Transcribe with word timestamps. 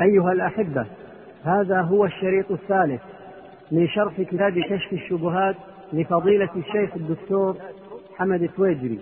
أيها 0.00 0.32
الأحبة 0.32 0.86
هذا 1.44 1.80
هو 1.80 2.04
الشريط 2.04 2.50
الثالث 2.50 3.02
من 3.72 3.88
شرح 3.88 4.20
كتاب 4.20 4.58
كشف 4.58 4.92
الشبهات 4.92 5.56
لفضيلة 5.92 6.48
الشيخ 6.56 6.94
الدكتور 6.96 7.56
حمد 8.16 8.50
تويجري 8.56 9.00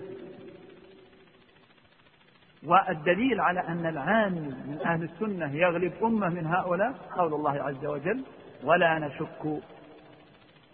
والدليل 2.66 3.40
على 3.40 3.60
أن 3.60 3.86
العامي 3.86 4.40
من 4.40 4.78
أهل 4.84 5.02
السنة 5.02 5.56
يغلب 5.56 5.92
أمة 6.02 6.28
من 6.28 6.46
هؤلاء 6.46 6.92
قول 7.16 7.34
الله 7.34 7.62
عز 7.62 7.86
وجل 7.86 8.24
ولا 8.64 8.98
نشك 8.98 9.62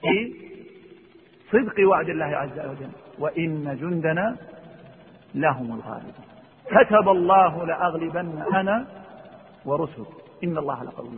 في 0.00 0.35
صدق 1.53 1.89
وعد 1.89 2.09
الله 2.09 2.25
عز 2.25 2.59
وجل 2.59 2.91
وإن 3.19 3.77
جندنا 3.80 4.37
لهم 5.35 5.75
الغالبون. 5.75 6.29
كتب 6.66 7.09
الله 7.09 7.66
لأغلبن 7.66 8.43
أنا 8.55 8.87
ورسل. 9.64 10.04
إن 10.45 10.59
الله 10.59 10.84
لقوي 10.84 11.09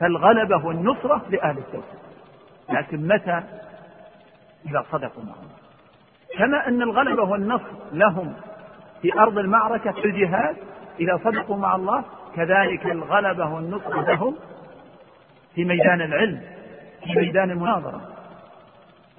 فالغلبة 0.00 0.66
والنصرة 0.66 1.22
لأهل 1.30 1.58
التوحيد 1.58 1.98
لكن 2.70 3.08
متى؟ 3.08 3.42
إذا 4.66 4.84
صدقوا 4.92 5.24
معهم 5.24 5.48
كما 6.38 6.68
أن 6.68 6.82
الغلبة 6.82 7.22
والنصر 7.22 7.72
لهم 7.92 8.34
في 9.02 9.18
أرض 9.18 9.38
المعركة 9.38 9.92
في 9.92 10.04
الجهاد 10.04 10.56
إذا 11.00 11.20
صدقوا 11.24 11.56
مع 11.56 11.76
الله 11.76 12.04
كذلك 12.36 12.86
الغلبة 12.86 13.54
والنصر 13.54 14.00
لهم 14.00 14.36
في 15.54 15.64
ميدان 15.64 16.00
العلم 16.00 16.40
في 17.04 17.18
ميدان 17.18 17.50
المناظرة 17.50 18.00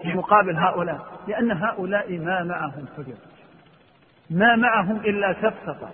في 0.02 0.14
مقابل 0.14 0.56
هؤلاء. 0.56 1.00
لأن 1.28 1.52
هؤلاء 1.52 2.18
ما 2.18 2.44
معهم 2.44 2.86
حجج. 2.98 3.16
ما 4.30 4.56
معهم 4.56 4.96
إلا 4.96 5.34
سفسطة 5.34 5.90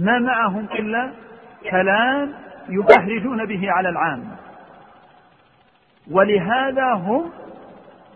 ما 0.00 0.18
معهم 0.18 0.64
إلا 0.64 1.12
كلام 1.70 2.34
يبهرجون 2.68 3.44
به 3.46 3.70
على 3.70 3.88
العامة 3.88 4.36
ولهذا 6.10 6.92
هم 6.92 7.30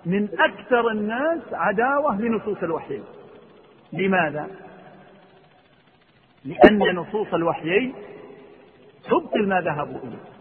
من 0.06 0.28
أكثر 0.40 0.88
الناس 0.88 1.40
عداوة 1.52 2.20
لنصوص 2.20 2.62
الوحيين 2.62 3.04
لماذا؟ 3.92 4.48
لأن 6.44 6.94
نصوص 6.94 7.34
الوحيين 7.34 7.94
تبطل 9.04 9.48
ما 9.48 9.60
ذهبوا 9.60 9.98
إليه. 9.98 10.34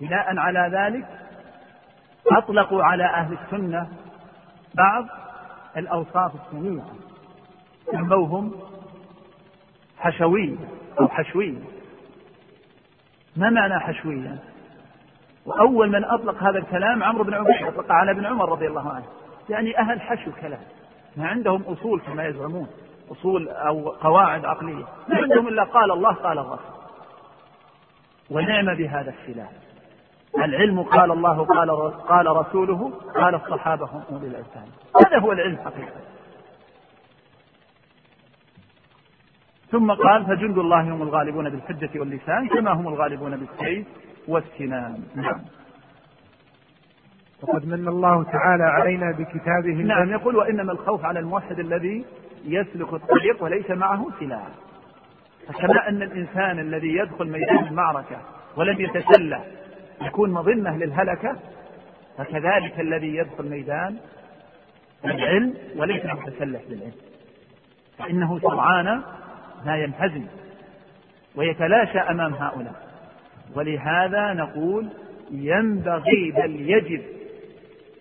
وبناء 0.00 0.38
على 0.38 0.70
ذلك 0.72 1.06
أطلقوا 2.32 2.84
على 2.84 3.04
أهل 3.04 3.38
السنة 3.42 3.88
بعض 4.74 5.06
الأوصاف 5.78 6.32
السميعة 6.34 6.86
سموهم 7.90 8.52
حشوية 9.98 10.56
أو 11.00 11.08
حشوية. 11.08 11.58
ما 13.36 13.50
معنى 13.50 13.80
حشوية؟ 13.80 14.38
وأول 15.46 15.90
من 15.90 16.04
أطلق 16.04 16.42
هذا 16.42 16.58
الكلام 16.58 17.04
عمرو 17.04 17.24
بن 17.24 17.34
عبيد 17.34 17.66
أطلق 17.66 17.92
على 17.92 18.10
ابن 18.10 18.26
عمر 18.26 18.48
رضي 18.52 18.66
الله 18.66 18.90
عنه. 18.90 19.06
يعني 19.48 19.78
أهل 19.78 20.00
حشو 20.00 20.30
كلام. 20.40 20.60
ما 21.16 21.26
عندهم 21.26 21.62
أصول 21.62 22.00
كما 22.00 22.26
يزعمون. 22.26 22.68
أصول 23.10 23.48
أو 23.48 23.88
قواعد 23.88 24.44
عقلية. 24.44 24.84
ما 25.08 25.16
عندهم 25.16 25.48
إلا 25.48 25.64
قال 25.64 25.92
الله 25.92 26.12
قال 26.12 26.38
الرسول. 26.38 26.78
ونعم 28.30 28.74
بهذا 28.74 29.14
السلاح. 29.20 29.50
العلم 30.36 30.82
قال 30.82 31.12
الله 31.12 31.44
قال 31.44 31.70
قال 31.92 32.26
رسوله 32.26 32.92
قال 33.14 33.34
الصحابة 33.34 33.84
هم 33.84 34.02
أولي 34.12 34.26
الألباب 34.26 34.68
هذا 35.06 35.18
هو 35.18 35.32
العلم 35.32 35.56
حقيقة. 35.56 36.00
ثم 39.70 39.92
قال 39.92 40.26
فجند 40.26 40.58
الله 40.58 40.80
هم 40.80 41.02
الغالبون 41.02 41.50
بالحجة 41.50 42.00
واللسان 42.00 42.48
كما 42.48 42.72
هم 42.72 42.88
الغالبون 42.88 43.36
بالسيف 43.36 43.86
والسنان. 44.28 45.02
نعم. 45.14 45.40
وقد 47.42 47.66
من 47.66 47.88
الله 47.88 48.22
تعالى 48.22 48.64
علينا 48.64 49.12
بكتابه 49.12 49.74
نعم 49.74 50.10
يقول 50.10 50.36
وإنما 50.36 50.72
الخوف 50.72 51.04
على 51.04 51.18
الموحد 51.18 51.58
الذي 51.58 52.04
يسلك 52.44 52.92
الطريق 52.92 53.42
وليس 53.42 53.70
معه 53.70 54.06
سلاح. 54.20 54.48
فكما 55.48 55.88
أن 55.88 56.02
الإنسان 56.02 56.58
الذي 56.58 56.96
يدخل 56.96 57.30
ميدان 57.30 57.66
المعركة 57.66 58.16
ولم 58.56 58.80
يتسلح 58.80 59.44
يكون 60.02 60.30
مظنة 60.30 60.76
للهلكة 60.76 61.36
فكذلك 62.18 62.80
الذي 62.80 63.16
يدخل 63.16 63.50
ميدان 63.50 63.96
العلم 65.04 65.54
وليس 65.76 66.04
متسلح 66.04 66.60
بالعلم 66.68 66.92
فإنه 67.98 68.38
سرعان 68.38 69.02
ما 69.66 69.76
ينهزم 69.76 70.26
ويتلاشى 71.36 71.98
أمام 71.98 72.34
هؤلاء. 72.34 72.88
ولهذا 73.56 74.32
نقول 74.32 74.88
ينبغي 75.30 76.30
بل 76.36 76.70
يجب 76.70 77.02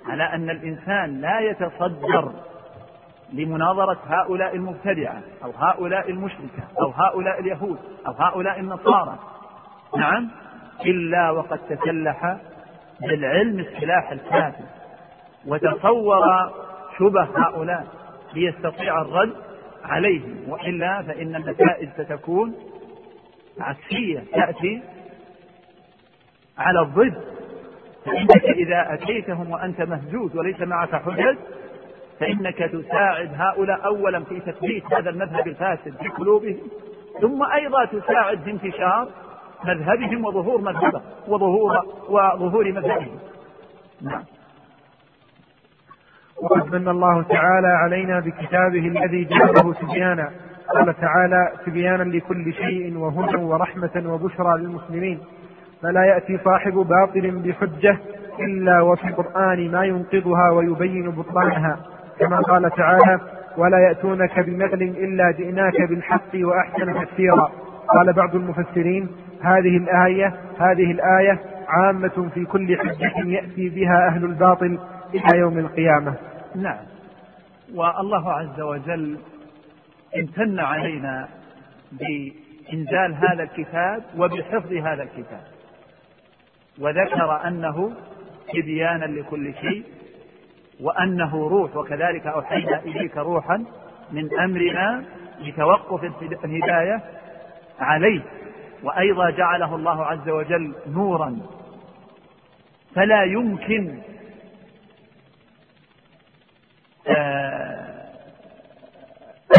على 0.06 0.24
أن 0.24 0.50
الإنسان 0.50 1.22
لا 1.22 1.40
يتصدر 1.40 2.31
لمناظرة 3.34 4.00
هؤلاء 4.08 4.56
المبتدعة 4.56 5.22
أو 5.44 5.52
هؤلاء 5.52 6.12
المشركة 6.12 6.64
أو 6.81 6.90
هؤلاء 6.90 7.40
اليهود 7.40 7.78
أو 8.08 8.12
هؤلاء 8.12 8.59
النصارى. 8.59 9.19
نعم؟ 9.97 10.29
إلا 10.85 11.31
وقد 11.31 11.59
تسلح 11.69 12.38
بالعلم 13.01 13.59
السلاح 13.59 14.11
الكافي 14.11 14.63
وتصور 15.47 16.21
شبه 16.99 17.23
هؤلاء 17.35 17.88
ليستطيع 18.33 19.01
الرد 19.01 19.33
عليهم 19.83 20.35
وإلا 20.47 21.01
فإن 21.01 21.35
النتائج 21.35 21.89
ستكون 21.97 22.55
عكسية 23.59 24.23
تأتي 24.33 24.81
على 26.57 26.79
الضد. 26.81 27.21
فإنك 28.05 28.45
إذا 28.45 28.93
أتيتهم 28.93 29.51
وأنت 29.51 29.81
مهزوز 29.81 30.35
وليس 30.35 30.61
معك 30.61 30.95
حجج 30.95 31.35
فإنك 32.19 32.57
تساعد 32.57 33.29
هؤلاء 33.35 33.85
أولا 33.85 34.23
في 34.23 34.39
تثبيت 34.39 34.93
هذا 34.93 35.09
المذهب 35.09 35.47
الفاسد 35.47 35.95
في 36.01 36.07
قلوبهم 36.09 36.57
ثم 37.21 37.43
أيضا 37.43 37.85
تساعد 37.85 38.39
في 38.41 38.51
انتشار 38.51 39.07
مذهبهم 39.66 40.25
وظهور 40.25 40.62
مذهبه 40.62 41.01
وظهور 41.28 41.72
وظهور 42.09 42.72
مذهبهم 42.72 43.19
نعم. 44.01 44.23
وقد 46.44 46.75
من 46.75 46.88
الله 46.88 47.22
تعالى 47.22 47.67
علينا 47.67 48.19
بكتابه 48.19 48.79
الذي 48.88 49.25
جعله 49.25 49.73
تبيانا 49.73 50.31
قال 50.73 50.94
تعالى 51.01 51.51
تبيانا 51.66 52.03
لكل 52.03 52.53
شيء 52.53 52.97
وهدى 52.97 53.38
ورحمة 53.38 54.03
وبشرى 54.06 54.62
للمسلمين. 54.62 55.19
فلا 55.81 56.06
يأتي 56.06 56.38
صاحب 56.46 56.73
باطل 56.73 57.31
بحجة 57.31 57.97
إلا 58.40 58.81
وفي 58.81 59.07
القرآن 59.07 59.72
ما 59.72 59.85
ينقضها 59.85 60.51
ويبين 60.51 61.12
بطلانها. 61.12 61.79
كما 62.19 62.40
قال 62.40 62.72
تعالى 62.72 63.19
ولا 63.57 63.79
يأتونك 63.79 64.40
بمثل 64.40 64.81
إلا 64.81 65.31
جئناك 65.31 65.81
بالحق 65.90 66.35
وأحسن 66.35 67.06
تفسيرا. 67.06 67.51
قال 67.88 68.13
بعض 68.13 68.35
المفسرين 68.35 69.09
هذه 69.41 69.77
الآية 69.77 70.33
هذه 70.59 70.91
الآية 70.91 71.39
عامة 71.67 72.29
في 72.33 72.45
كل 72.45 72.77
حجة 72.77 73.27
يأتي 73.27 73.69
بها 73.69 74.07
أهل 74.07 74.25
الباطل 74.25 74.79
إلى 75.13 75.39
يوم 75.39 75.59
القيامة. 75.59 76.15
نعم. 76.55 76.85
والله 77.75 78.33
عز 78.33 78.61
وجل 78.61 79.17
امتن 80.17 80.59
علينا 80.59 81.27
بإنزال 81.91 83.13
هذا 83.13 83.43
الكتاب 83.43 84.03
وبحفظ 84.17 84.73
هذا 84.73 85.03
الكتاب. 85.03 85.43
وذكر 86.79 87.47
أنه 87.47 87.91
تبيانا 88.53 89.05
لكل 89.05 89.53
شيء 89.53 89.83
وأنه 90.81 91.47
روح 91.47 91.75
وكذلك 91.75 92.27
أوحينا 92.27 92.79
إليك 92.79 93.17
روحا 93.17 93.65
من 94.11 94.39
أمرنا 94.39 95.03
لتوقف 95.39 96.03
الهداية 96.45 97.01
عليه. 97.79 98.22
وأيضا 98.84 99.29
جعله 99.29 99.76
الله 99.76 100.06
عز 100.06 100.29
وجل 100.29 100.76
نورا. 100.88 101.40
فلا 102.96 103.24
يمكن 103.24 104.00
آه، 107.08 108.14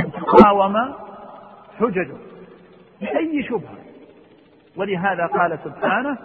أن 0.01 0.13
تقاوم 0.13 0.95
حججه 1.81 2.17
بأي 3.01 3.43
شبهة. 3.43 3.79
ولهذا 4.77 5.27
قال 5.27 5.59
سبحانه 5.65 6.19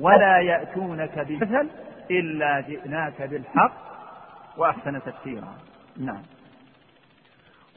ولا 0.00 0.38
يأتونك 0.38 1.18
بمثل 1.18 1.68
إلا 2.10 2.60
جئناك 2.60 3.22
بالحق. 3.22 3.72
وأحسن 4.56 5.02
تفسيرا. 5.02 5.54
نعم. 5.96 6.22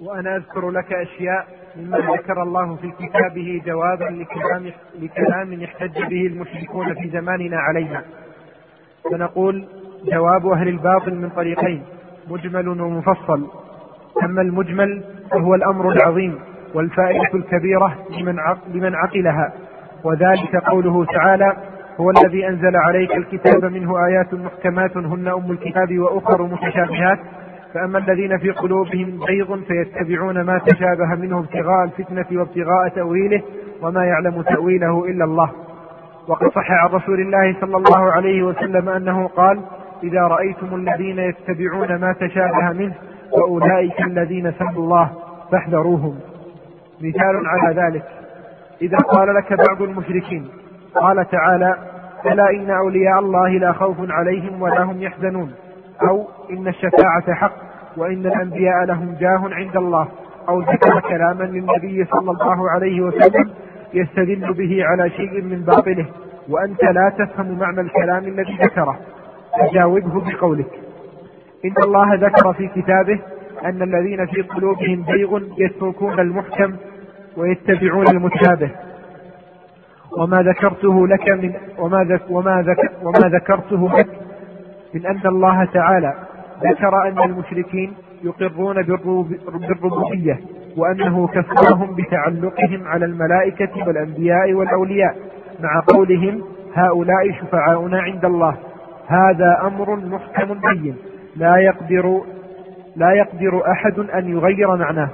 وأنا 0.02 0.36
أذكر 0.36 0.70
لك 0.70 0.94
أشياء 0.94 1.48
مما 1.76 1.98
ذكر 1.98 2.44
الله 2.44 2.76
في 2.76 2.92
كتابه 2.92 3.62
جوابا 3.66 4.04
لكلام, 4.04 4.72
لكلام 5.00 5.64
احتج 5.64 6.04
به 6.10 6.28
المشركون 6.28 6.94
في 6.94 7.10
زماننا 7.10 7.58
علينا. 7.58 8.02
فنقول 9.12 9.66
جواب 10.06 10.48
أهل 10.48 10.68
الباطل 10.68 11.16
من 11.16 11.30
طريقين 11.30 11.84
مجمل 12.30 12.68
ومفصل. 12.68 13.48
أما 14.24 14.42
المجمل 14.42 15.04
وهو 15.36 15.56
الأمر 15.56 15.92
العظيم 15.92 16.40
والفائدة 16.74 17.34
الكبيرة 17.34 17.98
لمن 18.10 18.36
لمن 18.74 18.96
عقلها. 18.96 19.54
وذلك 20.04 20.56
قوله 20.56 21.06
تعالى 21.06 21.58
هو 22.00 22.10
الذي 22.10 22.48
أنزل 22.48 22.76
عليك 22.76 23.16
الكتاب 23.16 23.66
منه 23.66 24.06
آيات 24.06 24.34
محكمات 24.34 24.98
هن 24.98 25.28
أم 25.28 25.52
الكتاب 25.52 26.00
وأخر 26.00 26.44
متشابهات. 26.44 27.20
فأما 27.74 27.98
الذين 27.98 28.38
في 28.38 28.52
قلوبهم 28.52 29.20
زيغ 29.28 29.58
فيتبعون 29.58 30.42
ما 30.42 30.58
تشابه 30.58 31.16
منه 31.16 31.40
ابتغاء 31.40 31.84
الفتنة 31.84 32.40
وابتغاء 32.40 32.88
تأويله 32.96 33.42
وما 33.82 34.06
يعلم 34.06 34.42
تأويله 34.42 35.06
إلا 35.06 35.26
الله. 35.26 35.52
وقد 36.28 36.48
صح 36.48 36.72
عن 36.72 36.90
رسول 36.90 37.20
الله 37.22 37.56
صلى 37.62 37.78
الله 37.78 38.12
عليه 38.12 38.44
وسلم 38.44 38.90
أنه 38.90 39.28
قال 39.28 39.60
إذا 40.04 40.22
رأيتم 40.22 40.76
الذين 40.76 41.20
يتبعون 41.20 41.96
ما 41.96 42.14
تشابه 42.14 42.72
منه 42.74 42.94
فأولئك 43.32 44.02
الذين 44.02 44.52
سموا 44.52 44.84
الله 44.84 45.12
فاحذروهم. 45.52 46.20
مثال 47.02 47.48
على 47.48 47.82
ذلك 47.82 48.04
إذا 48.82 48.98
قال 48.98 49.36
لك 49.36 49.54
بعض 49.54 49.82
المشركين 49.82 50.48
قال 50.96 51.30
تعالى 51.30 51.76
ألا 52.26 52.50
إن 52.50 52.70
أولياء 52.70 53.20
الله 53.20 53.50
لا 53.50 53.72
خوف 53.72 53.98
عليهم 54.10 54.62
ولا 54.62 54.84
هم 54.84 55.02
يحزنون. 55.02 55.52
أو 56.10 56.28
إن 56.52 56.68
الشفاعة 56.68 57.34
حق 57.34 57.54
وإن 57.98 58.26
الأنبياء 58.26 58.86
لهم 58.86 59.16
جاه 59.20 59.42
عند 59.52 59.78
الله 59.78 60.08
أو 60.50 60.62
ذكر 60.62 61.00
كلاما 61.00 61.44
للنبي 61.44 62.06
صلى 62.06 62.32
الله 62.32 62.70
عليه 62.70 63.02
وسلم 63.02 63.50
يستدل 63.94 64.54
به 64.54 64.86
على 64.86 65.10
شيء 65.10 65.42
من 65.42 65.62
باطله 65.62 66.06
وأنت 66.50 66.84
لا 66.84 67.12
تفهم 67.18 67.60
معنى 67.60 67.82
الكلام 67.82 68.24
الذي 68.24 68.58
ذكره. 68.62 69.00
فجاوبه 69.60 70.32
بقولك. 70.32 70.80
إن 71.66 71.84
الله 71.84 72.14
ذكر 72.14 72.54
في 72.54 72.68
كتابه 72.68 73.20
أن 73.66 73.82
الذين 73.82 74.26
في 74.26 74.42
قلوبهم 74.42 75.06
زيغ 75.12 75.40
يتركون 75.58 76.20
المحكم 76.20 76.76
ويتبعون 77.38 78.08
المتشابه 78.08 78.72
وما 80.18 80.42
ذكرته 80.42 81.08
لك 81.08 81.30
من 81.30 81.54
وما 81.78 82.04
ذك 82.04 82.22
وما 82.30 82.62
ذك 82.62 82.92
وما 83.04 83.30
ذكرته 83.38 83.90
لك 83.98 84.08
من 84.94 85.06
أن 85.06 85.22
الله 85.26 85.66
تعالى 85.66 86.14
ذكر 86.64 87.08
أن 87.08 87.20
المشركين 87.20 87.94
يقرون 88.24 88.82
بالربوبية 88.82 90.40
وأنه 90.78 91.28
كفرهم 91.28 91.96
بتعلقهم 91.96 92.88
على 92.88 93.06
الملائكة 93.06 93.88
والأنبياء 93.88 94.54
والأولياء 94.54 95.16
مع 95.60 95.84
قولهم 95.88 96.42
هؤلاء 96.74 97.32
شفعاؤنا 97.32 98.02
عند 98.02 98.26
الله. 98.26 98.56
هذا 99.08 99.62
أمر 99.64 99.96
محكم 99.96 100.54
بين. 100.54 100.96
لا 101.36 101.58
يقدر 101.58 102.22
لا 102.96 103.12
يقدر 103.12 103.72
أحد 103.72 104.00
أن 104.00 104.30
يغير 104.30 104.76
معناه. 104.76 105.10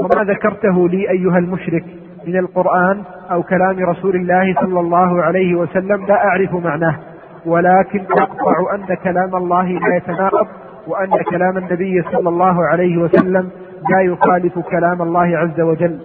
وما 0.00 0.24
ذكرته 0.24 0.88
لي 0.88 1.10
أيها 1.10 1.38
المشرك 1.38 1.84
من 2.26 2.36
القرآن 2.36 3.02
أو 3.30 3.42
كلام 3.42 3.78
رسول 3.78 4.16
الله 4.16 4.54
صلى 4.60 4.80
الله 4.80 5.22
عليه 5.22 5.54
وسلم 5.54 6.06
لا 6.06 6.24
أعرف 6.24 6.54
معناه. 6.54 6.98
ولكن 7.46 8.04
أقطع 8.10 8.74
أن 8.74 8.94
كلام 8.94 9.36
الله 9.36 9.64
لا 9.64 9.96
يتناقض 9.96 10.46
وأن 10.86 11.10
كلام 11.30 11.58
النبي 11.58 12.02
صلى 12.12 12.28
الله 12.28 12.66
عليه 12.66 12.96
وسلم 12.98 13.50
لا 13.90 14.00
يخالف 14.00 14.58
كلام 14.58 15.02
الله 15.02 15.38
عز 15.38 15.60
وجل. 15.60 15.98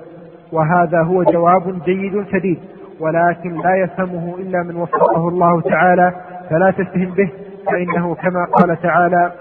وهذا 0.52 1.02
هو 1.04 1.24
جواب 1.24 1.84
جيد 1.86 2.26
سديد 2.32 2.60
ولكن 3.00 3.62
لا 3.62 3.76
يفهمه 3.76 4.36
إلا 4.40 4.64
من 4.64 4.76
وفقه 4.76 5.28
الله 5.28 5.62
تعالى 5.62 6.12
فلا 6.50 6.72
تستهم 6.72 7.12
به 7.12 7.30
فإنه 7.72 8.16
كما 8.16 8.46
قال 8.46 8.82
تعالى 8.82 9.32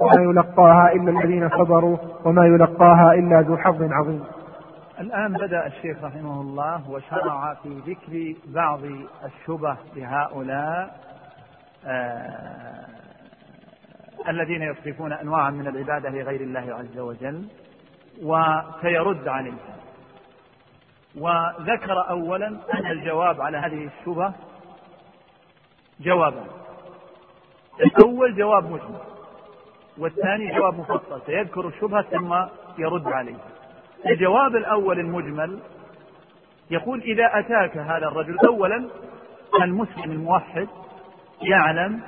وما 0.00 0.22
يلقاها 0.22 0.92
إلا 0.92 1.10
الذين 1.10 1.48
صبروا 1.48 1.96
وما 2.24 2.46
يلقاها 2.46 3.14
إلا 3.14 3.40
ذو 3.40 3.56
حظ 3.56 3.82
عظيم. 3.92 4.20
الآن 5.00 5.32
بدأ 5.32 5.66
الشيخ 5.66 6.04
رحمه 6.04 6.40
الله 6.40 6.90
وشرع 6.90 7.54
في 7.54 7.68
ذكر 7.68 8.34
بعض 8.46 8.80
الشبه 9.24 9.76
لهؤلاء 9.96 11.00
آه 11.86 12.86
الذين 14.28 14.62
يصرفون 14.62 15.12
أنواعا 15.12 15.50
من 15.50 15.66
العبادة 15.66 16.10
لغير 16.10 16.40
الله 16.40 16.74
عز 16.74 16.98
وجل 16.98 17.48
وسيرد 18.22 19.28
عليهم. 19.28 19.58
وذكر 21.18 22.10
أولا 22.10 22.46
أن 22.46 22.86
الجواب 22.90 23.40
على 23.40 23.58
هذه 23.58 23.88
الشبه 23.98 24.32
جوابان 26.00 26.46
الأول 27.80 28.36
جواب 28.36 28.64
مجمل 28.64 29.00
والثاني 29.98 30.56
جواب 30.56 30.78
مفصل. 30.78 31.22
سيذكر 31.26 31.68
الشبهة 31.68 32.02
ثم 32.02 32.34
يرد 32.78 33.06
عليه. 33.06 33.36
الجواب 34.06 34.56
الأول 34.56 34.98
المجمل 35.00 35.60
يقول 36.70 37.02
إذا 37.02 37.38
أتاك 37.38 37.76
هذا 37.76 38.06
الرجل 38.06 38.38
أولا 38.38 38.88
المسلم 39.62 40.12
الموحد 40.12 40.68
يعلم 41.42 42.00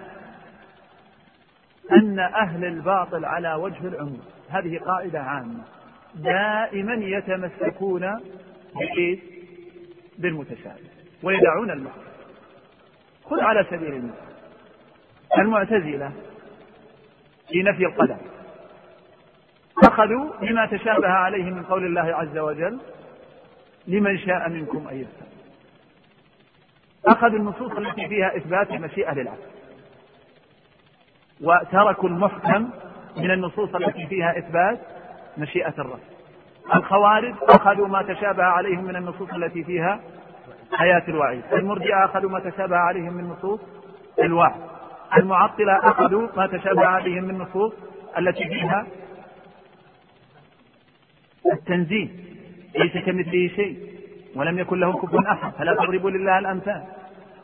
أن 1.93 2.19
أهل 2.19 2.65
الباطل 2.65 3.25
على 3.25 3.55
وجه 3.55 3.89
العموم. 3.89 4.21
هذه 4.49 4.79
قاعدة 4.79 5.21
عامة. 5.21 5.65
دائما 6.15 6.95
يتمسكون 6.95 8.21
بإيه؟ 8.75 9.19
بالمتشابه 10.19 10.91
ويدعون 11.23 11.71
المحكم 11.71 12.01
خذ 13.25 13.41
على 13.41 13.67
سبيل 13.71 13.93
المثال 13.95 14.33
المعتزلة 15.39 16.13
في 17.49 17.63
نفي 17.63 17.87
القدر 17.87 18.17
أخذوا 19.83 20.31
بما 20.41 20.67
تشابه 20.67 21.09
عليه 21.09 21.45
من 21.45 21.63
قول 21.63 21.85
الله 21.85 22.15
عز 22.17 22.39
وجل 22.39 22.79
لمن 23.87 24.19
شاء 24.19 24.49
منكم 24.49 24.89
أن 24.89 24.97
يستقيم 24.97 25.33
أخذوا 27.07 27.39
النصوص 27.39 27.73
التي 27.73 28.09
فيها 28.09 28.37
إثبات 28.37 28.71
المشيئة 28.71 29.15
للعبد. 29.15 29.53
وتركوا 31.41 32.09
المحكم 32.09 32.71
من 33.17 33.31
النصوص 33.31 33.75
التي 33.75 34.07
فيها 34.07 34.39
إثبات 34.39 34.79
مشيئة 35.39 35.75
الرب. 35.79 36.01
الخوارج 36.75 37.35
أخذوا 37.43 37.89
ما 37.89 38.03
تشابه 38.03 38.45
عليهم 38.45 38.85
من 38.85 38.97
النصوص 38.97 39.33
التي 39.33 39.65
فيها 39.65 40.01
حياة 40.73 41.03
الوعيد. 41.09 41.43
المرجئة 41.53 42.05
أخذوا 42.05 42.31
ما 42.31 42.41
تشابه 42.41 42.77
عليهم 42.77 43.15
من 43.15 43.25
نصوص 43.25 43.61
الوعد. 44.19 44.61
المعطلة 45.17 45.79
أخذوا 45.89 46.29
ما 46.37 46.47
تشابه 46.47 46.87
عليهم 46.87 47.25
من 47.25 47.39
نصوص 47.39 47.73
التي 48.19 48.45
فيها 48.49 48.87
التنزيه 51.53 52.09
ليس 52.79 53.05
كمثله 53.05 53.49
شيء. 53.57 53.77
ولم 54.37 54.59
يكن 54.59 54.81
له 54.81 54.93
كفوا 54.93 55.33
أحد. 55.33 55.53
فلا 55.53 55.75
تضربوا 55.75 56.11
لله 56.11 56.39
الأمثال. 56.39 56.83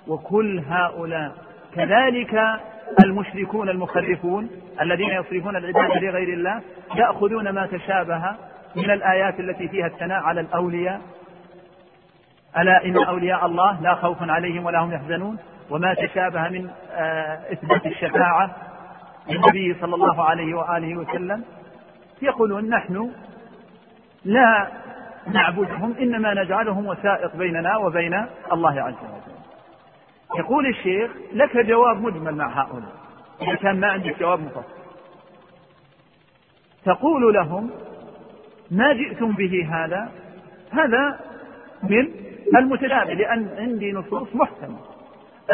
وكل 0.08 0.62
هؤلاء. 0.68 1.32
كذلك 1.74 2.60
المشركون 3.04 3.68
المخرفون 3.68 4.50
الذين 4.80 5.10
يصرفون 5.10 5.56
العبادة 5.56 6.00
لغير 6.00 6.28
الله 6.28 6.60
يأخذون 6.94 7.48
ما 7.48 7.66
تشابه 7.66 8.22
من 8.76 8.90
الآيات 8.90 9.40
التي 9.40 9.68
فيها 9.68 9.86
الثناء 9.86 10.22
على 10.22 10.40
الأولياء. 10.40 11.00
ألا 12.58 12.84
إن 12.84 13.04
أولياء 13.04 13.46
الله 13.46 13.80
لا 13.82 13.94
خوف 13.94 14.22
عليهم 14.22 14.66
ولا 14.66 14.78
هم 14.78 14.92
يحزنون. 14.92 15.38
وما 15.70 15.94
تشابه 15.94 16.48
من 16.48 16.70
آه، 16.92 17.52
إثبات 17.52 17.86
الشفاعة 17.86 18.56
للنبي 19.30 19.76
صلى 19.80 19.94
الله 19.94 20.24
عليه 20.24 20.54
وآله 20.54 20.96
وسلم. 20.96 21.44
يقولون 22.22 22.68
نحن 22.68 23.10
لا 24.24 24.68
نعبدهم 25.32 25.94
إنما 26.00 26.34
نجعلهم 26.34 26.86
وسائط 26.86 27.36
بيننا 27.36 27.76
وبين 27.76 28.26
الله 28.52 28.80
عز 28.82 28.94
وجل. 28.94 29.38
يقول 30.38 30.66
الشيخ 30.66 31.10
لك 31.32 31.56
جواب 31.56 31.96
مجمل 31.96 32.34
مع 32.34 32.62
هؤلاء 32.62 32.92
إذا 33.42 33.54
كان 33.54 33.80
ما 33.80 33.86
عندك 33.86 34.20
جواب 34.20 34.40
مفصل. 34.40 34.78
تقول 36.84 37.34
لهم 37.34 37.70
ما 38.70 38.92
جئتم 38.92 39.32
به 39.32 39.68
هذا؟ 39.72 40.08
هذا 40.70 41.20
من 41.82 42.08
المتشابه 42.56 43.14
لأن 43.14 43.48
عندي 43.58 43.92
نصوص 43.92 44.28
محكمة. 44.34 44.78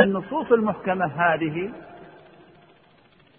النصوص 0.00 0.52
المحكمة 0.52 1.06
هذه 1.06 1.70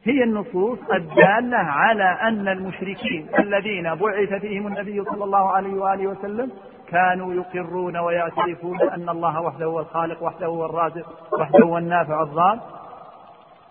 هي 0.06 0.24
النصوص 0.24 0.80
الدالة 0.94 1.58
على 1.58 2.04
أن 2.04 2.48
المشركين 2.48 3.28
الذين 3.40 3.96
بعث 3.96 4.34
فيهم 4.34 4.68
النبي 4.68 5.04
صلى 5.04 5.24
الله 5.24 5.50
عليه 5.52 5.74
وآله 5.74 6.08
وسلم 6.08 6.52
كانوا 6.88 7.34
يقرون 7.34 7.98
ويعترفون 7.98 8.82
أن 8.82 9.10
الله 9.10 9.42
وحده 9.42 9.66
هو 9.66 9.80
الخالق 9.80 10.24
وحده 10.24 10.46
هو 10.46 10.66
الرازق 10.66 11.34
وحده 11.40 11.60
هو 11.66 11.78
النافع 11.78 12.24
الضار. 12.24 12.60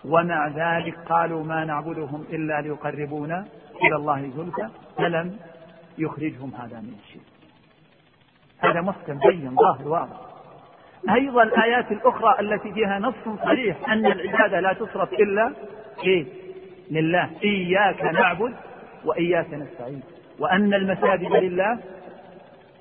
ومع 0.05 0.47
ذلك 0.47 0.95
قالوا 1.09 1.43
ما 1.43 1.65
نعبدهم 1.65 2.25
إلا 2.29 2.61
ليقربونا 2.61 3.45
إلى 3.83 3.95
الله 3.95 4.31
زلفى 4.37 4.69
فلم 4.97 5.37
يخرجهم 5.97 6.51
هذا 6.59 6.79
من 6.79 6.93
الشرك. 7.03 7.21
هذا 8.59 8.81
محكم 8.81 9.19
بين 9.19 9.55
ظاهر 9.55 9.87
واضح 9.87 10.17
أيضا 11.09 11.43
الآيات 11.43 11.91
الأخرى 11.91 12.39
التي 12.39 12.71
فيها 12.73 12.99
نص 12.99 13.39
صريح 13.45 13.89
أن 13.89 14.05
العبادة 14.05 14.59
لا 14.59 14.73
تصرف 14.73 15.13
إلا 15.13 15.53
إيه؟ 16.03 16.25
لله 16.91 17.29
إياك 17.43 18.03
نعبد 18.03 18.53
وإياك 19.05 19.53
نستعين. 19.53 20.01
وأن 20.39 20.73
المساجد 20.73 21.31
لله 21.31 21.79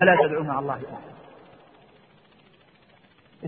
فلا 0.01 0.17
تدعوا 0.17 0.45
مع 0.45 0.59
الله 0.59 0.75
أحد. 0.75 1.15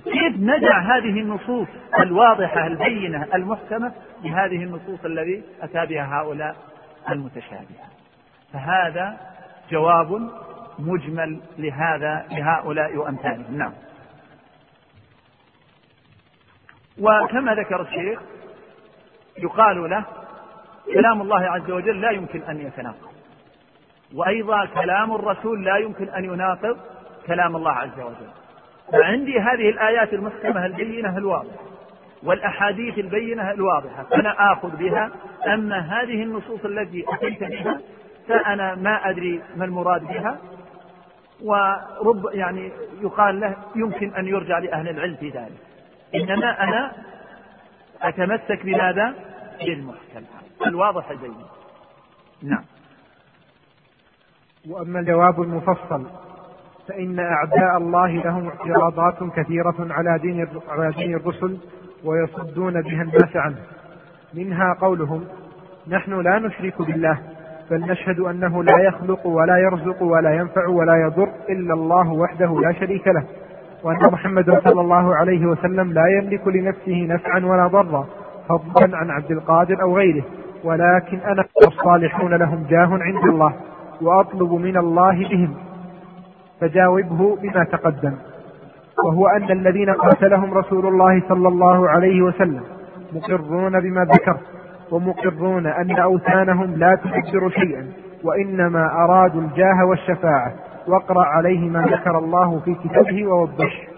كيف 0.05 0.37
ندع 0.37 0.79
هذه 0.79 1.21
النصوص 1.21 1.69
الواضحة 2.01 2.67
البينة 2.67 3.27
المحكمة 3.35 3.93
بهذه 4.23 4.65
النصوص 4.65 5.05
الذي 5.05 5.43
أتى 5.63 5.87
بها 5.87 6.21
هؤلاء 6.21 6.57
المتشابهة 7.11 7.87
فهذا 8.53 9.17
جواب 9.71 10.31
مجمل 10.79 11.41
لهذا 11.59 12.27
لهؤلاء 12.31 12.97
وأمثالهم. 12.97 13.59
نعم. 13.59 13.73
وكما 16.99 17.55
ذكر 17.55 17.83
الشيخ 17.83 18.21
يقال 19.39 19.91
له 19.91 20.05
كلام 20.95 21.23
الله 21.23 21.41
عز 21.41 21.71
وجل 21.71 22.01
لا 22.01 22.11
يمكن 22.11 22.43
أن 22.43 22.61
يتناقض. 22.61 23.11
وأيضا 24.15 24.67
كلام 24.67 25.15
الرسول 25.15 25.65
لا 25.65 25.77
يمكن 25.77 26.09
أن 26.09 26.25
يناقض 26.25 26.77
كلام 27.27 27.57
الله 27.57 27.71
عز 27.71 28.01
وجل. 28.01 28.31
فعندي 28.93 29.41
هذه 29.41 29.71
الآيات 29.71 30.15
المحكمة 30.15 30.67
البينة 30.67 31.19
الواضحة 31.19 31.57
والأحاديث 32.23 32.99
البينة 32.99 33.51
الواضحة 33.51 34.03
فأنا 34.03 34.53
آخذ 34.53 34.77
بها. 34.77 35.11
أما 35.47 35.79
هذه 35.79 36.23
النصوص 36.23 36.65
التي 36.65 37.05
أتيت 37.09 37.45
بها 37.45 37.81
فأنا 38.29 38.75
ما 38.75 39.11
أدري 39.11 39.43
ما 39.57 39.65
المراد 39.65 40.05
بها. 40.05 40.39
ورب 41.43 42.29
يعني 42.33 42.73
يقال 43.03 43.41
له 43.41 43.57
يمكن 43.77 44.15
أن 44.15 44.27
يرجع 44.27 44.59
لأهل 44.59 44.89
العلم 44.89 45.15
في 45.15 45.29
ذلك. 45.29 45.59
إنما 46.15 46.65
أنا 46.65 46.93
أتمسك 48.03 48.65
بماذا؟ 48.65 49.15
بالمحكم. 49.65 50.25
الواضح 50.67 51.11
البين 51.11 51.35
نعم. 52.43 52.65
وأما 54.71 55.01
الجواب 55.01 55.43
المفصل 55.43 56.07
فإن 56.89 57.19
أعداء 57.19 57.77
الله 57.77 58.07
لهم 58.09 58.49
اعتراضات 58.49 59.33
كثيرة 59.37 59.75
على 59.91 60.19
دين 60.19 60.49
على 60.69 60.93
دين 60.93 61.15
الرسل 61.15 61.59
ويصدون 62.05 62.83
بها 62.83 63.03
الناس 63.03 63.37
عنه. 63.37 63.59
منها 64.35 64.77
قولهم 64.81 65.25
نحن 65.89 66.21
لا 66.21 66.39
نشرك 66.39 66.83
بالله 66.83 67.19
بل 67.71 67.81
نشهد 67.81 68.21
أنه 68.21 68.65
لا 68.65 68.79
يخلق 68.79 69.27
ولا 69.27 69.59
يرزق 69.59 70.03
ولا 70.03 70.35
ينفع 70.35 70.69
ولا 70.69 70.97
يضر 70.97 71.33
إلا 71.49 71.75
الله 71.75 72.13
وحده 72.13 72.61
لا 72.61 72.73
شريك 72.73 73.07
له. 73.09 73.27
وأن 73.87 74.13
محمدا 74.13 74.61
صلى 74.61 74.81
الله 74.81 75.17
عليه 75.17 75.47
وسلم 75.47 75.93
لا 75.93 76.07
يملك 76.19 76.49
لنفسه 76.49 77.07
نفعا 77.11 77.45
ولا 77.45 77.67
ضرا 77.67 78.07
فضلا 78.49 78.97
عن 78.97 79.11
عبد 79.11 79.31
القادر 79.31 79.83
أو 79.83 79.97
غيره. 79.97 80.25
ولكن 80.65 81.19
أنا 81.19 81.45
والصالحون 81.65 82.35
لهم 82.35 82.67
جاه 82.71 82.89
عند 82.91 83.25
الله 83.25 83.53
وأطلب 84.03 84.53
من 84.53 84.77
الله 84.77 85.29
بهم 85.29 85.55
فجاوبه 86.61 87.37
بما 87.37 87.65
تقدم. 87.65 88.15
وهو 89.05 89.27
أن 89.27 89.51
الذين 89.51 89.91
قاتلهم 89.91 90.55
رسول 90.55 90.87
الله 90.87 91.23
صلى 91.29 91.49
الله 91.49 91.89
عليه 91.89 92.23
وسلم 92.23 92.63
مقرون 93.13 93.81
بما 93.81 94.05
ذكر 94.05 94.37
ومقرون 94.91 95.67
أن 95.67 95.99
أوثانهم 95.99 96.75
لا 96.77 96.99
تدبر 97.05 97.51
شيئا 97.51 97.87
وإنما 98.25 99.05
أرادوا 99.05 99.41
الجاه 99.41 99.85
والشفاعة. 99.89 100.53
واقرأ 100.89 101.25
عليه 101.27 101.59
ما 101.59 101.83
ذكر 101.83 102.19
الله 102.19 102.61
في 102.61 102.75
كتابه 102.75 103.27
ووضح 103.27 103.89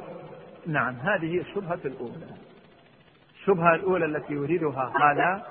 نعم 0.66 0.94
هذه 0.94 1.40
الشبهة 1.40 1.78
الأولى. 1.84 2.26
الشبهة 3.40 3.74
الأولى 3.74 4.04
التي 4.04 4.32
يريدها 4.32 4.92
هذا 5.02 5.42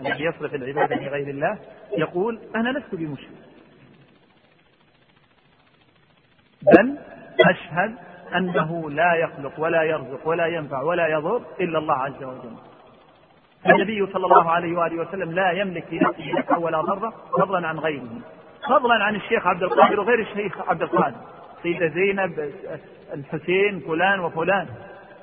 الذي 0.00 0.24
يصرف 0.24 0.54
العبادة 0.54 0.96
لغير 0.96 1.28
الله 1.28 1.58
يقول 1.98 2.40
أنا 2.56 2.68
لست 2.78 2.94
بمشرك. 2.94 3.30
بل 6.62 6.98
أشهد 7.40 7.94
أنه 8.36 8.90
لا 8.90 9.14
يخلق 9.14 9.52
ولا 9.60 9.82
يرزق 9.82 10.28
ولا 10.28 10.46
ينفع 10.46 10.82
ولا 10.82 11.06
يضر 11.08 11.42
إلا 11.60 11.78
الله 11.78 11.94
عز 11.94 12.22
وجل. 12.24 12.56
النبي 13.66 14.06
صلى 14.12 14.26
الله 14.26 14.50
عليه 14.50 14.78
وآله 14.78 15.00
وسلم 15.02 15.32
لا 15.32 15.50
يملك 15.50 15.92
لنفسه 15.92 16.32
نفعا 16.38 16.58
ولا 16.58 16.80
ضرا 16.80 17.10
فضلا 17.10 17.68
عن 17.68 17.78
غيره. 17.78 18.20
فضلا 18.68 18.94
عن 19.04 19.14
الشيخ 19.16 19.46
عبد 19.46 19.62
القادر 19.62 20.00
وغير 20.00 20.20
الشيخ 20.20 20.68
عبد 20.68 20.82
القادر. 20.82 21.16
سيدة 21.62 21.88
زينب 21.88 22.52
الحسين 23.14 23.80
فلان 23.80 24.20
وفلان. 24.20 24.66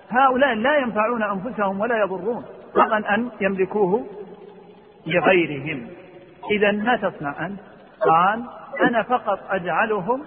هؤلاء 0.09 0.53
لا 0.53 0.77
ينفعون 0.77 1.23
أنفسهم 1.23 1.79
ولا 1.79 1.99
يضرون 1.99 2.45
فضلا 2.73 3.15
أن 3.15 3.31
يملكوه 3.41 4.05
لغيرهم. 5.07 5.87
إذا 6.51 6.71
ما 6.71 6.95
تصنع 6.95 7.45
أنت؟ 7.45 7.59
قال 8.01 8.43
أنا 8.81 9.03
فقط 9.03 9.39
أجعلهم 9.49 10.23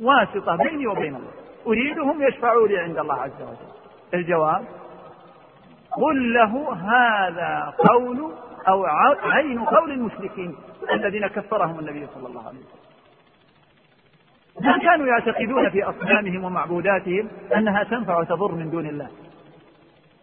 واسطة 0.00 0.56
بيني 0.56 0.86
وبين 0.86 1.14
الله. 1.14 1.30
أريدهم 1.66 2.22
يشفعوا 2.22 2.68
لي 2.68 2.78
عند 2.78 2.98
الله 2.98 3.14
عز 3.14 3.42
وجل. 3.42 3.72
الجواب 4.14 4.64
قل 5.96 6.32
له 6.34 6.72
هذا 6.74 7.74
قول 7.78 8.32
أو 8.68 8.84
عين 9.22 9.64
قول 9.64 9.90
المشركين 9.90 10.56
الذين 10.92 11.26
كفرهم 11.26 11.78
النبي 11.78 12.06
صلى 12.14 12.28
الله 12.28 12.48
عليه 12.48 12.58
وسلم. 12.58 12.82
ما 14.60 14.78
كانوا 14.78 15.06
يعتقدون 15.06 15.70
في 15.70 15.82
أصنامهم 15.82 16.44
ومعبوداتهم 16.44 17.28
أنها 17.56 17.84
تنفع 17.84 18.18
وتضر 18.18 18.52
من 18.54 18.70
دون 18.70 18.86
الله. 18.86 19.08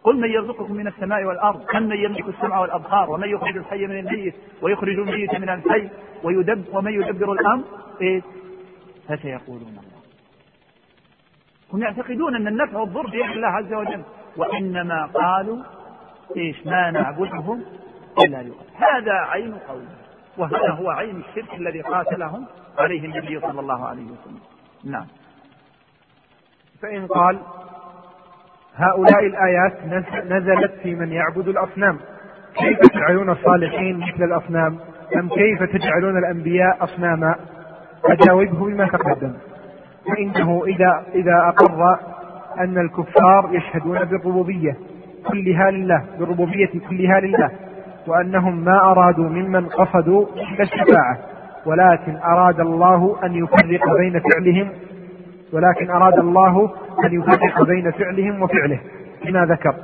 قل 0.04 0.16
من 0.16 0.30
يرزقكم 0.30 0.74
من 0.74 0.86
السماء 0.86 1.24
والأرض 1.24 1.76
من 1.76 1.96
يملك 1.96 2.28
السمع 2.28 2.60
والأبصار 2.60 3.10
ومن 3.10 3.28
يخرج 3.28 3.56
الحي 3.56 3.86
من 3.86 3.98
الميت 3.98 4.34
ويخرج 4.62 4.98
الميت 4.98 5.34
من 5.34 5.48
الحي 5.48 5.88
ويدب 6.22 6.64
ومن 6.72 6.92
يدبر 6.92 7.32
الأمر؟ 7.32 7.64
إيه؟ 8.00 8.22
فسيقولون 9.08 9.62
الله. 9.68 9.82
هم 11.72 11.82
يعتقدون 11.82 12.36
أن 12.36 12.46
النفع 12.46 12.78
والضر 12.78 13.10
بيد 13.10 13.30
الله 13.30 13.48
عز 13.48 13.72
وجل. 13.72 14.02
وإنما 14.36 15.06
قالوا 15.06 15.58
إيش 16.36 16.66
ما 16.66 16.90
نعبدهم 16.90 17.62
إلا 18.24 18.42
لله. 18.42 18.54
هذا 18.76 19.12
عين 19.12 19.54
قوله 19.68 19.88
وهذا 20.38 20.70
هو 20.70 20.90
عين 20.90 21.16
الشرك 21.28 21.54
الذي 21.54 21.80
قاتلهم 21.80 22.46
عليه 22.78 23.04
النبي 23.04 23.40
صلى 23.40 23.60
الله 23.60 23.88
عليه 23.88 24.04
وسلم. 24.04 24.40
نعم. 24.84 25.06
فإن 26.82 27.06
قال 27.06 27.38
هؤلاء 28.76 29.26
الآيات 29.26 29.72
نزلت 30.26 30.72
في 30.82 30.94
من 30.94 31.12
يعبد 31.12 31.48
الأصنام. 31.48 31.98
كيف 32.54 32.78
تجعلون 32.78 33.30
الصالحين 33.30 33.98
مثل 33.98 34.24
الأصنام؟ 34.24 34.78
أم 35.16 35.28
كيف 35.28 35.62
تجعلون 35.62 36.18
الأنبياء 36.18 36.84
أصناما؟ 36.84 37.34
أجاوبه 38.04 38.64
بما 38.64 38.86
تقدم. 38.86 39.34
فإنه 40.06 40.62
إذا 40.66 41.04
إذا 41.14 41.48
أقر 41.48 41.98
أن 42.58 42.78
الكفار 42.78 43.48
يشهدون 43.52 43.98
بالربوبية 44.04 44.76
كلها 45.28 45.70
لله 45.70 46.04
بالربوبية 46.18 46.70
كلها 46.88 47.20
لله 47.20 47.50
وأنهم 48.06 48.64
ما 48.64 48.90
أرادوا 48.90 49.28
ممن 49.28 49.66
قصدوا 49.66 50.26
إلا 50.34 50.62
الشفاعة 50.62 51.18
ولكن 51.66 52.16
أراد 52.16 52.60
الله 52.60 53.16
أن 53.24 53.34
يفرق 53.34 53.96
بين 53.98 54.20
فعلهم 54.20 54.68
ولكن 55.52 55.90
أراد 55.90 56.18
الله 56.18 56.70
أن 57.04 57.12
يفرق 57.20 57.62
بين 57.62 57.90
فعلهم 57.90 58.42
وفعله. 58.42 58.80
بما 59.26 59.44
ذكر 59.46 59.74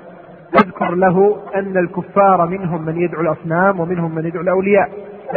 أذكر 0.55 0.95
له 0.95 1.37
أن 1.55 1.77
الكفار 1.77 2.47
منهم 2.47 2.83
من 2.83 2.97
يدعو 2.97 3.21
الأصنام 3.21 3.81
ومنهم 3.81 4.15
من 4.15 4.27
يدعو 4.27 4.43
الأولياء 4.43 4.89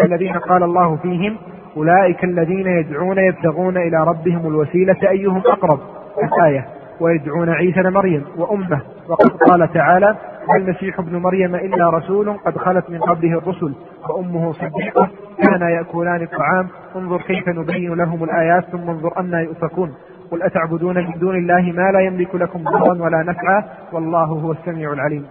الذين 0.04 0.34
قال 0.34 0.64
الله 0.64 0.96
فيهم 0.96 1.38
أولئك 1.78 2.24
الذين 2.24 2.68
يدعون 2.68 3.18
يبتغون 3.18 3.78
إلى 3.78 3.98
ربهم 4.04 4.48
الوسيلة 4.48 4.98
أيهم 5.10 5.38
أقرب؟ 5.46 5.80
الآية. 6.24 6.66
ويدعون 7.00 7.50
عيسى 7.50 7.82
مريم 7.82 8.26
وأمه. 8.38 8.82
وقد 9.10 9.30
قال 9.30 9.74
تعالى 9.74 10.16
المسيح 10.56 11.00
ابن 11.00 11.16
مريم 11.16 11.56
إلا 11.56 11.90
رسول 11.90 12.38
قد 12.38 12.58
خلت 12.58 12.90
من 12.90 13.00
قبله 13.00 13.38
الرسل 13.38 13.74
وأمه 14.10 14.54
صديقة 14.54 15.10
كانا 15.44 15.70
يأكلان 15.70 16.22
الطعام 16.24 16.68
انظر 16.96 17.22
كيف 17.22 17.50
نبين 17.50 17.94
لهم 17.94 18.24
الآيات 18.24 18.66
ثم 18.66 18.90
انظر 18.90 19.20
أنا 19.20 19.42
يؤفكون. 19.42 19.96
قل 20.32 20.44
أتعبدون 20.44 20.96
من 20.96 21.20
دون 21.20 21.36
الله 21.36 21.62
ما 21.62 21.92
لا 21.92 22.00
يملك 22.00 22.36
لكم 22.36 22.64
ضرا 22.64 23.04
ولا 23.04 23.24
نفعا؟ 23.24 23.64
والله 23.92 24.26
هو 24.26 24.52
السميع 24.52 24.94
العليم. 24.94 25.28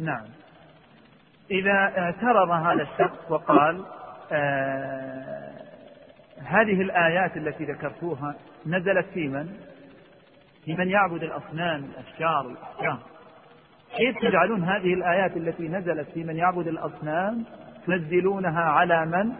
نعم. 0.00 0.22
إذا 1.50 1.92
اعترض 1.98 2.50
هذا 2.50 2.82
الشخص 2.82 3.30
وقال 3.30 3.80
آه 4.32 5.50
هذه 6.46 6.80
الآيات 6.80 7.36
التي 7.36 7.64
ذكرتوها 7.64 8.34
نزلت 8.66 9.06
في 9.14 9.28
من؟ 9.28 9.46
في 10.64 10.74
من 10.74 10.88
يعبد 10.88 11.22
الأصنام 11.22 11.84
الأشجار 11.84 12.40
الأحجام 12.46 12.98
كيف 13.96 14.18
تجعلون 14.18 14.64
هذه 14.64 14.94
الآيات 14.94 15.36
التي 15.36 15.68
نزلت 15.68 16.08
في 16.08 16.24
من 16.24 16.36
يعبد 16.36 16.66
الأصنام 16.68 17.44
تنزلونها 17.86 18.62
على 18.62 19.06
من؟ 19.06 19.32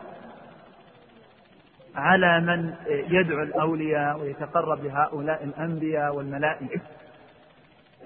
على 1.97 2.41
من 2.41 2.75
يدعو 2.89 3.43
الأولياء 3.43 4.21
ويتقرب 4.21 4.85
لهؤلاء 4.85 5.45
الأنبياء 5.45 6.15
والملائكة. 6.15 6.81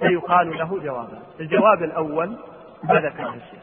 فيقال 0.00 0.58
له 0.58 0.80
جوابا 0.80 1.22
الجواب 1.40 1.82
الأول 1.82 2.38
ما 2.84 2.94
ذكره 2.94 3.34
الشيخ 3.34 3.62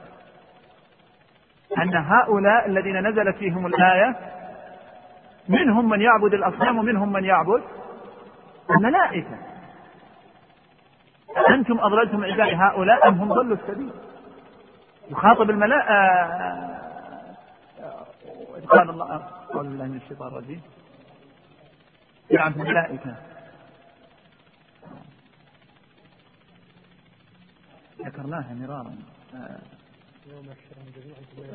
أن 1.78 1.96
هؤلاء 1.96 2.68
الذين 2.68 3.08
نزلت 3.08 3.36
فيهم 3.36 3.66
الآية 3.66 4.16
منهم 5.50 5.90
من 5.90 6.02
يعبد 6.02 6.34
الأصنام 6.34 6.78
ومنهم 6.78 7.12
من 7.12 7.24
يعبد 7.24 7.62
الملائكة. 8.78 9.38
أنتم 11.50 11.80
أضللتم 11.80 12.24
عبادي 12.24 12.56
هؤلاء 12.56 13.08
أم 13.08 13.14
هم 13.22 13.34
ضلوا 13.34 13.58
السبيل؟ 13.58 13.92
يخاطب 15.10 15.50
الملائكة 15.50 15.92
قال 18.70 18.90
الله 18.90 19.12
أعوذ 19.56 19.64
بالله 19.64 19.86
من 19.86 20.00
الشيطان 20.04 20.28
الرجيم. 20.28 20.62
نعم 22.32 22.52
الملائكة. 22.52 23.16
ذكرناها 28.06 28.54
مرارا. 28.54 28.96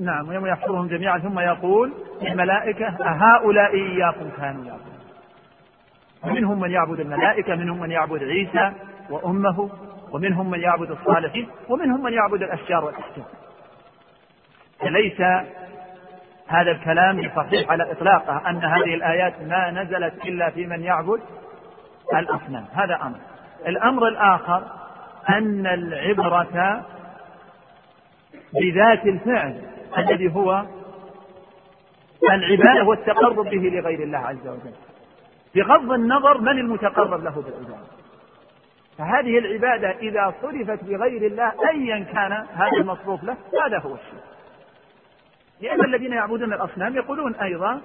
نعم 0.00 0.28
ويوم 0.28 0.46
يحشرهم 0.46 0.88
جميعا 0.88 1.18
ثم 1.18 1.38
يقول 1.38 1.92
الملائكة 2.22 2.86
أهؤلاء 2.86 3.74
إياكم 3.74 4.30
كانوا 4.30 4.64
يعبدون. 4.64 4.95
ومنهم 6.26 6.60
من 6.60 6.70
يعبد 6.70 7.00
الملائكة 7.00 7.54
منهم 7.54 7.80
من 7.80 7.90
يعبد 7.90 8.22
عيسى 8.22 8.72
وأمه 9.10 9.70
ومنهم 10.12 10.50
من 10.50 10.60
يعبد 10.60 10.90
الصالحين 10.90 11.48
ومنهم 11.68 12.02
من 12.02 12.12
يعبد 12.12 12.42
الأشجار 12.42 12.84
والأحجار 12.84 13.26
فليس 14.80 15.20
هذا 16.48 16.70
الكلام 16.70 17.30
صحيح 17.36 17.70
على 17.70 17.92
إطلاقه 17.92 18.50
أن 18.50 18.64
هذه 18.64 18.94
الآيات 18.94 19.42
ما 19.42 19.70
نزلت 19.70 20.14
إلا 20.24 20.50
في 20.50 20.66
من 20.66 20.82
يعبد 20.82 21.20
الأصنام. 22.14 22.64
هذا 22.72 22.98
أمر. 23.02 23.16
الأمر 23.66 24.08
الآخر 24.08 24.62
أن 25.28 25.66
العبرة 25.66 26.82
بذات 28.62 29.06
الفعل 29.06 29.62
الذي 29.98 30.34
هو 30.34 30.64
العبادة 32.32 32.84
والتقرب 32.84 33.44
به 33.44 33.70
لغير 33.72 34.02
الله 34.02 34.18
عز 34.18 34.48
وجل. 34.48 34.85
بغض 35.56 35.92
النظر 35.92 36.40
من 36.40 36.58
المتقرب 36.58 37.24
له 37.24 37.42
بالعبادة. 37.42 37.86
فهذه 38.98 39.38
العبادة 39.38 39.90
إذا 39.90 40.34
صرفت 40.42 40.84
لغير 40.84 41.26
الله 41.26 41.52
أيا 41.70 42.04
كان 42.04 42.32
هذا 42.32 42.76
المصروف 42.80 43.24
له 43.24 43.36
هذا 43.66 43.78
هو 43.78 43.94
الشيء 43.94 44.20
لأن 45.60 45.84
الذين 45.84 46.12
يعبدون 46.12 46.52
الأصنام 46.52 46.96
يقولون 46.96 47.34
أيضا 47.34 47.80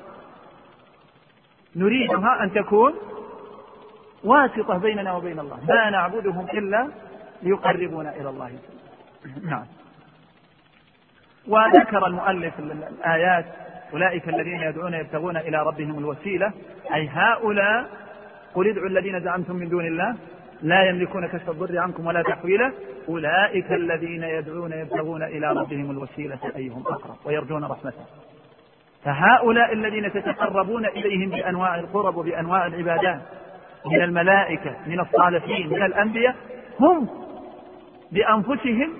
نريدها 1.75 2.43
أن 2.43 2.53
تكون 2.53 2.93
واسطة 4.23 4.77
بيننا 4.77 5.13
وبين 5.13 5.39
الله. 5.39 5.59
ما 5.67 5.89
نعبدهم 5.89 6.47
إلا 6.53 6.91
ليقربونا 7.41 8.15
إلى 8.15 8.29
الله. 8.29 8.51
نعم. 9.43 9.65
وذكر 11.47 12.07
المؤلف 12.07 12.59
الآيات 12.59 13.45
أولئك 13.93 14.29
الذين 14.29 14.59
يدعون 14.59 14.93
يبتغون 14.93 15.37
إلى 15.37 15.63
ربهم 15.63 15.99
الوسيلة. 15.99 16.51
أي 16.93 17.07
هؤلاء 17.07 17.89
قل 18.55 18.67
ادعوا 18.69 18.87
الذين 18.87 19.19
زعمتم 19.19 19.55
من 19.55 19.69
دون 19.69 19.85
الله 19.85 20.15
لا 20.61 20.89
يملكون 20.89 21.27
كشف 21.27 21.49
الضر 21.49 21.77
عنكم 21.77 22.05
ولا 22.05 22.21
تحويله. 22.21 22.73
أولئك 23.09 23.71
الذين 23.71 24.23
يدعون 24.23 24.71
يبتغون 24.71 25.23
إلى 25.23 25.47
ربهم 25.51 25.91
الوسيلة 25.91 26.39
أيهم 26.55 26.83
أقرب 26.87 27.15
ويرجون 27.25 27.63
رحمته. 27.63 28.05
فهؤلاء 29.03 29.73
الذين 29.73 30.13
تتقربون 30.13 30.85
إليهم 30.85 31.29
بأنواع 31.29 31.75
القرب 31.75 32.17
وبأنواع 32.17 32.65
العبادات 32.65 33.21
من 33.85 34.01
الملائكة 34.01 34.75
من 34.87 34.99
الصالحين 34.99 35.69
من 35.69 35.83
الأنبياء 35.83 36.35
هم 36.79 37.09
بأنفسهم 38.11 38.93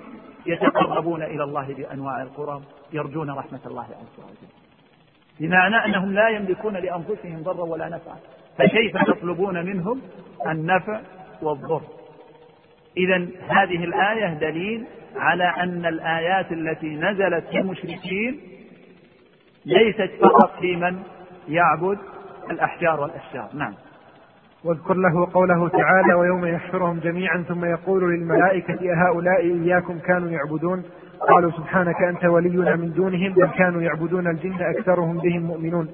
يتقربون 0.46 1.22
إلى 1.22 1.44
الله 1.44 1.74
بأنواع 1.74 2.22
القرب 2.22 2.62
يرجون 2.92 3.30
رحمة 3.30 3.60
الله 3.66 3.82
عز 3.84 4.18
وجل. 4.18 4.52
بمعنى 5.40 5.76
أنهم 5.76 6.12
لا 6.12 6.28
يملكون 6.28 6.76
لأنفسهم 6.76 7.42
ضرا 7.42 7.64
ولا 7.64 7.88
نفعا. 7.88 8.16
فكيف 8.58 8.96
تطلبون 9.06 9.66
منهم 9.66 10.00
النفع 10.46 11.00
والضر؟ 11.42 11.82
إذا 12.96 13.16
هذه 13.48 13.84
الآية 13.84 14.34
دليل 14.34 14.84
على 15.16 15.44
أن 15.44 15.86
الآيات 15.86 16.52
التي 16.52 16.96
نزلت 16.96 17.44
في 17.50 17.58
المشركين 17.58 18.40
ليست 19.66 20.10
فقط 20.20 20.60
في 20.60 20.76
من 20.76 21.02
يعبد 21.48 21.98
الأحجار 22.50 23.00
والأشجار. 23.00 23.48
نعم. 23.54 23.74
واذكر 24.64 24.94
له 24.94 25.32
قوله 25.34 25.68
تعالى 25.68 26.14
ويوم 26.14 26.46
يحشرهم 26.46 26.98
جميعا 26.98 27.44
ثم 27.48 27.64
يقول 27.64 28.14
للملائكة 28.14 28.78
أهؤلاء 28.92 29.40
إياكم 29.40 29.98
كانوا 29.98 30.30
يعبدون؟ 30.30 30.84
قالوا 31.28 31.50
سبحانك 31.50 32.02
أنت 32.02 32.24
ولينا 32.24 32.76
من 32.76 32.92
دونهم 32.92 33.32
بل 33.32 33.48
كانوا 33.58 33.82
يعبدون 33.82 34.26
الجن 34.26 34.56
أكثرهم 34.60 35.18
بهم 35.18 35.42
مؤمنون. 35.42 35.88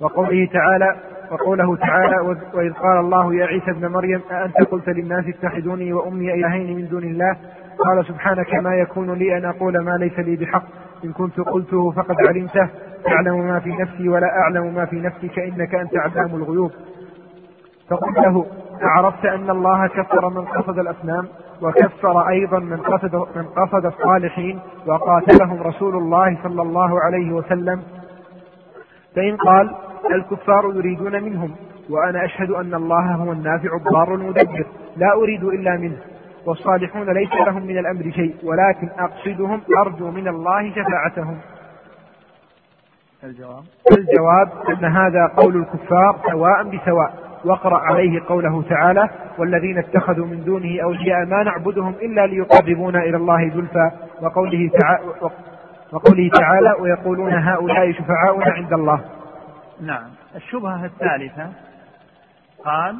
وقوله 0.00 0.46
تعالى 0.52 0.96
وقوله 1.30 1.76
تعالى 1.76 2.16
وإذ 2.54 2.72
قال 2.72 2.98
الله 2.98 3.34
يا 3.34 3.46
عيسى 3.46 3.70
ابن 3.70 3.86
مريم 3.86 4.20
أأنت 4.30 4.56
قلت 4.70 4.88
للناس 4.88 5.24
اتخذوني 5.28 5.92
وأمي 5.92 6.34
إلهين 6.34 6.76
من 6.76 6.88
دون 6.88 7.04
الله؟ 7.04 7.36
قال 7.78 8.06
سبحانك 8.06 8.54
ما 8.54 8.74
يكون 8.74 9.12
لي 9.12 9.38
أن 9.38 9.44
أقول 9.44 9.78
ما 9.78 9.90
ليس 9.90 10.18
لي 10.18 10.36
بحق. 10.36 10.64
إن 11.04 11.12
كنت 11.12 11.40
قلته 11.40 11.90
فقد 11.90 12.16
علمته. 12.26 12.68
تعلم 13.04 13.48
ما 13.48 13.60
في 13.60 13.70
نفسي 13.70 14.08
ولا 14.08 14.26
أعلم 14.26 14.74
ما 14.74 14.84
في 14.84 14.96
نفسك 14.96 15.38
إنك 15.38 15.74
أنت 15.74 15.96
علام 15.96 16.34
الغيوب. 16.34 16.70
فقل 17.88 18.14
له 18.22 18.46
أعرفت 18.82 19.24
أن 19.24 19.50
الله 19.50 19.86
كفر 19.86 20.28
من 20.28 20.44
قصد 20.44 20.78
الأصنام 20.78 21.28
وكفر 21.62 22.28
أيضا 22.28 22.58
من 22.58 22.76
قصد 22.76 23.14
من 23.14 23.44
قصد 23.44 23.86
الصالحين 23.86 24.60
وقاتلهم 24.86 25.62
رسول 25.62 25.96
الله 25.96 26.38
صلى 26.42 26.62
الله 26.62 27.00
عليه 27.00 27.32
وسلم. 27.32 27.82
فإن 29.16 29.36
قال 29.36 29.74
الكفار 30.10 30.72
يريدون 30.74 31.22
منهم 31.24 31.54
وأنا 31.90 32.24
أشهد 32.24 32.50
أن 32.50 32.74
الله 32.74 33.14
هو 33.14 33.32
النافع 33.32 33.76
الضار 33.76 34.14
المدبر 34.14 34.66
لا 34.96 35.12
أريد 35.12 35.44
إلا 35.44 35.76
منه. 35.76 35.96
والصالحون 36.46 37.10
ليس 37.10 37.32
لهم 37.46 37.66
من 37.66 37.78
الأمر 37.78 38.02
شيء 38.02 38.34
ولكن 38.44 38.88
أقصدهم 38.98 39.60
أرجو 39.78 40.10
من 40.10 40.28
الله 40.28 40.70
شفاعتهم. 40.70 41.38
الجواب؟ 43.24 43.62
الجواب 43.98 44.48
أن 44.68 44.84
هذا 44.84 45.26
قول 45.36 45.56
الكفار 45.56 46.16
سواء 46.30 46.62
بسواء. 46.62 47.29
واقرأ 47.44 47.78
عليه 47.78 48.20
قوله 48.28 48.62
تعالى 48.62 49.08
والذين 49.38 49.78
اتخذوا 49.78 50.26
من 50.26 50.44
دونه 50.44 50.82
أولياء 50.82 51.26
ما 51.26 51.42
نعبدهم 51.42 51.94
إلا 52.02 52.26
ليقربونا 52.26 52.98
إلى 52.98 53.16
الله 53.16 53.48
زلفى. 53.48 53.90
وقوله 54.22 54.70
تعالى 54.80 55.04
وقوله 55.92 56.30
تعالى 56.40 56.72
ويقولون 56.80 57.32
هؤلاء 57.32 57.92
شفعاؤنا 57.92 58.52
عند 58.52 58.72
الله. 58.72 59.04
نعم. 59.80 60.10
الشبهة 60.36 60.84
الثالثة 60.84 61.52
قال 62.64 62.96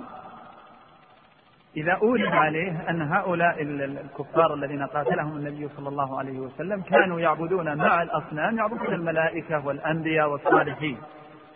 إذا 1.76 1.92
أورد 1.92 2.32
عليه 2.32 2.90
أن 2.90 3.02
هؤلاء 3.02 3.62
الكفار 3.62 4.54
الذين 4.54 4.82
قاتلهم 4.82 5.36
النبي 5.36 5.68
صلى 5.76 5.88
الله 5.88 6.18
عليه 6.18 6.38
وسلم 6.38 6.82
كانوا 6.82 7.20
يعبدون 7.20 7.76
مع 7.76 8.02
الأصنام 8.02 8.58
يعبدون 8.58 8.94
الملائكة 8.94 9.66
والأنبياء 9.66 10.30
والصالحين. 10.30 10.98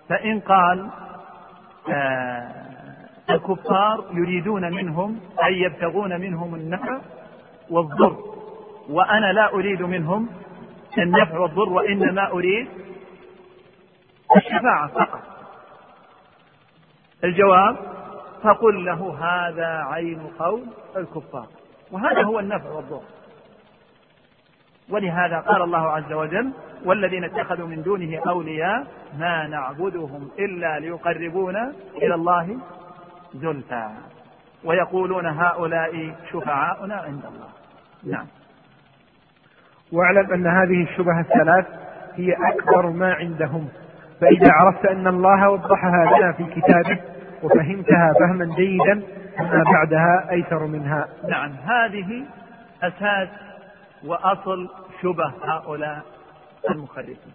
فإن 0.09 0.41
قال 0.41 0.91
آه 1.93 2.64
الكفار 3.31 4.05
يريدون 4.13 4.73
منهم 4.73 5.21
أي 5.45 5.61
يبتغون 5.61 6.21
منهم 6.21 6.55
النفع 6.55 7.01
والضر. 7.71 8.17
وأنا 8.89 9.33
لا 9.33 9.53
أريد 9.53 9.83
منهم 9.83 10.29
النفع 10.99 11.39
والضر 11.39 11.69
وإنما 11.69 12.31
أريد 12.31 12.69
الشفاعة 14.37 14.89
فقط. 14.89 15.21
الجواب 17.25 17.77
فقل 18.43 18.85
له 18.85 19.17
هذا 19.21 19.67
عين 19.67 20.21
قول 20.39 20.63
الكفار. 20.97 21.47
وهذا 21.93 22.23
هو 22.23 22.39
النفع 22.41 22.71
والضر. 22.71 23.03
ولهذا 24.91 25.39
قال 25.41 25.63
الله 25.63 25.91
عز 25.91 26.13
وجل 26.13 26.53
والذين 26.85 27.25
اتخذوا 27.25 27.67
من 27.67 27.83
دونه 27.83 28.21
أولياء 28.29 28.87
ما 29.19 29.47
نعبدهم 29.47 30.31
إلا 30.39 30.79
ليقربونا 30.79 31.73
إلى 31.97 32.15
الله 32.15 32.59
زلفى 33.35 33.89
ويقولون 34.65 35.27
هؤلاء 35.27 36.15
شفعاؤنا 36.33 36.95
عند 36.95 37.25
الله. 37.25 37.49
نعم. 38.05 38.27
واعلم 39.93 40.33
أن 40.33 40.47
هذه 40.47 40.83
الشبه 40.83 41.21
الثلاث 41.21 41.67
هي 42.15 42.33
أكبر 42.33 42.87
ما 42.91 43.15
عندهم. 43.15 43.69
فإذا 44.21 44.53
عرفت 44.53 44.87
أن 44.87 45.07
الله 45.07 45.51
وضحها 45.51 46.19
لنا 46.19 46.33
في 46.33 46.45
كتابه 46.45 47.01
وفهمتها 47.43 48.13
فهما 48.21 48.55
جيدا 48.57 49.03
فما 49.39 49.65
بعدها 49.73 50.31
أيسر 50.31 50.67
منها. 50.67 51.09
نعم. 51.29 51.51
هذه 51.53 52.25
أساس 52.83 53.29
وأصل 54.05 54.69
شبه 55.03 55.33
هؤلاء 55.45 56.03
المخرفين 56.71 57.33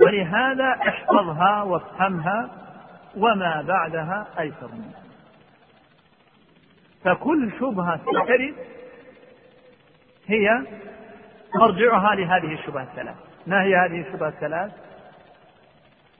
ولهذا 0.00 0.76
احفظها 0.88 1.62
وافهمها 1.62 2.48
وما 3.16 3.62
بعدها 3.62 4.26
أيسر 4.38 4.70
منها 4.72 5.02
فكل 7.04 7.52
شبهة 7.60 7.96
ترد 7.96 8.54
هي 10.26 10.62
مرجعها 11.54 12.14
لهذه 12.14 12.54
الشبهة 12.54 12.82
الثلاث. 12.82 13.16
ما 13.46 13.62
هي 13.62 13.76
هذه 13.76 14.00
الشبهة 14.00 14.28
الثلاث؟ 14.28 14.72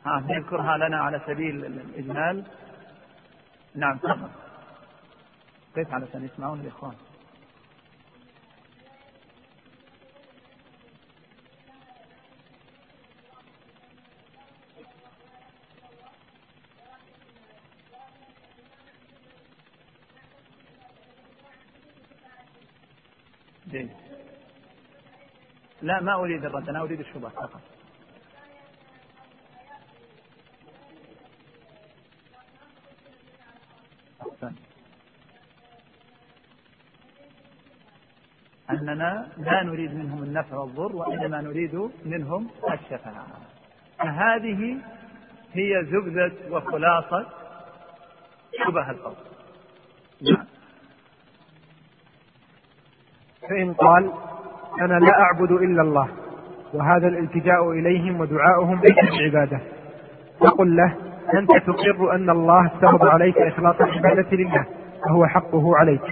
ها 0.07 0.25
نذكرها 0.29 0.77
لنا 0.77 0.99
على 0.99 1.21
سبيل 1.27 1.65
الإجمال. 1.65 2.45
نعم 3.75 3.97
تفضل. 3.97 4.29
كيف 5.75 5.95
علشان 5.95 6.25
يسمعون 6.25 6.61
الإخوان 6.61 6.95
جيد 23.77 23.91
لا 25.83 26.01
ما 26.01 26.15
أريد 26.15 26.45
الرد 26.45 26.69
أنا 26.69 26.81
أريد 26.81 27.01
الشبهة 27.01 27.31
فقط. 27.31 27.61
أننا 38.71 39.29
لا 39.39 39.63
نريد 39.63 39.95
منهم 39.95 40.23
النفع 40.23 40.57
والضر 40.57 40.97
وإنما 40.97 41.41
نريد 41.41 41.91
منهم 42.05 42.51
الشفاعة. 42.73 43.27
فهذه 43.99 44.77
هي 45.53 45.85
زبدة 45.85 46.33
وخلاصة 46.51 47.27
شبه 48.65 48.91
القول. 48.91 49.17
نعم. 50.21 50.47
فإن 53.51 53.73
قال 53.73 54.11
أنا 54.81 54.95
لا 54.99 55.21
أعبد 55.21 55.51
إلا 55.51 55.83
الله 55.83 56.09
وهذا 56.75 57.09
الالتجاء 57.09 57.71
إليهم 57.71 58.21
ودعاؤهم 58.21 58.81
ليس 58.81 59.21
بعبادة. 59.21 59.61
فقل 60.41 60.77
له 60.77 60.95
أنت 61.35 61.51
تقر 61.51 62.15
أن 62.15 62.31
الله 62.31 62.67
افترض 62.67 63.07
عليك 63.07 63.39
إخلاص 63.39 63.81
العبادة 63.81 64.27
لله 64.33 64.65
وهو 65.07 65.27
حقه 65.27 65.77
عليك. 65.77 66.03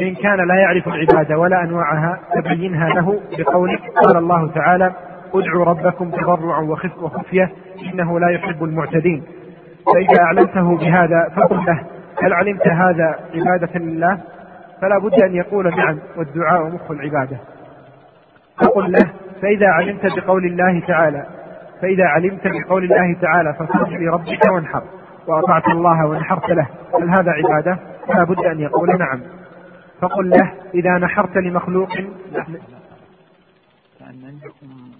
فإن 0.00 0.14
كان 0.14 0.48
لا 0.48 0.54
يعرف 0.54 0.88
العبادة 0.88 1.38
ولا 1.38 1.62
أنواعها 1.62 2.18
فبينها 2.34 2.88
له 2.88 3.20
بقولك 3.38 3.80
قال 4.04 4.16
الله 4.16 4.50
تعالى 4.50 4.92
ادعوا 5.34 5.64
ربكم 5.64 6.10
تضرعا 6.10 6.62
وخفية 7.02 7.50
إنه 7.92 8.20
لا 8.20 8.30
يحب 8.30 8.64
المعتدين. 8.64 9.22
فإذا 9.94 10.22
أعلمته 10.22 10.76
بهذا 10.76 11.28
فقل 11.36 11.56
له 11.56 11.80
هل 12.22 12.32
علمت 12.32 12.68
هذا 12.68 13.18
عبادة 13.34 13.78
لله؟ 13.78 14.18
فلا 14.82 14.98
بد 14.98 15.22
أن 15.22 15.34
يقول 15.34 15.76
نعم 15.76 15.98
والدعاء 16.16 16.62
مخ 16.62 16.90
العبادة. 16.90 17.38
فقل 18.62 18.92
له 18.92 19.12
فإذا 19.42 19.68
علمت 19.68 20.06
بقول 20.06 20.44
الله 20.44 20.80
تعالى 20.86 21.26
فإذا 21.82 22.04
علمت 22.04 22.42
بقول 22.44 22.84
الله 22.84 23.20
تعالى 23.20 23.54
فصل 23.54 23.92
لربك 23.94 24.52
وانحر 24.52 24.82
وأطعت 25.26 25.68
الله 25.68 26.06
وانحرت 26.06 26.50
له. 26.50 26.66
هل 26.94 27.10
هذا 27.10 27.30
عبادة؟ 27.32 27.78
فلا 28.08 28.24
بد 28.24 28.38
أن 28.38 28.60
يقول 28.60 28.98
نعم. 28.98 29.22
فقل 30.00 30.30
له 30.30 30.54
إذا 30.74 30.98
نحرت 30.98 31.36
لمخلوق 31.36 31.88
كأن 33.98 34.24
عندكم 34.24 34.90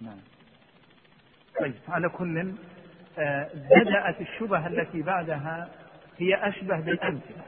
نعم. 0.00 0.18
طيب 1.60 1.74
على 1.88 2.08
كل 2.08 2.52
آه، 3.18 3.48
بدأت 3.70 4.20
الشبهة 4.20 4.66
التي 4.66 5.02
بعدها 5.02 5.68
هي 6.18 6.48
أشبه 6.48 6.80
بالأمثلة. 6.80 7.42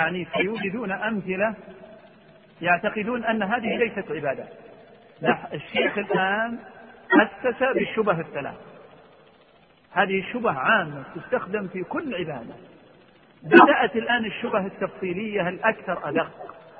يعني 0.00 0.26
سيوجدون 0.36 0.92
أمثلة 0.92 1.54
يعتقدون 2.62 3.24
أن 3.24 3.42
هذه 3.42 3.76
ليست 3.76 4.10
عبادة. 4.10 4.44
الشيخ 5.52 5.98
الآن 5.98 6.58
أسس 7.12 7.62
بالشبه 7.62 8.20
الثلاث. 8.20 8.54
هذه 9.92 10.24
شبه 10.32 10.52
عامة 10.52 11.02
تستخدم 11.14 11.68
في 11.68 11.82
كل 11.82 12.14
عبادة. 12.14 12.54
بدأت 13.42 13.96
الآن 13.96 14.24
الشبه 14.24 14.66
التفصيلية 14.66 15.48
الأكثر 15.48 16.08
أدق 16.08 16.30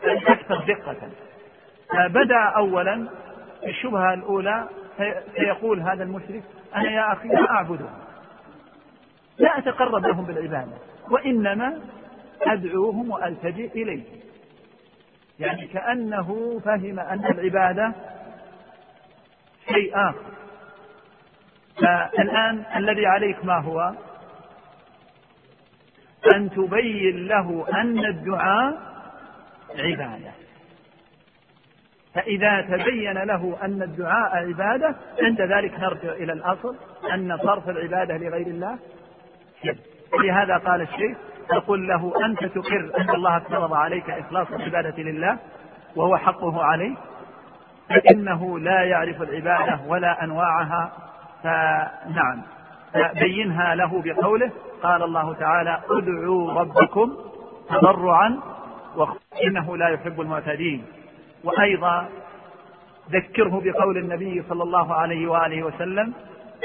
الأكثر 0.04 0.64
دقة. 0.64 1.10
بدأ 2.08 2.40
أولا 2.40 3.08
الشبهة 3.66 4.14
الأولى 4.14 4.68
سيقول 5.36 5.80
هذا 5.80 6.02
المشرك 6.02 6.42
أنا 6.76 6.90
يا 6.90 7.12
أخي 7.12 7.28
لا 7.28 7.50
أعبدهم. 7.50 7.98
لا 9.38 9.58
أتقرب 9.58 10.06
لهم 10.06 10.24
بالعبادة 10.24 10.72
وإنما 11.10 11.80
أدعوهم 12.42 13.10
وألتجئ 13.10 13.82
إليهم 13.82 14.20
يعني 15.40 15.66
كأنه 15.66 16.60
فهم 16.64 17.00
أن 17.00 17.24
العبادة 17.24 17.92
شيء 19.68 19.92
آخر 19.94 20.30
فالآن 21.76 22.64
الذي 22.76 23.06
عليك 23.06 23.44
ما 23.44 23.58
هو؟ 23.60 23.92
أن 26.34 26.50
تبين 26.50 27.26
له 27.26 27.66
أن 27.80 28.06
الدعاء 28.06 28.78
عبادة. 29.78 30.32
فإذا 32.14 32.60
تبين 32.60 33.18
له 33.18 33.58
أن 33.62 33.82
الدعاء 33.82 34.36
عبادة 34.36 34.96
عند 35.22 35.40
ذلك 35.40 35.80
نرجع 35.80 36.12
إلى 36.12 36.32
الأصل 36.32 36.76
أن 37.14 37.38
صرف 37.42 37.68
العبادة 37.68 38.16
لغير 38.16 38.46
الله 38.46 38.78
لهذا 40.24 40.56
قال 40.56 40.80
الشيخ 40.80 41.18
تقول 41.50 41.88
له 41.88 42.12
أنت 42.26 42.44
تقر 42.44 42.90
أن 42.98 43.10
الله 43.10 43.36
افترض 43.36 43.74
عليك 43.74 44.10
إخلاص 44.10 44.46
العبادة 44.52 45.02
لله 45.02 45.38
وهو 45.96 46.16
حقه 46.16 46.62
عليك 46.64 46.98
فإنه 47.88 48.58
لا 48.58 48.82
يعرف 48.84 49.22
العبادة 49.22 49.80
ولا 49.86 50.24
أنواعها. 50.24 50.92
فنعم 51.42 52.42
فبينها 52.92 53.74
له 53.74 54.02
بقوله 54.02 54.50
قال 54.82 55.02
الله 55.02 55.34
تعالى 55.34 55.80
ادعوا 55.90 56.52
ربكم 56.52 57.16
تضرعا 57.70 58.40
إنه 59.46 59.76
لا 59.76 59.88
يحب 59.88 60.20
المعتدين. 60.20 60.84
وأيضا 61.44 62.08
ذكره 63.10 63.62
بقول 63.64 63.98
النبي 63.98 64.42
صلى 64.48 64.62
الله 64.62 64.94
عليه 64.94 65.28
وآله 65.30 65.62
وسلم 65.62 66.12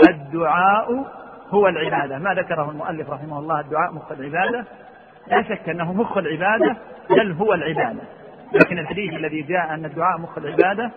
الدعاء 0.09 1.05
هو 1.49 1.67
العبادة. 1.67 2.19
ما 2.19 2.33
ذكره 2.33 2.71
المؤلف 2.71 3.09
رحمه 3.09 3.39
الله 3.39 3.59
الدعاء 3.59 3.93
مخ 3.93 4.11
العبادة. 4.11 4.65
لا 5.27 5.43
شك 5.43 5.69
أنه 5.69 5.93
مخ 5.93 6.17
العبادة 6.17 6.77
بل 7.09 7.31
هو 7.31 7.53
العبادة. 7.53 8.01
لكن 8.53 8.79
الحديث 8.79 9.13
الذي 9.13 9.41
جاء 9.41 9.73
أن 9.73 9.85
الدعاء 9.85 10.17
مخ 10.17 10.37
العبادة 10.37 10.91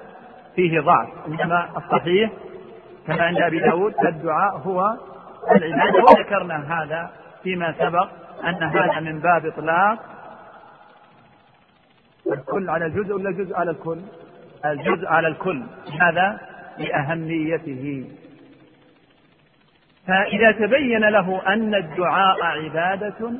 فيه 0.56 0.80
ضعف 0.80 1.08
إنما 1.26 1.68
الصحيح 1.76 2.30
كما 3.06 3.22
عند 3.22 3.38
أبي 3.38 3.58
داود 3.58 3.94
الدعاء 4.06 4.56
هو 4.56 4.96
العبادة. 5.50 6.04
وذكرنا 6.04 6.82
هذا 6.82 7.10
فيما 7.42 7.74
سبق 7.78 8.08
أن 8.44 8.62
هذا 8.62 9.00
من 9.00 9.18
باب 9.18 9.46
إطلاق 9.46 9.98
الكل 12.32 12.70
على 12.70 12.86
الجزء 12.86 13.14
ولا 13.14 13.28
الجزء 13.28 13.56
على 13.56 13.70
الكل؟ 13.70 13.98
الجزء 14.64 15.06
على 15.06 15.28
الكل. 15.28 15.62
هذا 16.00 16.40
لأهميته. 16.78 18.04
فإذا 20.08 20.52
تبين 20.52 21.00
له 21.00 21.42
أن 21.46 21.74
الدعاء 21.74 22.42
عبادة 22.42 23.32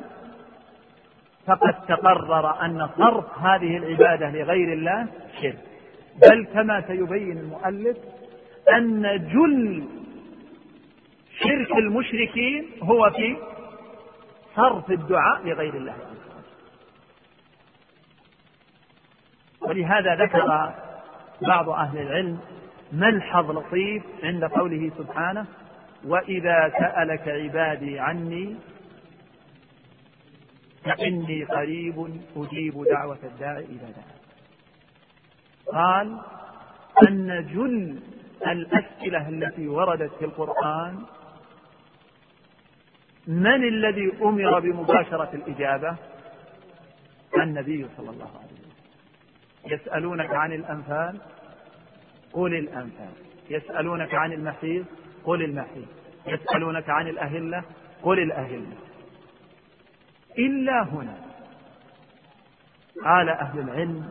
فقد 1.45 1.85
تقرر 1.87 2.65
أن 2.65 2.89
صرف 2.97 3.39
هذه 3.39 3.77
العبادة 3.77 4.29
لغير 4.29 4.73
الله 4.73 5.07
شرك. 5.41 5.57
بل 6.29 6.45
كما 6.53 6.81
سيبين 6.87 7.37
المؤلف 7.37 7.97
أن 8.75 9.01
جل 9.33 9.83
شرك 11.39 11.71
المشركين 11.77 12.65
هو 12.83 13.09
في 13.09 13.37
صرف 14.55 14.91
الدعاء 14.91 15.41
لغير 15.45 15.73
الله. 15.73 15.95
ولهذا 19.61 20.15
ذكر 20.15 20.73
بعض 21.41 21.69
أهل 21.69 21.97
العلم 21.97 22.39
ملحظ 22.93 23.51
لطيف 23.51 24.03
عند 24.23 24.45
قوله 24.45 24.91
سبحانه 24.97 25.45
وإذا 26.05 26.73
سألك 26.79 27.27
عبادي 27.27 27.99
عني 27.99 28.55
فإني 30.83 31.43
قريب 31.43 32.21
أجيب 32.35 32.83
دعوة 32.91 33.19
الداعي 33.23 33.65
إذا 33.65 33.87
دعا 33.87 34.19
قال 35.73 36.19
أن 37.07 37.47
جل 37.53 37.99
الأسئلة 38.47 39.29
التي 39.29 39.67
وردت 39.67 40.11
في 40.19 40.25
القرآن 40.25 41.03
من 43.27 43.63
الذي 43.67 44.11
أمر 44.21 44.59
بمباشرة 44.59 45.29
الإجابة؟ 45.33 45.95
النبي 47.37 47.87
صلى 47.97 48.09
الله 48.09 48.29
عليه 48.37 48.53
وسلم. 48.53 48.69
يسألونك 49.65 50.33
عن 50.33 50.53
الأنفال؟ 50.53 51.17
قل 52.33 52.55
الأنفال. 52.55 53.13
يسألونك 53.49 54.13
عن 54.13 54.33
المحيض؟ 54.33 54.85
قل 55.23 55.43
المحيض 55.43 55.87
يسألونك 56.27 56.89
عن 56.89 57.07
الأهلة 57.07 57.63
قل 58.03 58.19
الأهلة. 58.19 58.77
إلا 60.37 60.83
هنا. 60.83 61.17
قال 63.05 63.29
أهل 63.29 63.59
العلم 63.59 64.09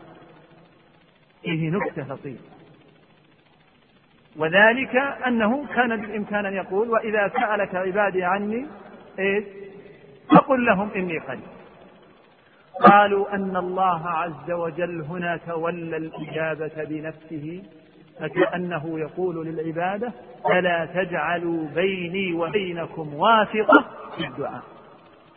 فيه 1.43 1.71
نكتة 1.71 2.03
لطيفة 2.03 2.45
وذلك 4.37 4.97
أنه 5.27 5.67
كان 5.67 6.01
بالإمكان 6.01 6.47
أن 6.47 6.55
يقول 6.55 6.91
وإذا 6.91 7.29
سألك 7.29 7.75
عبادي 7.75 8.25
عني 8.25 8.67
إيش 9.19 9.45
فقل 10.31 10.65
لهم 10.67 10.91
إني 10.97 11.19
قريب. 11.19 11.41
قالوا 12.83 13.35
أن 13.35 13.57
الله 13.57 14.09
عز 14.09 14.51
وجل 14.51 15.01
هنا 15.01 15.37
تولى 15.37 15.97
الإجابة 15.97 16.85
بنفسه 16.85 17.63
فكأنه 18.21 18.99
يقول 19.01 19.47
للعبادة 19.47 20.13
فلا 20.45 20.85
تجعلوا 20.95 21.69
بيني 21.75 22.33
وبينكم 22.33 23.15
واسطة 23.15 23.85
في 24.17 24.27
الدعاء. 24.27 24.63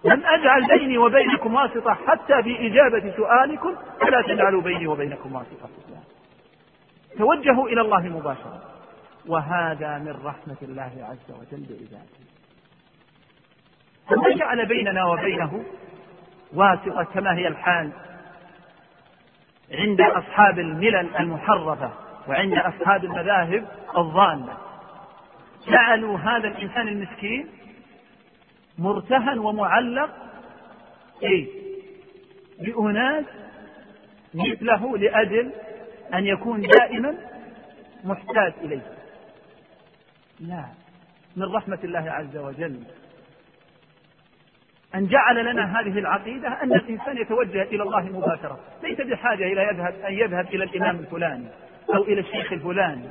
لم 0.05 0.21
أجعل 0.25 0.67
بيني 0.67 0.97
وبينكم 0.97 1.53
واسطة 1.53 1.93
حتى 1.93 2.43
في 2.43 2.67
إجابة 2.67 3.15
سؤالكم 3.17 3.75
فلا 4.01 4.21
تجعلوا 4.21 4.61
بيني 4.61 4.87
وبينكم 4.87 5.35
واسطة 5.35 5.67
في 5.67 5.85
الدعاء. 5.87 6.03
توجهوا 7.17 7.67
إلى 7.69 7.81
الله 7.81 7.99
مباشرة. 8.01 8.61
وهذا 9.27 9.97
من 9.97 10.15
رحمة 10.25 10.57
الله 10.61 10.91
عز 11.09 11.31
وجل 11.39 11.65
بعباده 11.69 12.21
فما 14.09 14.35
جعل 14.35 14.65
بيننا 14.65 15.05
وبينه 15.05 15.63
واسطة 16.53 17.03
كما 17.03 17.35
هي 17.37 17.47
الحال 17.47 17.91
عند 19.71 20.01
أصحاب 20.01 20.59
الملل 20.59 21.15
المحرفة 21.19 21.91
وعند 22.27 22.53
أصحاب 22.53 23.05
المذاهب 23.05 23.67
الضالة 23.97 24.57
جعلوا 25.67 26.17
هذا 26.17 26.47
الإنسان 26.47 26.87
المسكين 26.87 27.47
مرتهن 28.77 29.39
ومعلق 29.39 30.09
إيه؟ 31.23 31.47
بأناس 32.59 33.25
مثله 34.33 34.97
لأجل 34.97 35.51
أن 36.13 36.25
يكون 36.25 36.61
دائما 36.61 37.15
محتاج 38.03 38.53
إليه. 38.61 38.81
لا 40.39 40.65
من 41.35 41.55
رحمة 41.55 41.79
الله 41.83 42.11
عز 42.11 42.37
وجل. 42.37 42.83
أن 44.95 45.07
جعل 45.07 45.45
لنا 45.45 45.79
هذه 45.79 45.99
العقيدة 45.99 46.47
أن 46.63 46.73
الإنسان 46.73 47.17
يتوجه 47.17 47.61
إلى 47.63 47.83
الله 47.83 48.01
مباشرة. 48.01 48.59
ليس 48.83 49.01
بحاجة 49.01 49.43
إلى 49.43 49.61
يذهب 49.61 49.93
أن 50.07 50.13
يذهب 50.13 50.47
إلى 50.47 50.63
الإمام 50.63 50.99
الفلاني. 50.99 51.47
أو 51.89 52.03
إلى 52.03 52.19
الشيخ 52.19 52.53
الفلاني 52.53 53.09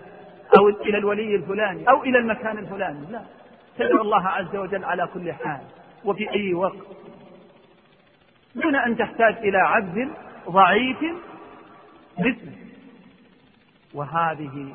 أو 0.59 0.69
إلى 0.69 0.99
الولي 0.99 1.35
الفلاني 1.35 1.91
أو 1.91 2.05
إلى 2.05 2.19
المكان 2.19 2.59
الفلاني 2.59 3.07
لا. 3.11 3.23
تدعو 3.79 4.03
الله 4.03 4.29
عز 4.29 4.57
وجل 4.57 4.85
على 4.85 5.09
كل 5.15 5.33
حال 5.33 5.61
وفي 6.05 6.31
أي 6.31 6.55
وقت. 6.55 6.87
دون 8.55 8.77
أن 8.77 8.97
تحتاج 8.97 9.37
إلى 9.37 9.59
عبد 9.59 10.11
ضعيف 10.49 10.99
مثله 12.19 12.57
وهذه 13.95 14.75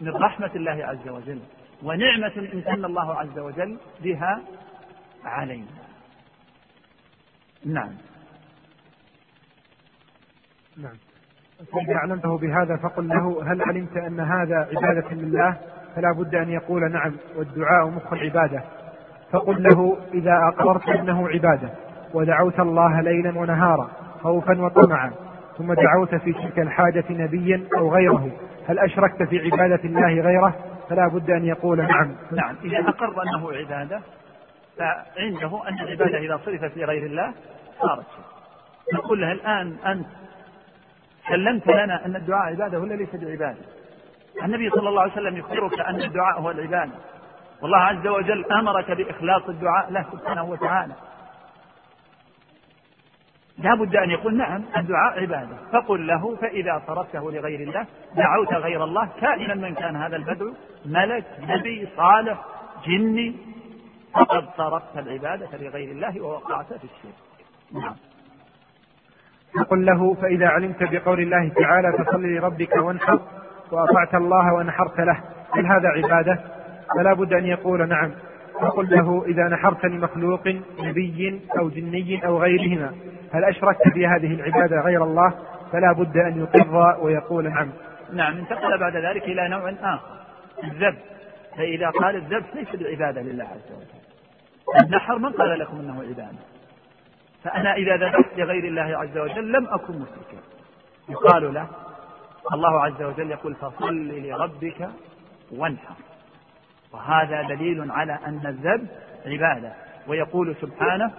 من 0.00 0.10
رحمة 0.10 0.50
الله 0.54 0.84
عز 0.86 1.08
وجل 1.08 1.40
ونعمة 1.82 2.48
امتن 2.54 2.84
الله 2.84 3.14
عز 3.14 3.38
وجل 3.38 3.78
بها 4.00 4.42
علينا. 5.24 5.66
نعم. 7.64 7.92
نعم. 10.76 11.05
فإذا 11.72 11.94
أعلمته 11.94 12.38
بهذا 12.38 12.76
فقل 12.76 13.08
له 13.08 13.52
هل 13.52 13.62
علمت 13.62 13.96
أن 13.96 14.20
هذا 14.20 14.68
عبادة 14.76 15.10
لله؟ 15.10 15.56
فلا 15.96 16.12
بد 16.12 16.34
أن 16.34 16.50
يقول 16.50 16.92
نعم 16.92 17.12
والدعاء 17.36 17.86
مخ 17.86 18.12
العبادة. 18.12 18.62
فقل 19.32 19.62
له 19.62 19.96
إذا 20.14 20.38
أقررت 20.48 20.88
أنه 20.88 21.28
عبادة 21.28 21.68
ودعوت 22.14 22.60
الله 22.60 23.00
ليلا 23.00 23.38
ونهارا 23.38 23.90
خوفا 24.22 24.60
وطمعا 24.60 25.12
ثم 25.58 25.74
دعوت 25.74 26.14
في 26.14 26.32
تلك 26.32 26.58
الحاجة 26.58 27.04
نبيا 27.10 27.64
أو 27.78 27.94
غيره 27.94 28.30
هل 28.68 28.78
أشركت 28.78 29.22
في 29.22 29.38
عبادة 29.38 29.84
الله 29.84 30.20
غيره؟ 30.20 30.54
فلا 30.88 31.08
بد 31.08 31.30
أن 31.30 31.44
يقول 31.44 31.78
نعم. 31.78 32.16
نعم 32.32 32.56
إذا 32.64 32.88
أقر 32.88 33.22
أنه 33.22 33.52
عبادة 33.52 34.00
فعنده 34.78 35.68
أن 35.68 35.80
العبادة 35.80 36.18
إذا 36.18 36.40
صرفت 36.44 36.76
لغير 36.76 37.06
الله 37.06 37.32
صارت 37.80 38.06
نقول 38.94 39.20
له 39.20 39.32
الآن 39.32 39.76
أنت 39.86 40.06
سلمت 41.28 41.68
لنا 41.68 42.06
أن 42.06 42.16
الدعاء 42.16 42.52
عبادة 42.52 42.78
ولا 42.78 42.94
ليس 42.94 43.16
بعبادة؟ 43.16 43.64
النبي 44.42 44.70
صلى 44.70 44.88
الله 44.88 45.02
عليه 45.02 45.12
وسلم 45.12 45.36
يخبرك 45.36 45.80
أن 45.80 46.00
الدعاء 46.02 46.40
هو 46.40 46.50
العبادة. 46.50 46.92
والله 47.62 47.78
عز 47.78 48.06
وجل 48.06 48.52
أمرك 48.52 48.90
بإخلاص 48.90 49.48
الدعاء 49.48 49.90
له 49.90 50.04
سبحانه 50.12 50.44
وتعالى. 50.44 50.94
لا 53.58 53.74
بد 53.74 53.96
أن 53.96 54.10
يقول 54.10 54.36
نعم 54.36 54.64
الدعاء 54.76 55.20
عبادة. 55.20 55.56
فقل 55.72 56.06
له 56.06 56.36
فإذا 56.36 56.82
صرفته 56.86 57.32
لغير 57.32 57.60
الله 57.60 57.86
دعوت 58.16 58.54
غير 58.54 58.84
الله 58.84 59.08
كائنا 59.20 59.54
من 59.54 59.74
كان 59.74 59.96
هذا 59.96 60.16
البدو 60.16 60.54
ملك 60.86 61.24
نبي 61.40 61.88
صالح 61.96 62.44
جني 62.86 63.36
فقد 64.12 64.48
صرفت 64.56 64.98
العبادة 64.98 65.48
لغير 65.52 65.90
الله 65.90 66.20
ووقعت 66.20 66.66
في 66.66 66.84
الشرك. 66.84 67.14
نعم. 67.72 67.96
فقل 69.60 69.86
له 69.86 70.14
فإذا 70.14 70.48
علمت 70.48 70.82
بقول 70.82 71.20
الله 71.20 71.48
تعالى 71.48 71.92
فصل 71.92 72.22
لربك 72.22 72.76
وانحر 72.76 73.20
وأطعت 73.72 74.14
الله 74.14 74.54
ونحرت 74.54 75.00
له. 75.00 75.20
هل 75.50 75.66
هذا 75.66 75.88
عبادة؟ 75.88 76.40
فلا 76.96 77.14
بد 77.14 77.32
أن 77.32 77.46
يقول 77.46 77.88
نعم. 77.88 78.12
فقل 78.60 78.90
له 78.90 79.24
إذا 79.26 79.48
نحرت 79.48 79.84
لمخلوق 79.84 80.48
نبي 80.80 81.40
أو 81.58 81.68
جني 81.68 82.26
أو 82.26 82.38
غيرهما 82.38 82.92
هل 83.32 83.44
أشركت 83.44 83.88
في 83.88 84.06
هذه 84.06 84.34
العبادة 84.34 84.80
غير 84.80 85.04
الله؟ 85.04 85.34
فلا 85.72 85.92
بد 85.92 86.16
أن 86.16 86.40
يقر 86.40 86.96
ويقول 87.04 87.44
نعم. 87.44 87.70
نعم 88.12 88.38
انتقل 88.38 88.78
بعد 88.78 88.96
ذلك 88.96 89.22
إلى 89.22 89.48
نوع 89.48 89.70
آخر 89.70 90.16
الذبح 90.64 90.98
فإذا 91.56 91.90
قال 91.90 92.16
الذبح 92.16 92.54
ليس 92.54 92.76
بعبادة 92.76 93.22
لله 93.22 93.44
عز 93.44 93.72
وجل. 93.76 94.06
النحر 94.86 95.18
من 95.18 95.30
قال 95.32 95.58
لكم 95.58 95.78
أنه 95.80 96.02
عبادة؟ 96.02 96.55
فأنا 97.46 97.74
إذا 97.74 97.96
ذبحت 97.96 98.38
لغير 98.38 98.64
الله 98.64 98.98
عز 98.98 99.18
وجل 99.18 99.52
لم 99.52 99.66
أكن 99.66 99.92
مشركا. 99.92 100.42
يقال 101.08 101.54
له 101.54 101.66
الله 102.52 102.84
عز 102.84 103.02
وجل 103.02 103.30
يقول 103.30 103.54
فصل 103.54 104.08
لربك 104.08 104.88
وانحر. 105.52 105.94
وهذا 106.92 107.42
دليل 107.42 107.90
على 107.90 108.18
أن 108.26 108.46
الذبح 108.46 108.90
عبادة. 109.26 109.72
ويقول 110.06 110.56
سبحانه 110.60 111.10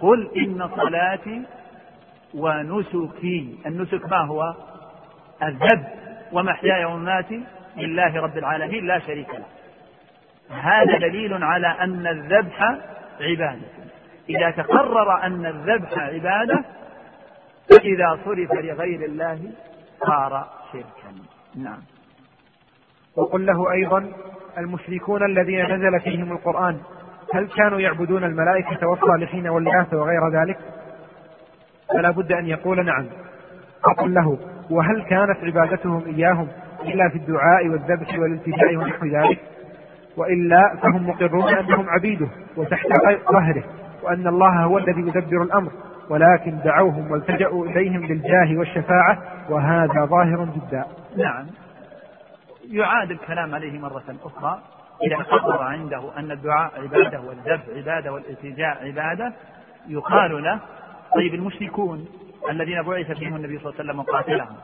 قل 0.00 0.30
إن 0.36 0.68
صلاتي 0.76 1.42
ونسكي. 2.34 3.58
النسك 3.66 4.10
ما 4.10 4.18
هو؟ 4.18 4.54
الذبح. 5.42 5.94
ومحياي 6.32 6.84
ومماتي 6.84 7.44
لله 7.76 8.20
رب 8.20 8.38
العالمين 8.38 8.86
لا 8.86 8.98
شريك 8.98 9.30
له. 9.30 9.46
هذا 10.50 10.98
دليل 10.98 11.44
على 11.44 11.66
أن 11.66 12.06
الذبح 12.06 12.62
عبادة. 13.20 13.85
إذا 14.28 14.50
تقرر 14.50 15.22
أن 15.22 15.46
الذبح 15.46 15.98
عبادة 15.98 16.64
فإذا 17.70 18.18
صرف 18.24 18.52
لغير 18.52 19.04
الله 19.04 19.38
صار 20.06 20.48
شركا. 20.72 21.14
نعم. 21.56 21.78
وقل 23.16 23.46
له 23.46 23.72
أيضا 23.72 24.12
المشركون 24.58 25.24
الذين 25.24 25.64
نزل 25.64 26.00
فيهم 26.00 26.32
القرآن 26.32 26.80
هل 27.34 27.48
كانوا 27.48 27.80
يعبدون 27.80 28.24
الملائكة 28.24 28.86
والصالحين 28.86 29.48
والإناث 29.48 29.94
وغير 29.94 30.28
ذلك؟ 30.28 30.58
فلا 31.88 32.10
بد 32.10 32.32
أن 32.32 32.46
يقول 32.46 32.84
نعم. 32.84 33.06
أقل 33.84 34.14
له 34.14 34.38
وهل 34.70 35.02
كانت 35.02 35.36
عبادتهم 35.44 36.04
إياهم 36.06 36.48
إلا 36.82 37.08
في 37.08 37.16
الدعاء 37.16 37.68
والذبح 37.68 38.18
والالتجاء 38.18 38.76
ونحو 38.76 39.06
ذلك؟ 39.06 39.38
وإلا 40.16 40.76
فهم 40.82 41.08
مقرون 41.08 41.54
أنهم 41.54 41.90
عبيده 41.90 42.28
وتحت 42.56 42.86
ظهره. 43.32 43.64
وأن 44.06 44.26
الله 44.26 44.64
هو 44.64 44.78
الذي 44.78 45.00
يدبر 45.00 45.42
الأمر 45.42 45.72
ولكن 46.10 46.58
دعوهم 46.64 47.10
والتجأوا 47.10 47.66
إليهم 47.66 48.06
بالجاه 48.06 48.58
والشفاعة 48.58 49.18
وهذا 49.50 50.04
ظاهر 50.04 50.48
جدا. 50.56 50.84
نعم. 51.16 51.46
يعاد 52.70 53.10
الكلام 53.10 53.54
عليه 53.54 53.78
مرة 53.78 54.16
أخرى 54.24 54.60
إذا 55.02 55.16
قرر 55.16 55.62
عنده 55.62 56.18
أن 56.18 56.30
الدعاء 56.30 56.72
عبادة 56.82 57.20
والذبح 57.20 57.62
عبادة 57.76 58.12
والالتجاء 58.12 58.86
عبادة 58.86 59.32
يقال 59.88 60.42
له 60.42 60.60
طيب 61.14 61.34
المشركون 61.34 62.08
الذين 62.50 62.82
بعث 62.82 63.12
فيهم 63.12 63.36
النبي 63.36 63.58
صلى 63.58 63.70
الله 63.70 63.80
عليه 63.80 63.90
وسلم 63.90 63.98
وقاتلهم 63.98 64.56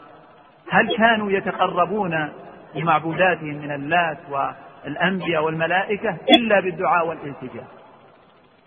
هل 0.71 0.97
كانوا 0.97 1.31
يتقربون 1.31 2.29
لمعبوداتهم 2.75 3.55
من 3.55 3.71
اللات 3.73 4.19
والأنبياء 4.31 5.45
والملائكة 5.45 6.17
إلا 6.37 6.61
بالدعاء 6.61 7.09
والالتجاء؟ 7.09 7.82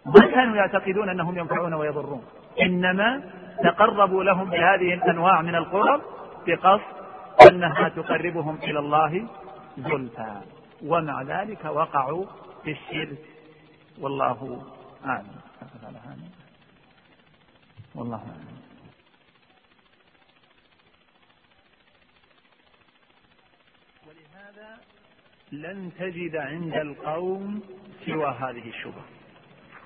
ما 0.06 0.32
كانوا 0.32 0.56
يعتقدون 0.56 1.10
أنهم 1.10 1.38
ينفعون 1.38 1.74
ويضرون. 1.74 2.26
إنما 2.62 3.24
تقربوا 3.64 4.24
لهم 4.24 4.50
بهذه 4.50 4.94
الأنواع 4.94 5.42
من 5.42 5.56
القرب 5.56 6.02
بقصد 6.48 6.96
أنها 7.52 7.90
تقربهم 7.90 8.56
إلى 8.64 8.80
الله 8.80 9.28
زلفى. 9.78 10.42
ومع 10.86 11.22
ذلك 11.22 11.66
وقعوا 11.66 12.26
في 12.64 12.72
الشرك. 12.72 13.18
والله 14.00 14.66
أعلم. 15.06 15.42
والله 17.96 18.18
أعلم. 18.18 18.56
ولهذا 24.08 24.78
لن 25.52 25.92
تجد 26.00 26.36
عند 26.36 26.74
القوم 26.74 27.62
سوى 28.06 28.36
هذه 28.40 28.70
الشبهة. 28.70 29.06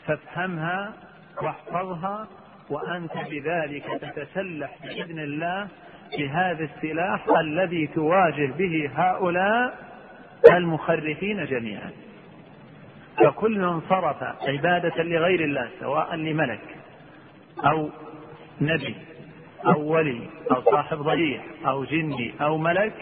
فافهمها 0.07 0.93
واحفظها 1.41 2.27
وأنت 2.69 3.13
بذلك 3.29 3.85
تتسلح 4.01 4.77
بإذن 4.83 5.19
الله 5.19 5.67
بهذا 6.17 6.63
السلاح 6.63 7.29
الذي 7.39 7.87
تواجه 7.87 8.51
به 8.57 8.89
هؤلاء 8.95 9.77
المخرفين 10.51 11.45
جميعا. 11.45 11.91
فكل 13.17 13.59
من 13.59 13.81
صرف 13.89 14.23
عبادة 14.23 15.03
لغير 15.03 15.43
الله 15.43 15.69
سواء 15.79 16.15
لملك 16.15 16.61
أو 17.65 17.89
نبي 18.61 18.95
أو 19.65 19.81
ولي 19.81 20.21
أو 20.51 20.61
صاحب 20.61 20.97
ضريح 20.97 21.43
أو 21.65 21.83
جندي 21.83 22.33
أو 22.41 22.57
ملك 22.57 22.93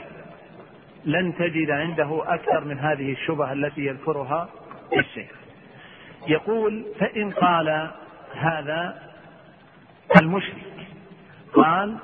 لن 1.06 1.36
تجد 1.36 1.72
عنده 1.72 2.34
أكثر 2.34 2.64
من 2.64 2.80
هذه 2.80 3.12
الشبهة 3.12 3.54
التي 3.54 3.86
يذكرها 3.86 4.50
الشيخ. 4.98 5.47
يقول 6.28 6.86
فإن 7.00 7.32
قال 7.32 7.92
هذا 8.34 9.02
المشرك 10.22 10.88
قال 11.54 11.98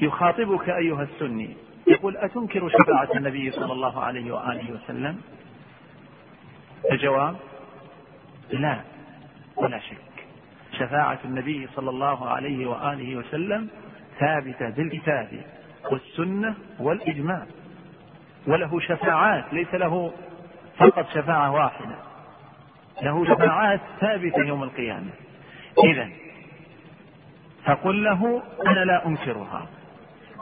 يخاطبك 0.00 0.68
أيها 0.68 1.02
السني 1.02 1.56
يقول 1.86 2.16
أتنكر 2.16 2.68
شفاعة 2.68 3.08
النبي 3.16 3.50
صلى 3.50 3.72
الله 3.72 4.00
عليه 4.02 4.32
وآله 4.32 4.72
وسلم؟ 4.72 5.20
الجواب 6.92 7.36
لا 8.50 8.80
ولا 9.56 9.78
شك. 9.78 9.96
شفاعة 10.78 11.18
النبي 11.24 11.68
صلى 11.76 11.90
الله 11.90 12.28
عليه 12.28 12.66
وآله 12.66 13.16
وسلم 13.16 13.68
ثابتة 14.18 14.70
بالكتاب 14.70 15.28
والسنة 15.90 16.54
والإجماع 16.80 17.46
وله 18.46 18.80
شفاعات 18.80 19.44
ليس 19.52 19.74
له 19.74 20.12
فقط 20.78 21.08
شفاعة 21.14 21.50
واحدة. 21.50 21.96
له 23.02 23.24
شفاعات 23.24 23.80
ثابتة 24.00 24.42
يوم 24.42 24.62
القيامة. 24.62 25.10
إذا 25.84 26.08
فقل 27.64 28.04
له 28.04 28.42
أنا 28.66 28.84
لا 28.84 29.06
أنكرها 29.06 29.66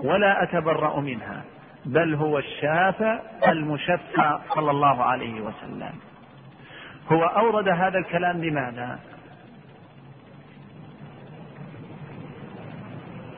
ولا 0.04 0.42
أتبرأ 0.42 1.00
منها 1.00 1.42
بل 1.84 2.14
هو 2.14 2.38
الشافع 2.38 3.20
المشفع 3.48 4.40
صلى 4.54 4.70
الله 4.70 5.02
عليه 5.04 5.40
وسلم. 5.40 5.92
هو 7.12 7.24
أورد 7.24 7.68
هذا 7.68 7.98
الكلام 7.98 8.44
لماذا؟ 8.44 8.98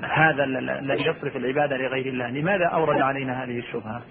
هذا 0.02 0.44
الذي 0.44 1.02
يصرف 1.02 1.36
العبادة 1.36 1.76
لغير 1.76 2.06
الله 2.06 2.30
لماذا 2.30 2.66
أورد 2.66 3.00
علينا 3.00 3.44
هذه 3.44 3.58
الشبهة؟ 3.58 4.02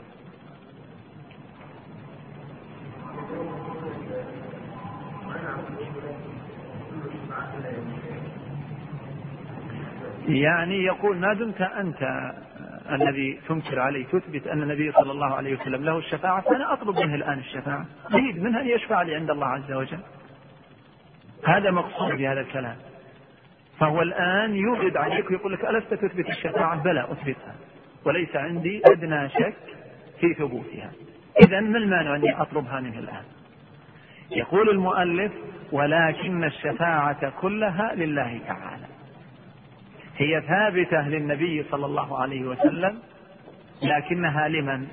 يعني 10.28 10.84
يقول 10.84 11.18
ما 11.18 11.34
دمت 11.34 11.62
أنت 11.62 12.32
الذي 12.92 13.40
تنكر 13.48 13.80
عليه 13.80 14.06
تثبت 14.06 14.48
أن 14.48 14.64
النبي 14.64 14.92
صلى 14.92 15.12
الله 15.12 15.36
عليه 15.36 15.56
وسلم 15.56 15.84
له 15.84 15.98
الشفاعة 15.98 16.42
فأنا 16.42 16.74
أطلب 16.74 17.00
منه 17.00 17.16
الآن 17.16 17.40
الشفاعة. 17.40 17.86
أريد 18.14 18.44
منه 18.44 18.62
أن 18.62 18.68
يشفع 18.68 19.02
لي 19.02 19.16
عند 19.16 19.30
الله 19.30 19.48
عز 19.48 19.72
وجل. 19.72 20.00
هذا 21.48 21.72
مقصود 21.72 22.18
بهذا 22.18 22.42
الكلام. 22.42 22.76
فهو 23.80 24.02
الآن 24.02 24.56
يوجد 24.56 24.98
عليك 24.98 25.30
ويقول 25.32 25.54
لك 25.54 25.66
ألست 25.66 25.94
تثبت 25.94 26.30
الشفاعة؟ 26.30 26.84
بلى 26.84 27.04
أثبتها. 27.12 27.56
وليس 28.06 28.36
عندي 28.36 28.82
أدنى 28.86 29.30
شك 29.30 29.56
في 30.20 30.34
ثبوتها. 30.34 30.92
إذا 31.46 31.60
ما 31.60 31.78
المانع 31.78 32.16
أني 32.16 32.42
أطلبها 32.42 32.80
منه 32.80 33.00
الآن؟ 33.00 33.24
يقول 34.32 34.70
المؤلف 34.70 35.32
ولكن 35.72 36.44
الشفاعة 36.44 37.30
كلها 37.42 37.96
لله 37.96 38.40
تعالى. 38.48 38.93
هي 40.18 40.42
ثابتة 40.42 41.08
للنبي 41.08 41.64
صلى 41.72 41.86
الله 41.86 42.22
عليه 42.22 42.42
وسلم 42.42 43.00
لكنها 43.84 44.48
لمن؟ 44.48 44.88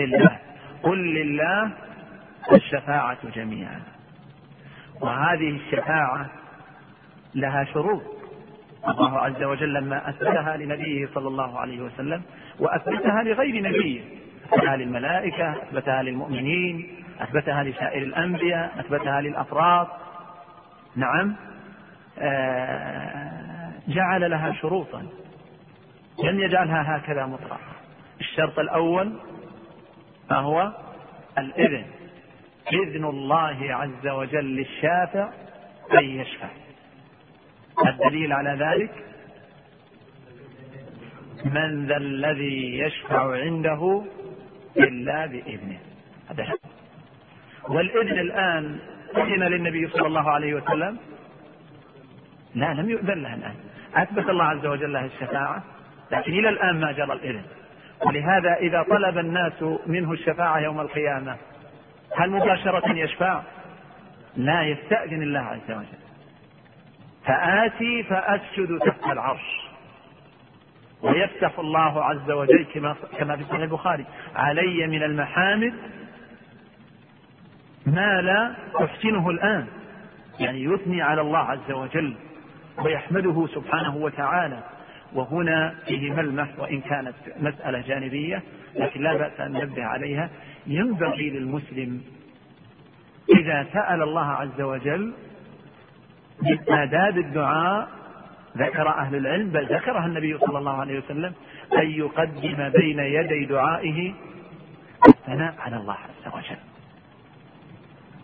لله. 0.00 0.38
قل 0.82 1.14
لله 1.14 1.70
الشفاعة 2.52 3.18
جميعا. 3.34 3.82
وهذه 5.00 5.48
الشفاعة 5.50 6.30
لها 7.34 7.64
شروط. 7.64 8.02
الله 8.88 9.18
عز 9.18 9.42
وجل 9.42 9.74
لما 9.74 10.08
أثبتها 10.08 10.56
لنبيه 10.56 11.08
صلى 11.14 11.28
الله 11.28 11.58
عليه 11.58 11.80
وسلم 11.80 12.22
وأثبتها 12.58 13.22
لغير 13.22 13.62
نبيه. 13.62 14.00
أثبتها 14.52 14.76
للملائكة 14.76 15.52
أثبتها 15.52 16.02
للمؤمنين 16.02 16.88
أثبتها 17.20 17.62
لسائر 17.62 18.02
الأنبياء 18.02 18.80
أثبتها 18.80 19.20
للأفراد. 19.20 19.86
نعم. 20.96 21.36
آه 22.18 23.39
جعل 23.88 24.30
لها 24.30 24.52
شروطا. 24.52 25.06
لم 26.24 26.40
يجعلها 26.40 26.96
هكذا 26.96 27.26
مطلقة 27.26 27.60
الشرط 28.20 28.58
الأول 28.58 29.12
ما 30.30 30.36
هو؟ 30.36 30.72
الإذن. 31.38 31.86
إذن 32.72 33.04
الله 33.04 33.58
عز 33.60 34.08
وجل 34.08 34.44
للشافع 34.56 35.32
أن 35.92 36.04
يشفع. 36.04 36.48
الدليل 37.86 38.32
على 38.32 38.50
ذلك؟ 38.50 38.90
من 41.44 41.86
ذا 41.86 41.96
الذي 41.96 42.78
يشفع 42.78 43.36
عنده 43.36 44.04
إلا 44.76 45.26
بإذنه. 45.26 45.78
هذا 46.30 46.52
والإذن 47.68 48.18
الآن 48.18 48.78
أذن 49.16 49.42
للنبي 49.44 49.88
صلى 49.88 50.06
الله 50.06 50.30
عليه 50.30 50.54
وسلم 50.54 50.98
لا 52.54 52.74
لم 52.74 52.90
يؤذن 52.90 53.22
له 53.22 53.34
الآن. 53.34 53.54
أثبت 53.94 54.30
الله 54.30 54.44
عز 54.44 54.66
وجل 54.66 54.92
له 54.92 55.04
الشفاعة 55.04 55.62
لكن 56.12 56.32
إلى 56.32 56.48
الآن 56.48 56.80
ما 56.80 56.92
جرى 56.92 57.12
الإذن. 57.12 57.42
ولهذا 58.06 58.54
إذا 58.54 58.82
طلب 58.82 59.18
الناس 59.18 59.62
منه 59.86 60.12
الشفاعة 60.12 60.58
يوم 60.58 60.80
القيامة 60.80 61.36
هل 62.16 62.30
مباشرة 62.30 62.92
يشفع؟ 62.92 63.42
لا 64.36 64.62
يستأذن 64.62 65.22
الله 65.22 65.40
عز 65.40 65.70
وجل. 65.70 66.00
فآتي 67.24 68.02
فأسجد 68.02 68.78
تحت 68.78 69.04
العرش. 69.06 69.70
ويفتح 71.02 71.58
الله 71.58 72.04
عز 72.04 72.30
وجل 72.30 72.66
كما 72.74 72.96
كما 73.18 73.36
في 73.36 73.44
صحيح 73.44 73.60
البخاري 73.60 74.04
علي 74.36 74.86
من 74.86 75.02
المحامد 75.02 75.74
ما 77.86 78.20
لا 78.20 78.54
أحسنه 78.84 79.30
الآن. 79.30 79.66
يعني 80.40 80.64
يثني 80.64 81.02
على 81.02 81.20
الله 81.20 81.38
عز 81.38 81.70
وجل. 81.70 82.14
ويحمده 82.84 83.46
سبحانه 83.54 83.96
وتعالى. 83.96 84.62
وهنا 85.12 85.74
فيه 85.86 86.12
ملمح 86.12 86.48
وإن 86.58 86.80
كانت 86.80 87.14
مسألة 87.40 87.80
جانبية 87.80 88.42
لكن 88.76 89.02
لا 89.02 89.16
بأس 89.16 89.40
أن 89.40 89.52
ننبه 89.52 89.84
عليها. 89.84 90.30
ينبغي 90.66 91.30
للمسلم 91.30 92.02
إذا 93.38 93.66
سأل 93.72 94.02
الله 94.02 94.26
عز 94.26 94.60
وجل 94.60 95.12
من 96.42 96.74
آداب 96.74 97.18
الدعاء 97.18 97.88
ذكر 98.56 98.88
أهل 98.88 99.16
العلم 99.16 99.50
بل 99.50 99.64
ذكرها 99.64 100.06
النبي 100.06 100.38
صلى 100.38 100.58
الله 100.58 100.80
عليه 100.80 100.98
وسلم 100.98 101.32
أن 101.78 101.90
يقدم 101.90 102.68
بين 102.68 102.98
يدي 102.98 103.44
دعائه 103.44 104.14
الثناء 105.08 105.54
على 105.58 105.76
الله 105.76 105.94
عز 105.94 106.34
وجل. 106.34 106.56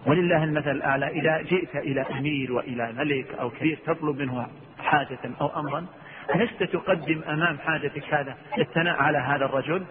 ولله 0.07 0.45
المثل 0.45 0.71
الأعلى. 0.71 1.09
إذا 1.09 1.43
جئت 1.43 1.77
إلى 1.77 2.01
أمير 2.01 2.53
وإلى 2.53 2.93
ملك 2.93 3.35
أو 3.41 3.51
كبير 3.51 3.79
تطلب 3.87 4.19
منه 4.19 4.47
حاجة 4.79 5.19
أو 5.41 5.61
أمرا 5.61 5.87
ألست 6.35 6.63
تقدم 6.63 7.23
أمام 7.29 7.59
حاجتك 7.59 8.15
هذا 8.15 8.37
الثناء 8.59 9.03
على 9.03 9.19
هذا 9.19 9.45
الرجل؟ 9.45 9.85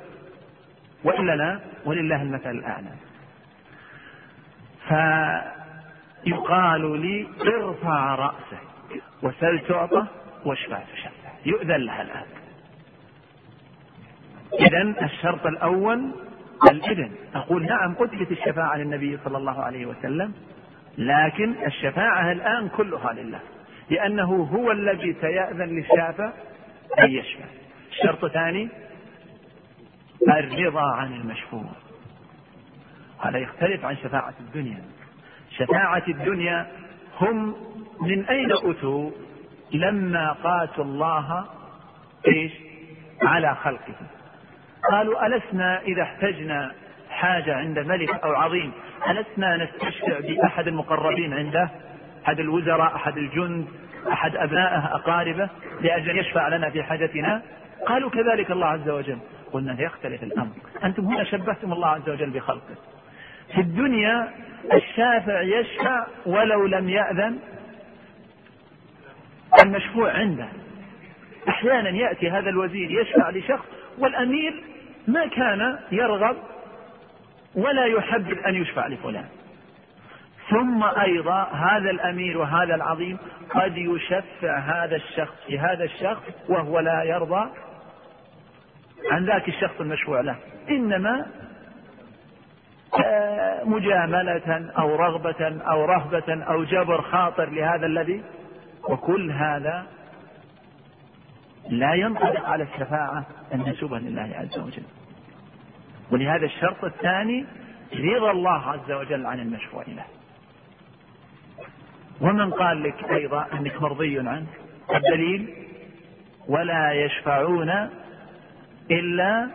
وإلا 1.03 1.35
لا 1.35 1.59
ولله 1.85 2.21
المثل 2.21 2.51
الأعلى. 2.51 2.91
فيقال 6.23 7.01
لي 7.01 7.27
ارفع 7.41 8.15
رأسك 8.15 9.03
وسل 9.23 9.59
تعطى 9.59 10.05
واشفع 10.45 10.79
تشفع. 10.79 11.09
يؤذن 11.45 11.75
لها 11.75 12.01
الآن. 12.01 12.25
إذا 14.59 15.05
الشرط 15.05 15.45
الأول 15.45 16.11
الإذن 16.71 17.11
أقول 17.35 17.65
نعم 17.65 17.91
أثبت 17.91 18.31
الشفاعة 18.31 18.77
للنبي 18.77 19.19
صلى 19.25 19.37
الله 19.37 19.63
عليه 19.63 19.85
وسلم 19.85 20.33
لكن 20.97 21.53
الشفاعة 21.65 22.31
الآن 22.31 22.69
كلها 22.69 23.13
لله 23.13 23.39
لأنه 23.89 24.43
هو 24.53 24.71
الذي 24.71 25.15
سيأذن 25.21 25.69
للشافع 25.75 26.33
أن 26.99 27.11
يشفع. 27.11 27.45
الشرط 27.91 28.23
الثاني 28.23 28.69
الرضا 30.27 30.91
عن 30.95 31.13
المشفوع. 31.13 31.65
هذا 33.21 33.37
يختلف 33.37 33.85
عن 33.85 33.95
شفاعة 33.97 34.33
الدنيا. 34.39 34.81
شفاعة 35.57 36.03
الدنيا 36.07 36.67
هم 37.21 37.55
من 38.01 38.25
أين 38.25 38.51
أتوا 38.51 39.11
لما 39.73 40.31
قاتوا 40.31 40.83
الله 40.83 41.45
إيش؟ 42.27 42.51
على 43.21 43.55
خلقه 43.55 43.95
قالوا 44.91 45.25
ألسنا 45.25 45.81
إذا 45.81 46.01
احتجنا 46.01 46.71
حاجة 47.09 47.55
عند 47.55 47.79
ملك 47.79 48.09
أو 48.23 48.33
عظيم؟ 48.33 48.71
ألسنا 49.09 49.57
نستشفع 49.57 50.19
بأحد 50.19 50.67
المقربين 50.67 51.33
عنده؟ 51.33 51.69
أحد 52.25 52.39
الوزراء 52.39 52.95
أحد 52.95 53.17
الجند 53.17 53.67
أحد 54.11 54.35
أبنائه 54.35 54.95
أقاربه 54.95 55.49
لأجل 55.81 56.17
يشفع 56.17 56.47
لنا 56.47 56.69
في 56.69 56.83
حاجتنا؟ 56.83 57.41
قالوا 57.87 58.09
كذلك 58.09 58.51
الله 58.51 58.67
عز 58.67 58.89
وجل. 58.89 59.17
قلنا 59.53 59.81
يختلف 59.81 60.23
الأمر. 60.23 60.53
أنتم 60.83 61.05
هنا 61.05 61.23
شبهتم 61.23 61.73
الله 61.73 61.87
عز 61.87 62.09
وجل 62.09 62.29
بخلقه. 62.29 62.75
في 63.53 63.61
الدنيا 63.61 64.29
الشافع 64.73 65.41
يشفع 65.41 66.05
ولو 66.25 66.65
لم 66.65 66.89
يأذن. 66.89 67.39
المشفوع 69.61 70.11
عنده. 70.11 70.47
أحيانا 71.49 71.89
يأتي 71.89 72.29
هذا 72.29 72.49
الوزير 72.49 73.01
يشفع 73.01 73.29
لشخص 73.29 73.65
والأمير 73.97 74.63
ما 75.07 75.27
كان 75.27 75.79
يرغب 75.91 76.37
ولا 77.55 77.85
يحبذ 77.85 78.45
أن 78.47 78.55
يشفع 78.55 78.87
لفلان. 78.87 79.25
ثم 80.49 80.83
أيضا 80.83 81.43
هذا 81.43 81.89
الأمير 81.89 82.37
وهذا 82.37 82.75
العظيم 82.75 83.17
قد 83.49 83.77
يشفع 83.77 84.59
هذا 84.59 84.95
الشخص 84.95 85.35
في 85.47 85.59
هذا 85.59 85.83
الشخص 85.83 86.23
وهو 86.49 86.79
لا 86.79 87.03
يرضى 87.03 87.49
عن 89.11 89.25
ذاك 89.25 89.47
الشخص 89.47 89.81
المشفوع 89.81 90.21
له. 90.21 90.35
إنما 90.69 91.25
آه، 93.03 93.63
مجاملة 93.63 94.71
أو 94.77 94.95
رغبة 94.95 95.61
أو 95.67 95.85
رهبة 95.85 96.43
أو 96.43 96.63
جبر 96.63 97.01
خاطر 97.01 97.49
لهذا 97.49 97.85
الذي 97.85 98.23
وكل 98.89 99.31
هذا 99.31 99.85
لا 101.69 101.93
ينطبق 101.93 102.45
على 102.45 102.63
الشفاعة 102.63 103.25
المنسوبة 103.53 103.99
لله 103.99 104.35
عز 104.35 104.59
وجل. 104.59 104.83
ولهذا 106.11 106.45
الشرط 106.45 106.83
الثاني 106.83 107.45
رضا 107.93 108.31
الله 108.31 108.71
عز 108.71 108.91
وجل 108.91 109.25
عن 109.25 109.39
المشفوع 109.39 109.83
له. 109.87 110.05
ومن 112.21 112.51
قال 112.51 112.83
لك 112.83 113.03
أيضا 113.03 113.47
أنك 113.53 113.81
مرضي 113.81 114.19
عنه 114.19 114.47
الدليل 114.95 115.53
ولا 116.47 116.93
يشفعون 116.93 117.89
إلا 118.91 119.49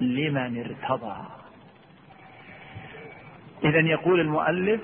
لمن 0.00 0.60
ارتضى. 0.60 1.16
إذا 3.64 3.80
يقول 3.80 4.20
المؤلف 4.20 4.80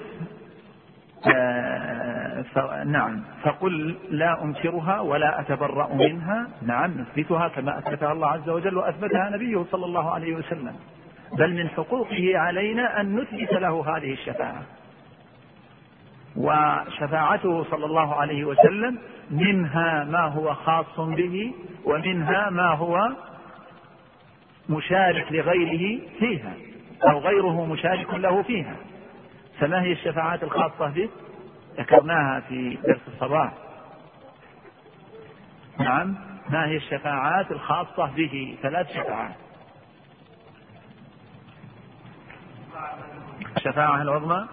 آه 1.34 2.05
نعم. 2.86 3.22
فقل 3.42 3.96
لا 4.10 4.44
أنكرها 4.44 5.00
ولا 5.00 5.40
أتبرأ 5.40 5.94
منها. 5.94 6.46
نعم 6.62 6.90
نثبتها 6.90 7.48
كما 7.48 7.78
أثبتها 7.78 8.12
الله 8.12 8.28
عز 8.28 8.48
وجل 8.48 8.76
وأثبتها 8.76 9.30
نبيه 9.30 9.64
صلى 9.70 9.84
الله 9.84 10.10
عليه 10.10 10.34
وسلم. 10.34 10.76
بل 11.32 11.54
من 11.54 11.68
حقوقه 11.68 12.38
علينا 12.38 13.00
أن 13.00 13.16
نثبت 13.16 13.52
له 13.52 13.96
هذه 13.96 14.12
الشفاعة. 14.12 14.62
وشفاعته 16.36 17.64
صلى 17.64 17.86
الله 17.86 18.14
عليه 18.14 18.44
وسلم 18.44 18.98
منها 19.30 20.04
ما 20.04 20.24
هو 20.24 20.54
خاص 20.54 21.00
به 21.00 21.54
ومنها 21.84 22.50
ما 22.50 22.68
هو 22.68 23.08
مشارك 24.68 25.32
لغيره 25.32 26.00
فيها 26.18 26.52
أو 27.10 27.18
غيره 27.18 27.66
مشارك 27.66 28.14
له 28.14 28.42
فيها. 28.42 28.76
فما 29.60 29.82
هي 29.82 29.92
الشفاعات 29.92 30.42
الخاصة 30.42 30.88
به 30.88 31.08
ذكرناها 31.78 32.40
في 32.40 32.78
درس 32.86 33.00
الصباح. 33.08 33.52
نعم. 35.78 36.14
ما 36.50 36.66
هي 36.66 36.76
الشفاعات 36.76 37.50
الخاصة 37.50 38.06
به؟ 38.06 38.58
ثلاث 38.62 38.88
شفاعات. 38.88 39.36
الشفاعة 43.56 44.02
العظمى 44.02 44.46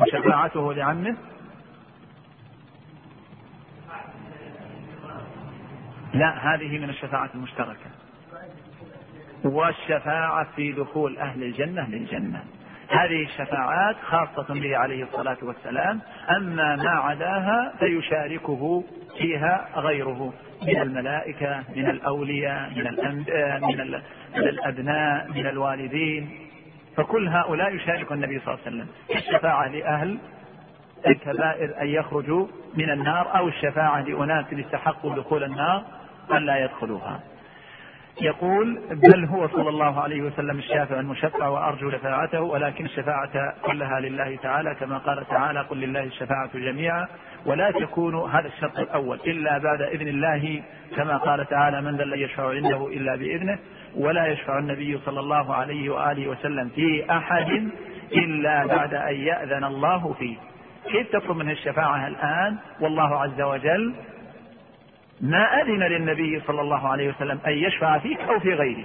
وشفاعته 0.00 0.72
لعمه. 0.72 1.16
لا 6.14 6.54
هذه 6.54 6.78
من 6.78 6.90
الشفاعة 6.90 7.30
المشتركة. 7.34 7.90
والشفاعة 9.44 10.46
في 10.56 10.72
دخول 10.72 11.18
أهل 11.18 11.42
الجنة 11.42 11.88
للجنة. 11.88 12.44
هذه 12.92 13.22
الشفاعات 13.22 13.96
خاصة 14.02 14.54
به 14.54 14.76
عليه 14.76 15.04
الصلاة 15.04 15.36
والسلام 15.42 16.00
أما 16.36 16.76
ما 16.76 16.90
عداها 16.90 17.72
فيشاركه 17.78 18.84
فيها 19.18 19.68
غيره 19.76 20.32
من 20.62 20.80
الملائكة 20.82 21.62
من 21.76 21.90
الأولياء 21.90 22.70
من, 22.70 23.16
من 24.36 24.48
الأبناء 24.48 25.28
من 25.34 25.46
الوالدين. 25.46 26.30
فكل 26.96 27.28
هؤلاء 27.28 27.74
يشارك 27.74 28.12
النبي 28.12 28.38
صلى 28.38 28.54
الله 28.54 28.66
عليه 28.66 28.76
وسلم. 28.76 28.88
الشفاعة 29.16 29.68
لأهل 29.68 30.18
الكبائر 31.06 31.80
أن 31.82 31.86
يخرجوا 31.86 32.46
من 32.74 32.90
النار 32.90 33.38
أو 33.38 33.48
الشفاعة 33.48 34.00
لأناس 34.00 34.44
استحقوا 34.52 35.14
دخول 35.14 35.44
النار 35.44 35.82
أن 36.32 36.46
لا 36.46 36.64
يدخلوها. 36.64 37.20
يقول 38.20 38.80
بل 38.90 39.24
هو 39.24 39.48
صلى 39.48 39.68
الله 39.68 40.00
عليه 40.00 40.22
وسلم 40.22 40.58
الشافع 40.58 41.00
المشفع 41.00 41.48
وأرجو 41.48 41.90
شفاعته 41.90 42.40
ولكن 42.40 42.84
الشفاعة 42.84 43.54
كلها 43.62 44.00
لله 44.00 44.36
تعالى 44.36 44.74
كما 44.74 44.98
قال 44.98 45.26
تعالى 45.28 45.60
قل 45.60 45.76
لله 45.76 46.02
الشفاعة 46.04 46.50
جميعا 46.54 47.06
ولا 47.46 47.70
تكون 47.70 48.30
هذا 48.30 48.46
الشرط 48.48 48.78
الأول 48.78 49.20
إلا 49.26 49.58
بعد 49.58 49.82
إذن 49.82 50.08
الله 50.08 50.62
كما 50.96 51.16
قال 51.16 51.48
تعالى 51.48 51.80
من 51.80 51.96
ذا 51.96 52.02
الذي 52.04 52.22
يشفع 52.22 52.48
عنده 52.50 52.86
إلا 52.88 53.16
بإذنه 53.16 53.58
ولا 53.96 54.26
يشفع 54.26 54.58
النبي 54.58 54.98
صلى 55.06 55.20
الله 55.20 55.54
عليه 55.54 55.90
وآله 55.90 56.28
وسلم 56.28 56.68
في 56.68 57.04
أحد 57.10 57.68
إلا 58.12 58.66
بعد 58.66 58.94
أن 58.94 59.14
يأذن 59.14 59.64
الله 59.64 60.12
فيه. 60.18 60.36
كيف 60.92 61.12
تطلب 61.12 61.36
منه 61.36 61.52
الشفاعة 61.52 62.08
الآن؟ 62.08 62.56
والله 62.80 63.22
عز 63.22 63.40
وجل 63.40 63.94
ما 65.22 65.62
أذن 65.62 65.82
للنبي 65.82 66.40
صلى 66.46 66.60
الله 66.60 66.88
عليه 66.88 67.08
وسلم 67.08 67.40
أن 67.46 67.52
يشفع 67.52 67.98
فيك 67.98 68.20
أو 68.20 68.40
في 68.40 68.54
غيره 68.54 68.84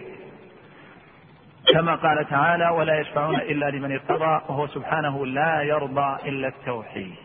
كما 1.73 1.95
قال 1.95 2.29
تعالى 2.29 2.69
ولا 2.69 2.99
يشفعون 2.99 3.35
إلا 3.35 3.69
لمن 3.69 3.91
ارتضى 3.91 4.41
وهو 4.49 4.67
سبحانه 4.67 5.25
لا 5.25 5.61
يرضى 5.61 6.29
إلا 6.29 6.47
التوحيد 6.47 7.15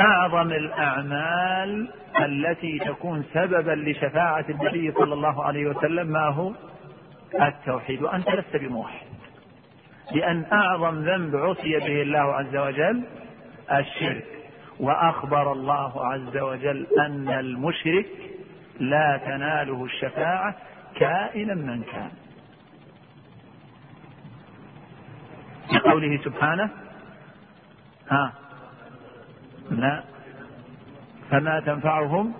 أعظم 0.00 0.52
الأعمال 0.52 1.88
التي 2.20 2.78
تكون 2.78 3.24
سببا 3.34 3.72
لشفاعة 3.72 4.44
النبي 4.48 4.92
صلى 4.92 5.14
الله 5.14 5.44
عليه 5.44 5.66
وسلم 5.66 6.06
ما 6.06 6.28
هو؟ 6.28 6.52
التوحيد. 7.40 8.02
وأنت 8.02 8.28
لست 8.28 8.56
بموحد. 8.56 9.06
لأن 10.14 10.44
أعظم 10.52 10.94
ذنب 10.94 11.36
عصي 11.36 11.78
به 11.78 12.02
الله 12.02 12.34
عز 12.34 12.56
وجل 12.56 13.02
الشرك. 13.72 14.41
وأخبر 14.82 15.52
الله 15.52 16.06
عز 16.06 16.36
وجل 16.36 16.86
أن 17.06 17.28
المشرك 17.28 18.06
لا 18.80 19.20
تناله 19.24 19.84
الشفاعة 19.84 20.54
كائنا 20.94 21.54
من 21.54 21.82
كان. 21.82 22.10
قوله 25.84 26.20
سبحانه 26.24 26.70
ها 28.10 28.32
لا 29.70 30.02
فما 31.30 31.60
تنفعهم 31.60 32.34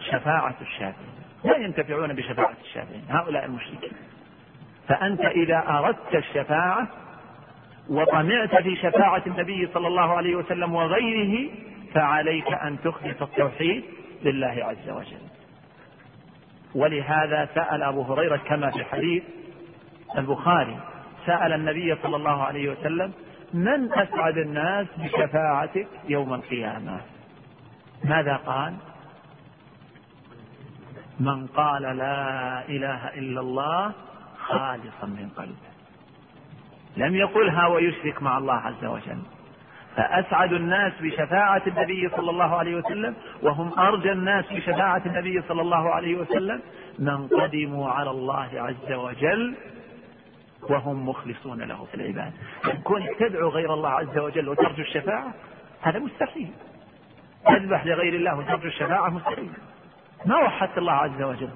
شفاعة 0.00 0.54
الشافعين. 0.60 1.14
لا 1.44 1.56
ينتفعون 1.56 2.12
بشفاعة 2.12 2.56
الشافعين 2.64 3.04
هؤلاء 3.08 3.44
المشركين. 3.44 3.92
فأنت 4.88 5.20
إذا 5.20 5.64
أردت 5.68 6.14
الشفاعة 6.14 6.88
وطمعت 7.90 8.62
في 8.62 8.76
شفاعة 8.76 9.22
النبي 9.26 9.68
صلى 9.74 9.86
الله 9.86 10.16
عليه 10.16 10.36
وسلم 10.36 10.74
وغيره 10.74 11.50
فعليك 11.96 12.52
أن 12.52 12.80
تخلص 12.84 13.22
التوحيد 13.22 13.84
لله 14.22 14.64
عز 14.64 14.88
وجل. 14.88 15.26
ولهذا 16.74 17.48
سأل 17.54 17.82
أبو 17.82 18.02
هريرة 18.02 18.36
كما 18.36 18.70
في 18.70 18.84
حديث 18.84 19.22
البخاري 20.18 20.78
سأل 21.26 21.52
النبي 21.52 21.96
صلى 22.02 22.16
الله 22.16 22.42
عليه 22.42 22.70
وسلم 22.70 23.12
من 23.54 23.92
أسعد 23.92 24.38
الناس 24.38 24.86
بشفاعتك 24.98 25.88
يوم 26.08 26.34
القيامة؟ 26.34 27.00
ماذا 28.04 28.36
قال؟ 28.36 28.74
من 31.20 31.46
قال 31.46 31.82
لا 31.82 32.68
إله 32.68 33.08
إلا 33.08 33.40
الله 33.40 33.92
خالصا 34.38 35.06
من 35.06 35.28
قلبه. 35.36 35.66
لم 36.96 37.14
يقلها 37.14 37.66
ويشرك 37.66 38.22
مع 38.22 38.38
الله 38.38 38.54
عز 38.54 38.84
وجل. 38.84 39.22
فأسعد 39.96 40.52
الناس 40.52 40.92
بشفاعة 41.00 41.62
النبي 41.66 42.08
صلى 42.16 42.30
الله 42.30 42.56
عليه 42.56 42.76
وسلم 42.76 43.14
وهم 43.42 43.78
أرجى 43.78 44.12
الناس 44.12 44.52
بشفاعة 44.52 45.02
النبي 45.06 45.42
صلى 45.48 45.62
الله 45.62 45.94
عليه 45.94 46.16
وسلم 46.16 46.60
من 46.98 47.28
قدموا 47.28 47.90
على 47.90 48.10
الله 48.10 48.48
عز 48.54 48.92
وجل 48.92 49.54
وهم 50.62 51.08
مخلصون 51.08 51.62
له 51.62 51.84
في 51.84 51.94
العبادة 51.94 52.32
كونك 52.84 53.18
تدعو 53.18 53.48
غير 53.48 53.74
الله 53.74 53.90
عز 53.90 54.18
وجل 54.18 54.48
وترجو 54.48 54.82
الشفاعة 54.82 55.34
هذا 55.82 55.98
مستحيل. 55.98 56.50
تذبح 57.46 57.86
لغير 57.86 58.14
الله 58.14 58.38
وترجو 58.38 58.68
الشفاعة 58.68 59.08
مستحيل. 59.08 59.50
ما 60.26 60.38
وحدت 60.38 60.78
الله 60.78 60.92
عز 60.92 61.22
وجل. 61.22 61.50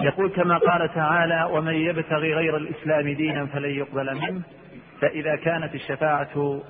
يقول 0.00 0.28
كما 0.28 0.58
قال 0.58 0.94
تعالى 0.94 1.48
ومن 1.52 1.74
يبتغي 1.74 2.34
غير 2.34 2.56
الإسلام 2.56 3.08
دينا 3.08 3.46
فلن 3.46 3.70
يقبل 3.70 4.14
منه. 4.14 4.42
فإذا 5.00 5.36
كانت 5.36 5.74
الشفاعة 5.74 6.60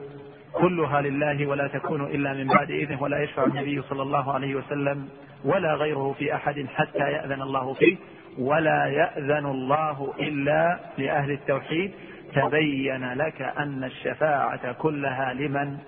كلها 0.52 1.00
لله 1.00 1.46
ولا 1.46 1.66
تكون 1.68 2.04
إلا 2.04 2.32
من 2.32 2.46
بعد 2.46 2.70
إذنه 2.70 3.02
ولا 3.02 3.22
يشفع 3.22 3.44
النبي 3.44 3.82
صلى 3.82 4.02
الله 4.02 4.32
عليه 4.32 4.54
وسلم 4.54 5.08
ولا 5.44 5.74
غيره 5.74 6.14
في 6.18 6.34
أحد 6.34 6.66
حتى 6.74 6.98
يأذن 6.98 7.42
الله 7.42 7.74
فيه 7.74 7.96
ولا 8.38 8.86
يأذن 8.86 9.46
الله 9.46 10.14
إلا 10.20 10.78
لأهل 10.98 11.30
التوحيد 11.30 11.92
تبين 12.34 13.12
لك 13.12 13.42
أن 13.42 13.84
الشفاعة 13.84 14.72
كلها 14.72 15.34
لمن؟ 15.34 15.78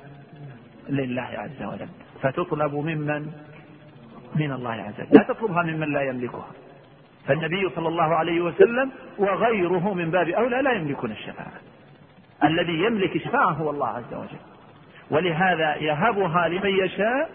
لله 0.89 1.23
عز 1.23 1.63
وجل. 1.63 1.89
فتطلب 2.23 2.75
ممن؟ 2.75 3.27
من 4.37 4.53
الله 4.53 4.73
عز 4.73 5.01
وجل. 5.01 5.19
لا 5.19 5.23
تطلبها 5.23 5.63
ممن 5.63 5.93
لا 5.93 6.03
يملكها. 6.03 6.49
فالنبي 7.27 7.71
صلى 7.77 7.89
الله 7.89 8.15
عليه 8.15 8.41
وسلم 8.41 8.91
وغيره 9.19 9.95
من 9.95 10.11
باب 10.11 10.29
أولى 10.29 10.63
لا 10.63 10.73
يملكون 10.73 11.11
الشفاعة. 11.11 11.53
الذي 12.45 12.73
يملك 12.73 13.17
الشفاعة 13.17 13.51
هو 13.51 13.71
الله 13.71 13.89
عز 13.89 14.15
وجل. 14.15 14.39
ولهذا 15.11 15.77
يهبها 15.77 16.49
لمن 16.49 16.85
يشاء 16.85 17.31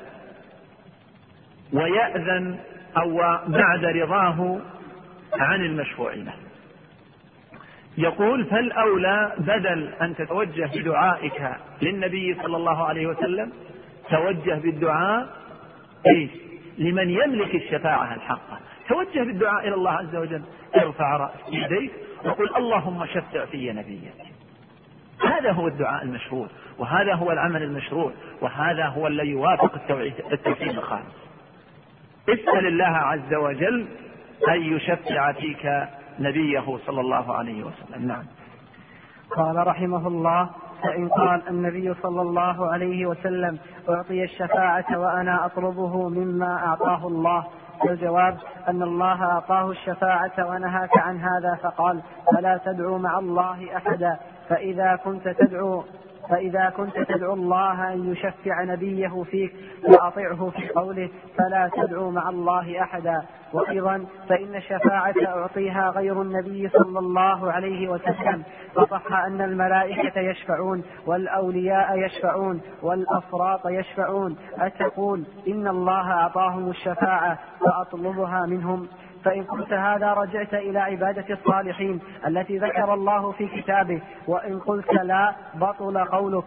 ويأذن 1.74 2.60
أو 2.97 3.18
بعد 3.47 3.86
رضاه 3.86 4.60
عن 5.39 5.66
المشفوع 5.66 6.14
له 6.14 6.34
يقول 7.97 8.45
فالأولى 8.45 9.34
بدل 9.38 9.93
أن 10.01 10.16
تتوجه 10.16 10.70
بدعائك 10.76 11.49
للنبي 11.82 12.38
صلى 12.43 12.58
الله 12.58 12.86
عليه 12.86 13.08
وسلم 13.08 13.51
توجه 14.10 14.54
بالدعاء 14.54 15.30
إيش؟ 16.08 16.30
لمن 16.78 17.10
يملك 17.10 17.56
الشفاعة 17.56 18.14
الحقة. 18.16 18.60
توجه 18.89 19.24
بالدعاء 19.24 19.68
إلى 19.68 19.76
الله 19.76 19.91
عز 19.91 20.16
وجل. 20.16 20.41
ارفع 20.76 21.18
رأس 21.18 21.32
يديك 21.51 21.91
وقل 22.26 22.56
اللهم 22.56 23.06
شفع 23.06 23.45
في 23.45 23.72
نبيك. 23.72 24.33
هذا 25.26 25.51
هو 25.51 25.67
الدعاء 25.67 26.03
المشروع 26.03 26.47
وهذا 26.80 27.13
هو 27.13 27.32
العمل 27.32 27.63
المشروع 27.63 28.11
وهذا 28.41 28.86
هو 28.86 29.07
الذي 29.07 29.30
يوافق 29.30 29.74
التوحيد, 30.34 30.78
الخالص. 30.78 31.15
اسأل 32.30 32.67
الله 32.67 32.97
عز 32.97 33.34
وجل 33.34 33.88
أن 34.49 34.61
يشفع 34.61 35.32
فيك 35.32 35.88
نبيه 36.19 36.78
صلى 36.86 37.01
الله 37.01 37.36
عليه 37.36 37.63
وسلم. 37.63 38.07
نعم. 38.07 38.24
قال 39.32 39.67
رحمه 39.67 40.07
الله 40.07 40.49
فإن 40.84 41.09
قال 41.09 41.41
النبي 41.49 41.93
صلى 41.93 42.21
الله 42.21 42.71
عليه 42.71 43.05
وسلم 43.05 43.59
أعطي 43.89 44.24
الشفاعة 44.24 44.97
وأنا 44.97 45.45
أطلبه 45.45 46.09
مما 46.09 46.57
أعطاه 46.65 47.07
الله. 47.07 47.45
فالجواب 47.82 48.38
أن 48.67 48.84
الله 48.84 49.24
أعطاه 49.24 49.71
الشفاعة 49.71 50.49
ونهاك 50.49 50.97
عن 50.97 51.19
هذا 51.19 51.55
فقال 51.63 52.01
فلا 52.36 52.59
تدعو 52.65 52.97
مع 52.97 53.19
الله 53.19 53.78
أحدا 53.78 54.17
فإذا 54.49 54.95
كنت 54.95 55.28
تدعو 55.28 55.84
فإذا 56.30 56.74
كنت 56.78 56.99
تدعو 56.99 57.34
الله 57.34 57.93
أن 57.93 58.11
يشفع 58.11 58.63
نبيه 58.63 59.24
فيك 59.24 59.55
وأطعه 59.89 60.49
في 60.49 60.69
قوله 60.69 61.09
فلا 61.38 61.69
تدعو 61.76 62.11
مع 62.11 62.30
الله 62.30 62.82
أحدا. 62.82 63.24
وأيضا 63.53 64.05
فإن 64.30 64.55
الشفاعة 64.55 65.13
أعطيها 65.28 65.89
غير 65.89 66.21
النبي 66.21 66.69
صلى 66.69 66.99
الله 66.99 67.51
عليه 67.51 67.88
وسلم 67.88 68.43
فصح 68.76 69.13
أن 69.13 69.41
الملائكة 69.41 70.19
يشفعون 70.19 70.84
والأولياء 71.05 71.99
يشفعون 71.99 72.61
والأفراط 72.82 73.67
يشفعون. 73.67 74.38
أتقول 74.59 75.24
إن 75.47 75.67
الله 75.67 76.11
أعطاهم 76.11 76.69
الشفاعة 76.69 77.39
فأطلبها 77.59 78.45
منهم. 78.45 78.88
فإن 79.24 79.43
قلت 79.43 79.74
هذا 79.74 80.13
رجعت 80.13 80.53
إلى 80.53 80.80
عبادة 80.80 81.34
الصالحين 81.34 81.99
التي 82.28 82.57
ذكر 82.57 82.93
الله 82.93 83.32
في 83.32 83.47
كتابه. 83.47 84.01
وإن 84.28 84.59
قلت 84.59 84.93
لا 84.93 85.36
بطل 85.55 85.97
قولك. 85.97 86.43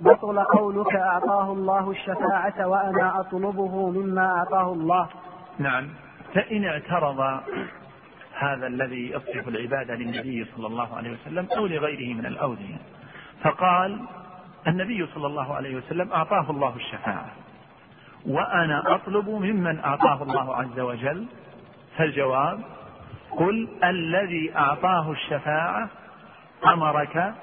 بطل 0.00 0.40
قولك 0.40 0.94
أعطاه 0.96 1.52
الله 1.52 1.90
الشفاعة 1.90 2.66
وأنا 2.66 3.20
أطلبه 3.20 3.90
مما 3.90 4.26
أعطاه 4.26 4.72
الله. 4.72 5.08
نعم. 5.58 5.88
فإن 6.34 6.64
اعترض 6.64 7.20
هذا 8.38 8.66
الذي 8.66 9.10
يصرف 9.10 9.48
العبادة 9.48 9.94
للنبي 9.94 10.46
صلى 10.56 10.66
الله 10.66 10.96
عليه 10.96 11.12
وسلم 11.12 11.48
أو 11.56 11.66
لغيره 11.66 12.14
من 12.14 12.26
الأولياء. 12.26 12.80
فقال 13.42 14.00
النبي 14.66 15.06
صلى 15.14 15.26
الله 15.26 15.54
عليه 15.54 15.76
وسلم 15.76 16.12
أعطاه 16.12 16.50
الله 16.50 16.76
الشفاعة. 16.76 17.30
وأنا 18.26 18.94
أطلب 18.94 19.28
ممن 19.28 19.78
أعطاه 19.78 20.22
الله 20.22 20.56
عز 20.56 20.80
وجل 20.80 21.26
فالجواب 21.98 22.60
قل 23.30 23.68
الذي 23.84 24.56
أعطاه 24.56 25.12
الشفاعة 25.12 25.88
أمرك 26.66 27.34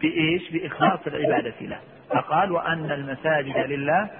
بإيش؟ 0.00 0.50
بإخلاص 0.50 1.00
العبادة 1.06 1.54
له. 1.60 1.80
فقال 2.10 2.52
وأن 2.52 2.92
المساجد 2.92 3.56
لله 3.56 4.10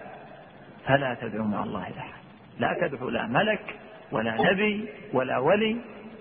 فلا 0.86 1.14
تدعو 1.14 1.44
مع 1.44 1.62
الله 1.62 1.82
أحد. 1.82 2.20
لا 2.58 2.76
تدعو 2.80 3.08
لا 3.08 3.26
ملك 3.26 3.76
ولا 4.12 4.52
نبي 4.52 4.88
ولا 5.12 5.38
ولي 5.38 5.76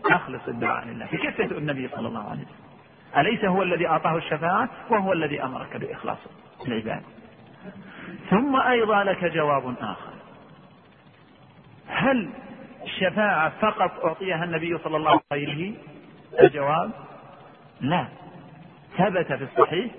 أخلص 0.05 0.47
الدعاء 0.47 0.85
لله. 0.85 1.05
فكيف 1.05 1.37
تدعو 1.37 1.59
النبي 1.59 1.87
صلى 1.87 2.07
الله 2.07 2.29
عليه 2.29 2.41
وسلم؟ 2.41 2.65
أليس 3.17 3.45
هو 3.45 3.63
الذي 3.63 3.87
أعطاه 3.87 4.17
الشفاعة 4.17 4.69
وهو 4.89 5.13
الذي 5.13 5.43
أمرك 5.43 5.77
بإخلاص 5.77 6.17
العبادة؟ 6.67 7.01
ثم 8.29 8.55
أيضا 8.55 9.03
لك 9.03 9.25
جواب 9.25 9.75
آخر. 9.81 10.13
هل 11.87 12.29
الشفاعة 12.85 13.49
فقط 13.61 14.05
أعطيها 14.05 14.43
النبي 14.43 14.77
صلى 14.77 14.97
الله 14.97 15.21
عليه 15.31 15.47
وسلم؟ 15.47 15.75
الجواب 16.41 16.91
لا. 17.81 18.07
ثبت 18.97 19.33
في 19.33 19.43
الصحيح 19.43 19.91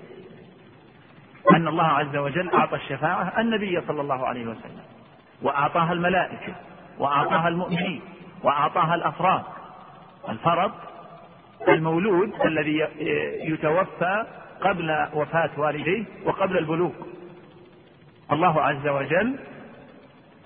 أن 1.51 1.67
الله 1.67 1.83
عز 1.83 2.15
وجل 2.15 2.49
أعطى 2.53 2.75
الشفاعة 2.75 3.33
النبي 3.37 3.81
صلى 3.87 4.01
الله 4.01 4.27
عليه 4.27 4.41
وسلم 4.41 4.81
وأعطاها 5.41 5.93
الملائكة 5.93 6.55
وأعطاها 6.99 7.47
المؤمنين 7.47 8.01
وأعطاها 8.43 8.95
الأفراد. 8.95 9.43
الفرد 10.29 10.71
المولود 11.67 12.33
الذي 12.45 12.87
يتوفى 13.53 14.25
قبل 14.61 15.07
وفاة 15.13 15.49
والديه 15.57 16.03
وقبل 16.25 16.57
البلوغ. 16.57 16.91
الله 18.31 18.61
عز 18.61 18.87
وجل 18.87 19.35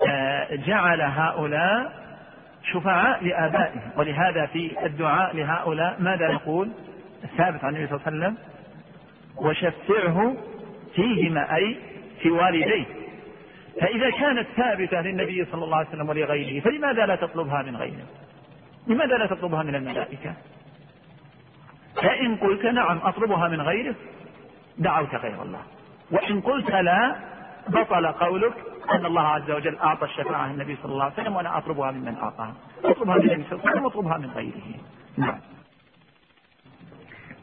آه، 0.08 0.54
جعل 0.54 1.00
هؤلاء 1.00 2.01
شفعاء 2.62 3.24
لآبائهم 3.24 3.90
ولهذا 3.96 4.46
في 4.46 4.86
الدعاء 4.86 5.36
لهؤلاء 5.36 5.96
ماذا 6.00 6.28
نقول؟ 6.32 6.70
الثابت 7.24 7.64
عن 7.64 7.76
النبي 7.76 7.86
صلى 7.86 7.96
الله 7.96 8.06
عليه 8.06 8.16
وسلم 8.16 8.36
وشفعه 9.36 10.36
فيهما 10.94 11.56
أي 11.56 11.76
في 12.20 12.30
والديه 12.30 12.84
فإذا 13.80 14.10
كانت 14.10 14.46
ثابتة 14.56 15.00
للنبي 15.00 15.44
صلى 15.44 15.64
الله 15.64 15.76
عليه 15.76 15.88
وسلم 15.88 16.08
ولغيره 16.08 16.60
فلماذا 16.60 17.06
لا 17.06 17.16
تطلبها 17.16 17.62
من 17.62 17.76
غيره؟ 17.76 18.06
لماذا 18.86 19.16
لا 19.16 19.26
تطلبها 19.26 19.62
من 19.62 19.74
الملائكة؟ 19.74 20.34
فإن 21.96 22.36
قلت 22.36 22.64
نعم 22.64 22.98
أطلبها 22.98 23.48
من 23.48 23.60
غيره 23.60 23.94
دعوت 24.78 25.14
غير 25.14 25.42
الله. 25.42 25.62
وإن 26.10 26.40
قلت 26.40 26.70
لا 26.70 27.16
بطل 27.68 28.06
قولك 28.06 28.54
أن 28.90 29.06
الله 29.06 29.22
عز 29.22 29.50
وجل 29.50 29.78
أعطى 29.78 30.04
الشفاعة 30.04 30.52
للنبي 30.52 30.76
صلى 30.82 30.92
الله 30.92 31.04
عليه 31.04 31.14
وسلم 31.14 31.36
وأنا 31.36 31.58
أطلبها 31.58 31.90
ممن 31.90 32.16
أعطاها 32.16 32.54
أطلبها 32.84 33.16
من 33.16 33.30
النبي 33.30 33.44
صلى 33.44 33.52
الله 33.52 33.60
عليه 33.60 33.70
وسلم 33.70 33.84
وأطلبها 33.84 34.18
من 34.18 34.30
غيره. 34.30 34.74
نعم. 35.16 35.38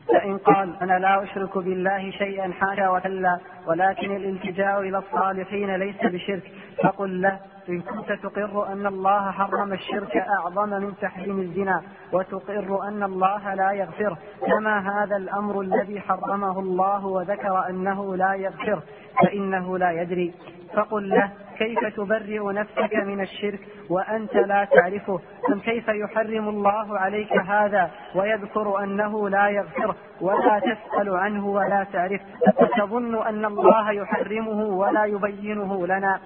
فإن 0.08 0.38
قال 0.38 0.76
أنا 0.82 1.00
لا 1.00 1.24
أشرك 1.24 1.58
بالله 1.58 2.12
شيئا 2.12 2.52
حاشا 2.52 2.90
وكلا 2.90 3.40
ولكن 3.68 4.16
الالتجاء 4.16 4.82
إلى 4.82 4.98
الصالحين 4.98 5.76
ليس 5.76 6.02
بشرك. 6.04 6.52
فقل 6.84 7.22
له 7.22 7.40
إن 7.70 7.82
كنت 7.82 8.12
تقر 8.12 8.68
أن 8.74 8.88
الله 8.88 9.32
حرم 9.32 9.74
الشرك 9.74 10.18
أعظم 10.18 10.70
من 10.70 10.94
تحريم 11.02 11.40
الزنا 11.40 11.82
وتقر 12.14 12.88
أن 12.88 13.04
الله 13.04 13.54
لا 13.54 13.72
يغفر 13.72 14.18
كما 14.48 14.80
هذا 14.80 15.18
الأمر 15.18 15.62
الذي 15.62 16.02
حرمه 16.02 16.60
الله 16.60 17.06
وذكر 17.06 17.70
أنه 17.70 18.16
لا 18.16 18.34
يغفر 18.34 18.82
فإنه 19.24 19.78
لا 19.78 19.92
يدري. 19.92 20.34
فقل 20.80 21.10
له 21.10 21.32
كيف 21.58 21.86
تبرئ 21.86 22.54
نفسك 22.54 22.96
من 22.96 23.22
الشرك 23.22 23.60
وأنت 23.90 24.36
لا 24.36 24.66
تعرفه؟ 24.66 25.20
أم 25.54 25.60
كيف 25.60 25.88
يحرم 25.88 26.50
الله 26.50 27.00
عليك 27.00 27.34
هذا 27.34 27.92
ويذكر 28.16 28.84
أنه 28.84 29.30
لا 29.30 29.50
يغفر 29.50 29.96
ولا 30.22 30.60
تسأل 30.60 31.10
عنه 31.10 31.48
ولا 31.48 31.84
تعرف؟ 31.94 32.22
أتظن 32.48 33.28
أن 33.28 33.46
الله 33.46 33.92
يحرمه 33.92 34.62
ولا 34.64 35.06
يبينه 35.06 35.88
لنا؟ 35.88 36.20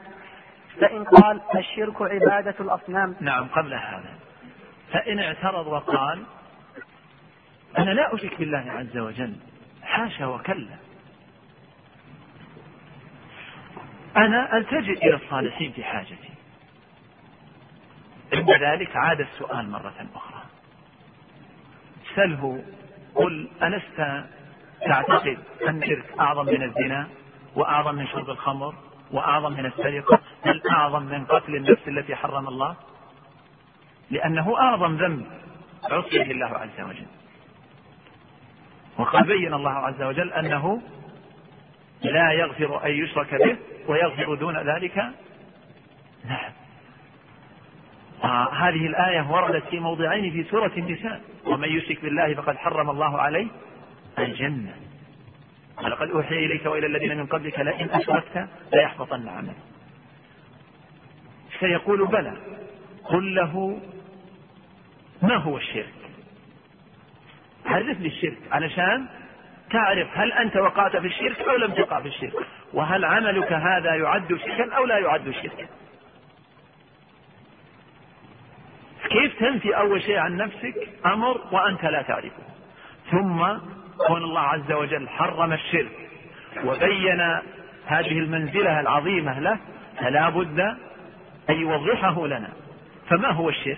فإن 0.82 1.04
قال 1.04 1.42
الشرك 1.56 2.02
عبادة 2.02 2.56
الأصنام. 2.60 3.16
نعم 3.22 3.48
قبل 3.48 3.74
هذا. 3.74 4.14
فإن 4.92 5.20
اعترض 5.20 5.68
وقال 5.68 6.24
أنا 7.78 7.92
لا 7.92 8.16
أشرك 8.16 8.40
بالله 8.40 8.66
عز 8.72 8.98
وجل 8.98 9.36
حاشا 9.84 10.26
وكلا. 10.26 10.83
أنا 14.18 14.58
ألتجئ 14.58 15.08
إلى 15.08 15.16
الصالحين 15.16 15.72
في 15.72 15.84
حاجتي. 15.84 16.30
عند 18.34 18.52
ذلك 18.52 18.96
عاد 18.96 19.20
السؤال 19.20 19.70
مرة 19.70 20.08
أخرى. 20.16 20.44
سله 22.16 22.64
قل 23.16 23.50
ألست 23.64 24.26
تعتقد 24.86 25.38
أن 25.68 25.84
الشرك 25.84 26.20
أعظم 26.20 26.46
من 26.46 26.64
الزنا 26.64 27.08
وأعظم 27.56 27.96
من 27.96 28.08
شرب 28.08 28.30
الخمر 28.30 28.76
وأعظم 29.12 29.54
من 29.54 29.66
السرقة؟ 29.66 30.20
بل 30.46 30.62
أعظم 30.72 31.04
من 31.04 31.26
قتل 31.26 31.56
النفس 31.56 31.88
التي 31.88 32.16
حرم 32.16 32.48
الله؟ 32.48 32.76
لأنه 34.12 34.58
أعظم 34.60 34.96
ذنب 34.96 35.26
عصية 35.84 36.32
الله 36.32 36.48
عز 36.48 36.82
وجل. 36.82 37.06
وقد 38.98 39.28
بين 39.28 39.54
الله 39.54 39.72
عز 39.72 40.02
وجل 40.02 40.34
أنه 40.34 40.82
لا 42.04 42.32
يغفر 42.32 42.86
أن 42.86 42.92
يشرك 42.92 43.36
به 43.36 43.58
ويغفر 43.88 44.36
دون 44.36 44.58
ذلك؟ 44.58 44.98
نعم. 46.26 46.52
هذه 48.54 48.88
الآية 48.88 49.32
وردت 49.32 49.64
في 49.64 49.80
موضعين 49.80 50.32
في 50.32 50.44
سورة 50.44 50.72
النساء. 50.78 51.22
ومن 51.46 51.70
يشرك 51.70 52.02
بالله 52.02 52.34
فقد 52.34 52.58
حرم 52.58 52.90
الله 52.90 53.22
عليه 53.22 53.48
الجنة. 54.20 54.76
ولقد 55.84 56.10
أوحي 56.10 56.36
إليك 56.36 56.66
وإلى 56.66 56.88
الذين 56.88 57.18
من 57.18 57.26
قبلك 57.26 57.60
لئن 57.60 57.90
أشركت 57.90 58.48
ليحبطن 58.74 59.30
عملك. 59.30 59.56
سيقول 61.60 62.08
بلى. 62.08 62.34
قل 63.04 63.36
له 63.36 63.82
ما 65.22 65.36
هو 65.36 65.58
الشرك؟ 65.58 65.94
عرف 67.66 68.00
لي 68.00 68.08
الشرك 68.08 68.38
علشان 68.52 69.08
تعرف 69.72 70.08
هل 70.14 70.32
أنت 70.32 70.58
وقعت 70.58 70.98
في 70.98 71.08
الشرك 71.08 71.42
أو 71.42 71.56
لم 71.56 71.72
تقع 71.72 72.02
في 72.02 72.08
الشرك. 72.08 72.48
وهل 72.74 73.06
عملك 73.06 73.54
هذا 73.54 73.96
يعد 73.96 74.28
شركا 74.36 74.74
أو 74.76 74.86
لا 74.86 74.98
يعد 74.98 75.32
شركا؟ 75.32 75.68
كيف 79.10 79.40
تنفي 79.40 79.78
أول 79.78 80.02
شيء 80.02 80.18
عن 80.18 80.38
نفسك؟ 80.38 80.90
أمر 81.06 81.42
وأنت 81.52 81.86
لا 81.86 82.02
تعرفه. 82.02 82.44
ثم 83.12 83.46
كون 84.08 84.24
الله 84.24 84.42
عز 84.42 84.72
وجل 84.72 85.10
حرم 85.10 85.54
الشرك 85.54 86.10
وبين 86.66 87.22
هذه 87.86 88.20
المنزلة 88.20 88.80
العظيمة 88.80 89.40
له 89.40 89.58
فلا 90.00 90.30
بد 90.30 90.60
أن 91.50 91.56
يوضحه 91.56 92.28
لنا. 92.28 92.50
فما 93.10 93.32
هو 93.32 93.50
الشرك؟ 93.50 93.78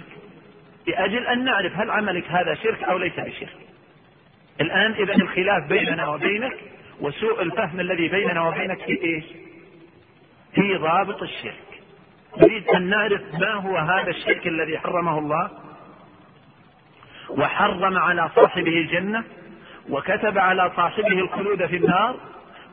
لأجل 0.87 1.27
أن 1.27 1.43
نعرف 1.43 1.77
هل 1.77 1.91
عملك 1.91 2.31
هذا 2.31 2.53
شرك 2.55 2.83
أو 2.83 2.97
ليس 2.97 3.19
بشرك. 3.19 3.57
الآن 4.61 4.91
إذا 4.91 5.15
الخلاف 5.15 5.67
بيننا 5.69 6.07
وبينك 6.07 6.74
وسوء 6.99 7.41
الفهم 7.41 7.79
الذي 7.79 8.07
بيننا 8.07 8.47
وبينك 8.47 8.81
في 8.81 9.03
إيش؟ 9.03 9.25
في 10.53 10.77
ضابط 10.77 11.21
الشرك. 11.21 11.81
نريد 12.37 12.69
أن 12.69 12.83
نعرف 12.89 13.21
ما 13.39 13.53
هو 13.53 13.77
هذا 13.77 14.09
الشرك 14.09 14.47
الذي 14.47 14.79
حرمه 14.79 15.19
الله؟ 15.19 15.49
وحرم 17.29 17.97
على 17.97 18.29
صاحبه 18.35 18.77
الجنة 18.77 19.23
وكتب 19.89 20.37
على 20.37 20.71
صاحبه 20.75 21.19
الخلود 21.19 21.65
في 21.65 21.75
النار 21.75 22.15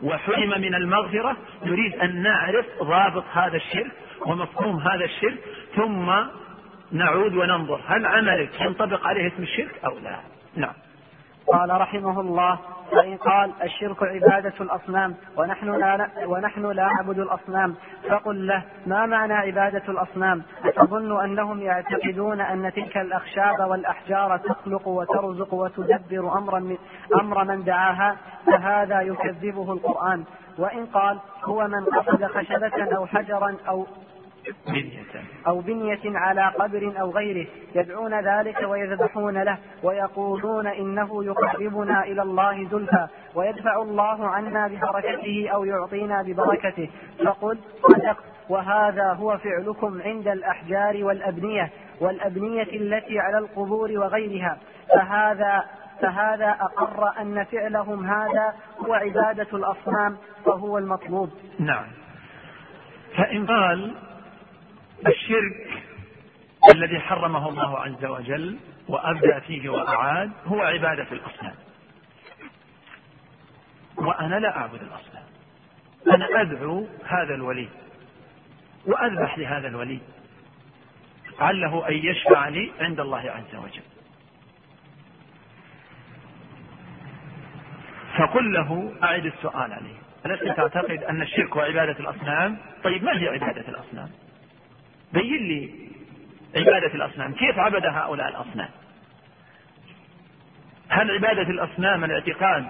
وحرم 0.02 0.48
من 0.48 0.74
المغفرة. 0.74 1.36
نريد 1.64 1.94
أن 1.94 2.22
نعرف 2.22 2.66
ضابط 2.82 3.24
هذا 3.32 3.56
الشرك 3.56 3.92
ومفهوم 4.26 4.80
هذا 4.80 5.04
الشرك 5.04 5.38
ثم 5.76 6.12
نعود 6.92 7.34
وننظر 7.34 7.80
هل 7.86 8.06
عملك 8.06 8.60
ينطبق 8.60 9.06
عليه 9.06 9.26
اسم 9.26 9.42
الشرك 9.42 9.80
أو 9.84 9.98
لا؟ 9.98 10.20
نعم. 10.56 10.74
قال 11.46 11.80
رحمه 11.80 12.20
الله 12.20 12.58
فإن 12.92 13.16
قال 13.16 13.52
الشرك 13.62 14.02
عبادة 14.02 14.52
الأصنام 14.60 15.14
ونحن 15.36 15.70
لا 15.70 16.08
ونحن 16.26 16.66
لا 16.66 16.86
نعبد 16.86 17.18
الأصنام 17.18 17.74
فقل 18.10 18.46
له 18.46 18.62
ما 18.86 19.06
معنى 19.06 19.34
عبادة 19.34 19.82
الأصنام؟ 19.88 20.42
أتظن 20.64 21.24
أنهم 21.24 21.62
يعتقدون 21.62 22.40
أن 22.40 22.72
تلك 22.72 22.96
الأخشاب 22.96 23.60
والأحجار 23.70 24.36
تخلق 24.36 24.88
وترزق 24.88 25.54
وتدبر 25.54 26.38
أمرا 26.38 26.58
من 26.60 26.76
أمر 27.20 27.44
من 27.44 27.64
دعاها 27.64 28.16
فهذا 28.46 29.00
يكذبه 29.00 29.72
القرآن 29.72 30.24
وإن 30.58 30.86
قال 30.86 31.18
هو 31.44 31.68
من 31.68 31.84
قصد 31.84 32.24
خشبة 32.24 32.96
أو 32.96 33.06
حجرا 33.06 33.56
أو 33.68 33.86
بنية. 34.66 35.24
أو 35.46 35.60
بنية 35.60 36.00
على 36.04 36.52
قبر 36.58 36.92
أو 37.00 37.10
غيره 37.10 37.46
يدعون 37.74 38.20
ذلك 38.20 38.62
ويذبحون 38.68 39.42
له 39.42 39.58
ويقولون 39.82 40.66
إنه 40.66 41.24
يقربنا 41.24 42.04
إلى 42.04 42.22
الله 42.22 42.68
زلفى 42.68 43.06
ويدفع 43.34 43.82
الله 43.82 44.28
عنا 44.28 44.68
ببركته 44.68 45.48
أو 45.52 45.64
يعطينا 45.64 46.22
ببركته. 46.22 46.90
فقل 47.24 47.58
صدقت 47.82 48.24
وهذا 48.48 49.12
هو 49.12 49.38
فعلكم 49.38 50.02
عند 50.02 50.28
الأحجار 50.28 51.04
والأبنية 51.04 51.70
والأبنية 52.00 52.62
التي 52.62 53.18
على 53.18 53.38
القبور 53.38 53.90
وغيرها. 53.98 54.58
فهذا 54.88 55.64
فهذا 56.00 56.56
أقر 56.60 57.20
أن 57.20 57.44
فعلهم 57.44 58.06
هذا 58.06 58.54
هو 58.86 58.94
عبادة 58.94 59.46
الأصنام 59.52 60.16
وهو 60.46 60.78
المطلوب. 60.78 61.30
نعم. 61.58 61.84
فإن 63.16 63.46
قال 63.46 63.94
الشرك 65.06 65.82
الذي 66.74 67.00
حرمه 67.00 67.48
الله 67.48 67.78
عز 67.78 68.04
وجل 68.04 68.58
وأبدأ 68.88 69.38
فيه 69.38 69.68
وأعاد 69.68 70.30
هو 70.46 70.60
عبادة 70.60 71.06
الأصنام. 71.12 71.54
وأنا 73.96 74.34
لا 74.34 74.56
أعبد 74.56 74.82
الأصنام. 74.82 75.24
أنا 76.10 76.40
أدعو 76.40 76.86
هذا 77.04 77.34
الولي 77.34 77.68
وأذبح 78.86 79.38
لهذا 79.38 79.68
الولي 79.68 79.98
عله 81.40 81.88
أن 81.88 81.94
يشفع 81.94 82.48
لي 82.48 82.72
عند 82.80 83.00
الله 83.00 83.30
عز 83.30 83.54
وجل. 83.54 83.82
فقل 88.18 88.52
له 88.52 88.94
أعد 89.02 89.26
السؤال 89.26 89.72
عليه. 89.72 90.02
ألست 90.26 90.56
تعتقد 90.56 91.02
أن 91.02 91.22
الشرك 91.22 91.56
وعبادة 91.56 92.00
الأصنام؟ 92.00 92.58
طيب 92.84 93.04
ما 93.04 93.20
هي 93.20 93.28
عبادة 93.28 93.68
الأصنام؟ 93.68 94.10
بين 95.12 95.48
لي 95.48 95.70
عبادة 96.56 96.94
الأصنام. 96.94 97.32
كيف 97.32 97.58
عبد 97.58 97.86
هؤلاء 97.86 98.28
الأصنام؟ 98.28 98.68
هل 100.88 101.10
عبادة 101.10 101.42
الأصنام 101.42 102.04
الاعتقاد 102.04 102.66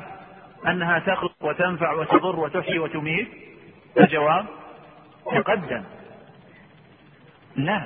أنها 0.66 0.99
تخلق 0.99 1.34
وتنفع 1.40 1.93
وتضر 1.93 2.40
وتحيي 2.40 2.78
وتميت؟ 2.78 3.28
الجواب 4.01 4.47
تقدم 5.34 5.82
لا. 7.57 7.82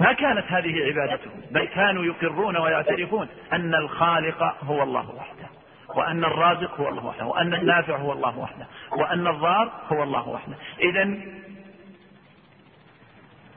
ما 0.00 0.12
كانت 0.12 0.44
هذه 0.48 0.84
عبادتهم 0.86 1.40
بل 1.50 1.64
كانوا 1.64 2.04
يقرون 2.04 2.56
ويعترفون 2.56 3.28
أن 3.52 3.74
الخالق 3.74 4.64
هو 4.64 4.82
الله 4.82 5.10
وحده 5.10 5.48
وأن 5.88 6.24
الرازق 6.24 6.80
هو 6.80 6.88
الله 6.88 7.06
وحده 7.06 7.26
وأن 7.26 7.54
النافع 7.54 7.96
هو 7.96 8.12
الله 8.12 8.38
وحده 8.38 8.66
وأن 8.92 9.26
الضار 9.26 9.72
هو 9.92 10.02
الله 10.02 10.28
وحده. 10.28 10.54
إذا 10.80 11.14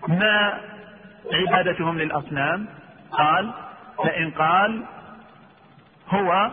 ما 0.08 0.60
عبادتهم 1.34 1.98
للأصنام؟ 1.98 2.68
قال 3.12 3.52
فإن 3.98 4.32
قال 4.32 4.84
هو 6.10 6.52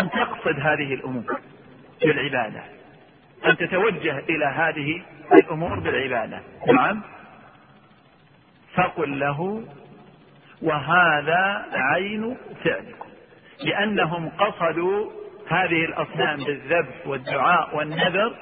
أن 0.00 0.10
تقصد 0.10 0.60
هذه 0.60 0.94
الأمور 0.94 1.40
بالعبادة 2.02 2.62
أن 3.46 3.56
تتوجه 3.56 4.18
إلى 4.18 4.44
هذه 4.44 5.02
الأمور 5.32 5.80
بالعبادة. 5.80 6.40
نعم 6.72 7.02
فقل 8.74 9.18
له 9.20 9.64
وهذا 10.62 11.66
عين 11.72 12.36
فعلكم 12.64 13.08
لأنهم 13.64 14.28
قصدوا 14.28 15.10
هذه 15.48 15.84
الأصنام 15.84 16.36
بالذبح 16.44 17.06
والدعاء 17.06 17.76
والنذر 17.76 18.34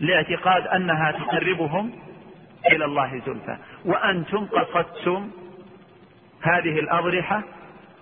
لاعتقاد 0.00 0.66
أنها 0.66 1.12
تقربهم 1.12 1.92
إلى 2.72 2.84
الله 2.84 3.22
زلفى. 3.26 3.56
وأنتم 3.84 4.46
قصدتم 4.46 5.30
هذه 6.42 6.78
الأضرحة 6.78 7.42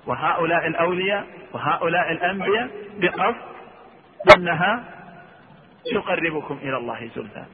وهؤلاء 0.07 0.67
الأولياء 0.67 1.27
وهؤلاء 1.53 2.13
الأنبياء 2.13 2.71
بقصد 2.99 3.57
أنها 4.37 4.85
تقربكم 5.95 6.59
إلى 6.63 6.77
الله 6.77 7.11
زلفى. 7.17 7.45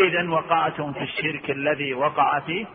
إذا 0.00 0.30
وقعتم 0.30 0.92
في 0.92 1.02
الشرك 1.02 1.50
الذي 1.50 1.94
وقع 1.94 2.40
فيه 2.40 2.66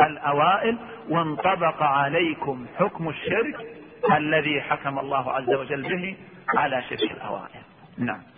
الأوائل 0.00 0.78
وانطبق 1.08 1.82
عليكم 1.82 2.66
حكم 2.78 3.08
الشرك 3.08 3.66
الذي 4.12 4.60
حكم 4.60 4.98
الله 4.98 5.32
عز 5.32 5.54
وجل 5.54 5.82
به 5.82 6.16
على 6.56 6.82
شرك 6.82 7.10
الأوائل. 7.10 7.62
نعم. 7.98 8.31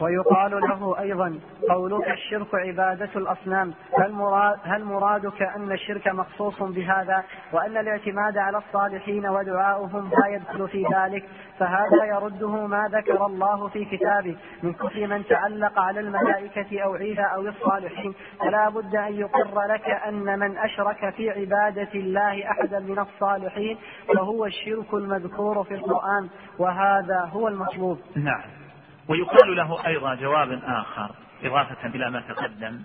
ويقال 0.00 0.50
له 0.50 1.00
أيضا 1.00 1.38
قولك 1.70 2.10
الشرك 2.10 2.54
عبادة 2.54 3.10
الأصنام. 3.16 3.74
هل, 3.98 4.12
مراد 4.12 4.58
هل 4.64 4.84
مرادك 4.84 5.42
أن 5.42 5.72
الشرك 5.72 6.08
مخصوص 6.08 6.62
بهذا؟ 6.62 7.24
وأن 7.52 7.76
الاعتماد 7.76 8.38
على 8.38 8.58
الصالحين 8.58 9.26
ودعاؤهم 9.26 10.10
لا 10.10 10.26
يدخل 10.26 10.68
في 10.68 10.84
ذلك. 10.94 11.24
فهذا 11.58 12.04
يرده 12.04 12.66
ما 12.66 12.88
ذكر 12.92 13.26
الله 13.26 13.68
في 13.68 13.84
كتابه. 13.84 14.36
من 14.62 14.72
كفر 14.72 15.06
من 15.06 15.24
تعلق 15.26 15.78
على 15.78 16.00
الملائكة 16.00 16.82
أو 16.82 16.94
عيسى 16.94 17.26
أو 17.34 17.40
الصالحين. 17.40 18.14
فلا 18.40 18.68
بد 18.68 18.96
أن 18.96 19.14
يقر 19.14 19.66
لك 19.68 19.88
أن 19.90 20.38
من 20.38 20.58
أشرك 20.58 21.14
في 21.14 21.30
عبادة 21.30 21.88
الله 21.94 22.50
أحدا 22.50 22.78
من 22.78 22.98
الصالحين 22.98 23.78
فهو 24.16 24.46
الشرك 24.46 24.94
المذكور 24.94 25.64
في 25.64 25.74
القرآن. 25.74 26.28
وهذا 26.58 27.20
هو 27.32 27.48
المطلوب. 27.48 27.98
نعم. 28.16 28.63
ويقال 29.08 29.56
له 29.56 29.86
أيضا 29.86 30.14
جواب 30.14 30.62
آخر 30.64 31.14
إضافة 31.44 31.86
إلى 31.86 32.10
ما 32.10 32.20
تقدم. 32.20 32.82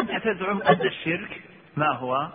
أنت 0.00 0.24
تزعم 0.24 0.62
أن 0.62 0.80
الشرك 0.80 1.42
ما 1.76 1.92
هو؟ 1.92 2.28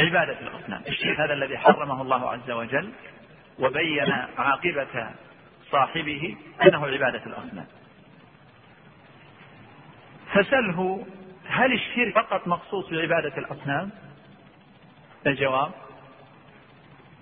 عبادة 0.00 0.40
الأصنام. 0.40 0.82
الشرك 0.88 1.20
هذا 1.20 1.32
الذي 1.32 1.58
حرمه 1.58 2.02
الله 2.02 2.30
عز 2.30 2.50
وجل 2.50 2.92
وبين 3.58 4.12
عاقبة 4.38 5.10
صاحبه 5.70 6.36
أنه 6.62 6.86
عبادة 6.86 7.26
الأصنام. 7.26 7.66
فسله 10.32 11.06
هل 11.46 11.72
الشرك 11.72 12.14
فقط 12.14 12.48
مخصوص 12.48 12.90
بعبادة 12.90 13.38
الأصنام؟ 13.38 13.90
الجواب 15.26 15.72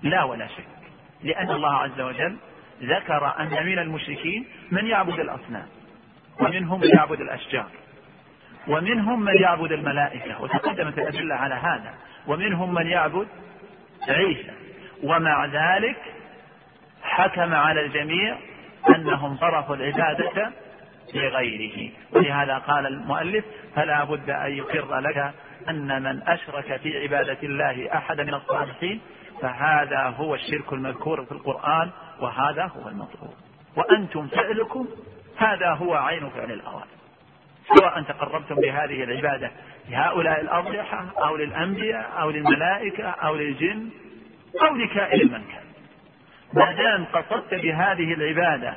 لا 0.03 0.25
ولا 0.25 0.47
شك 0.47 0.67
لأن 1.23 1.51
الله 1.51 1.75
عز 1.75 2.01
وجل 2.01 2.37
ذكر 2.83 3.35
أن 3.41 3.67
من 3.67 3.79
المشركين 3.79 4.47
من 4.71 4.87
يعبد 4.87 5.21
الأصنام 5.21 5.67
ومنهم 6.41 6.81
من 6.81 6.89
يعبد 6.97 7.21
الأشجار 7.21 7.67
ومنهم 8.69 9.23
من 9.25 9.35
يعبد 9.43 9.73
الملائكة 9.73 10.43
وتقدمت 10.43 10.99
الأدلة 10.99 11.35
على 11.35 11.55
هذا 11.55 11.95
ومنهم 12.27 12.75
من 12.75 12.87
يعبد 12.87 13.29
عيسى 14.09 14.53
ومع 15.03 15.47
ذلك 15.47 15.97
حكم 17.03 17.55
على 17.55 17.81
الجميع 17.87 18.37
أنهم 18.95 19.37
صرفوا 19.37 19.77
العبادة 19.77 20.53
لغيره. 21.15 21.91
ولهذا 22.13 22.59
قال 22.59 22.87
المؤلف 22.87 23.45
فلا 23.75 24.05
بد 24.05 24.31
أن 24.31 24.51
يقر 24.53 24.99
لك 24.99 25.35
أن 25.69 26.03
من 26.03 26.23
أشرك 26.29 26.77
في 26.77 27.03
عبادة 27.03 27.39
الله 27.43 27.95
أحد 27.97 28.21
من 28.21 28.35
الصالحين 28.35 29.01
فهذا 29.43 29.99
هو 30.01 30.35
الشرك 30.35 30.73
المذكور 30.73 31.25
في 31.25 31.33
القرآن 31.33 31.91
وهذا 32.21 32.63
هو 32.63 32.89
المطلوب. 32.89 33.35
وأنتم 33.77 34.27
فعلكم 34.27 34.87
هذا 35.37 35.71
هو 35.71 35.95
عين 35.95 36.31
فعل 36.31 36.53
الأوامر 36.53 36.87
سواء 37.75 38.03
تقربتم 38.03 38.55
بهذه 38.55 39.05
العبادة 39.05 39.51
لهؤلاء 39.89 40.41
الأضرحة 40.41 41.07
أو 41.19 41.37
للأنبياء 41.37 42.13
أو 42.21 42.31
للملائكة 42.31 43.05
أو 43.09 43.37
للجن 43.37 43.89
أو 44.63 44.77
لكائن 44.77 45.27
من 45.27 45.45
كان. 45.45 45.69
ما 46.53 46.73
دام 46.73 47.05
قصدت 47.05 47.55
بهذه 47.55 48.13
العبادة 48.13 48.75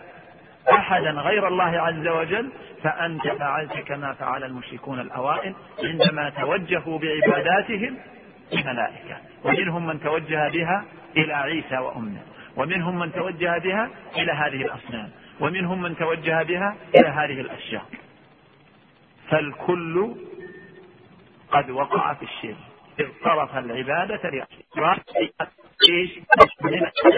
أحدا 0.71 1.11
غير 1.11 1.47
الله 1.47 1.81
عز 1.81 2.07
وجل 2.07 2.49
فأنت 2.83 3.27
فعلت 3.27 3.73
كما 3.73 4.13
فعل 4.13 4.43
المشركون 4.43 4.99
الأوائل 4.99 5.53
عندما 5.83 6.29
توجهوا 6.29 6.99
بعباداتهم 6.99 7.97
الملائكة 8.53 9.17
ومنهم 9.43 9.87
من 9.87 9.99
توجه 9.99 10.49
بها 10.49 10.85
إلى 11.17 11.33
عيسى 11.33 11.77
وأمه. 11.77 12.21
ومنهم 12.57 12.99
من 12.99 13.13
توجه 13.13 13.57
بها 13.57 13.89
إلى 14.17 14.31
هذه 14.31 14.61
الأصنام 14.61 15.11
ومنهم 15.39 15.81
من 15.81 15.97
توجه 15.97 16.43
بها 16.43 16.75
إلى 16.95 17.09
هذه 17.09 17.41
الأشياء 17.41 17.85
فالكل 19.29 20.15
قد 21.51 21.69
وقع 21.69 22.13
في 22.13 22.23
الشرك 22.23 22.57
صرف 23.23 23.57
العبادة 23.57 24.29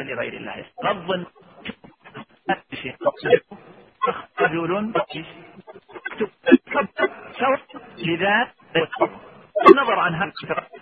لغير 0.03 0.33
الله 0.33 0.65
رض 0.83 1.25
رجل 4.41 4.93
لذا 7.97 8.47
النظر 9.69 9.99
عن 9.99 10.15
هذا 10.15 10.31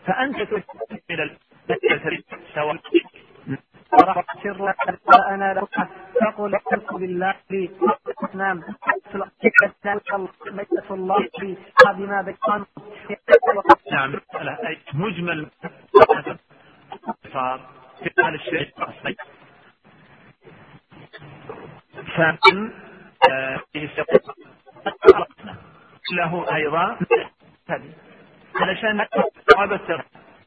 فأنت 0.06 0.38
من 1.10 1.30
سواء 2.56 2.78
سر 4.44 4.74
أنا 5.30 5.54
لو 5.54 5.68
تقول 6.22 6.56
الحق 6.56 6.94
بالله 6.96 7.36
لي. 7.50 7.70
نعم. 8.34 8.64
بيت 10.52 10.92
الله 10.92 11.28
لي 11.42 11.58
بما 11.94 12.22
بيتان 12.22 12.66
نعم 13.92 14.20
مجمل. 14.94 15.50
صار 17.34 17.60
في 18.04 18.10
هذا 18.20 18.36
الشيء. 18.36 18.72
فإن 22.18 22.72
له 26.14 26.56
أيضا. 26.56 27.00
علشان 28.56 29.06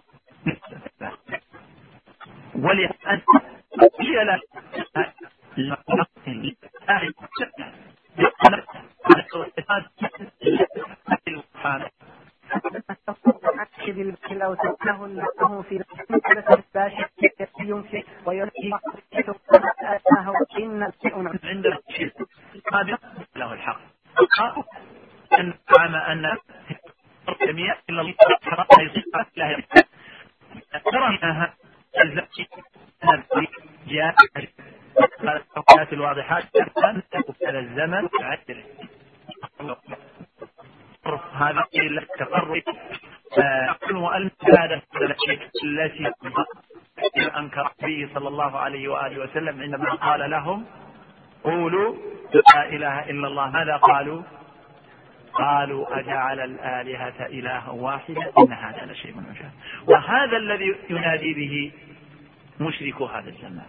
ولأن 2.55 3.22
هي 3.99 4.24
لا 4.24 4.39
لو 14.32 14.53
تكله 14.53 15.07
له 15.07 15.61
في 15.61 15.84
يمكن 17.59 18.03
ويلقي 18.26 18.72
إن 20.57 20.84
عند 21.43 21.65
هذا 22.74 22.97
له 23.36 23.53
الحق 23.53 23.80
أن 25.39 25.53
زعم 25.76 25.95
أن 25.95 26.38
جميع 27.47 27.76
إلا 27.89 28.01
الله 28.01 28.15
لا 30.74 30.80
ترى 30.91 31.18
جاء 33.88 34.15
الآيات 35.24 35.93
الواضحات 35.93 36.43
على 37.45 37.59
الزمن 37.59 38.09
عدل 38.22 38.63
هذا 41.34 41.63
التقرب 41.76 42.63
المؤلف 43.89 44.34
هذا 44.59 44.82
التي 45.63 46.11
أنكر 47.38 47.72
به 47.84 48.09
صلى 48.13 48.28
الله 48.28 48.57
عليه 48.57 48.88
وآله 48.88 49.24
وسلم 49.24 49.61
عندما 49.61 49.93
قال 49.95 50.32
لهم 50.32 50.65
قولوا 51.43 51.95
لا 52.78 52.87
إله 53.00 53.10
إلا 53.10 53.28
الله 53.28 53.50
ماذا 53.50 53.76
قالوا؟ 53.78 54.24
قالوا 55.34 56.00
أجعل 56.00 56.39
الآلهة 56.39 57.26
إلها 57.26 57.70
واحدا 57.70 58.32
إن 58.39 58.54
هذا 58.54 58.86
لشيء 58.91 59.16
عجاب 59.18 59.52
وهذا 59.88 60.38
الذي 60.38 60.76
ينادي 60.89 61.34
به 61.34 61.72
مشرك 62.60 63.02
هذا 63.02 63.30
الزمان. 63.30 63.68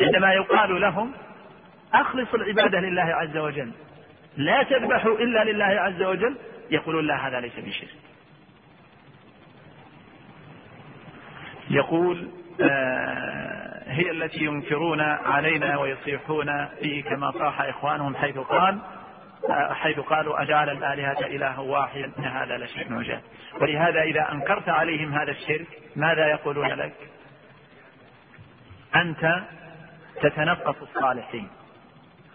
عندما 0.00 0.32
يقال 0.32 0.80
لهم 0.80 1.12
أخلصوا 1.94 2.38
العبادة 2.38 2.80
لله 2.80 3.02
عز 3.02 3.36
وجل 3.36 3.72
لا 4.36 4.62
تذبحوا 4.62 5.18
إلا 5.18 5.44
لله 5.44 5.64
عز 5.64 6.02
وجل 6.02 6.36
يقولون 6.70 7.06
لا 7.06 7.28
هذا 7.28 7.40
ليس 7.40 7.58
بشرك 7.58 7.88
يقول 11.70 12.28
آه 12.60 13.53
هي 13.94 14.10
التي 14.10 14.44
ينكرون 14.44 15.00
علينا 15.00 15.78
ويصيحون 15.78 16.66
فيه 16.66 17.02
كما 17.02 17.30
صاح 17.30 17.60
إخوانهم 17.60 18.16
حيث 18.16 18.38
قال 18.38 18.78
حيث 19.70 20.00
قالوا 20.00 20.42
أجعل 20.42 20.70
الآلهة 20.70 21.26
إله 21.26 21.60
واحد 21.60 22.12
إن 22.18 22.24
هذا 22.24 22.56
لشيء 22.56 22.94
عجاب 22.94 23.22
ولهذا 23.60 24.02
إذا 24.02 24.32
أنكرت 24.32 24.68
عليهم 24.68 25.12
هذا 25.12 25.30
الشرك 25.30 25.66
ماذا 25.96 26.26
يقولون 26.26 26.68
لك؟ 26.68 26.94
أنت 28.96 29.42
تتنقص 30.22 30.76
الصالحين 30.82 31.48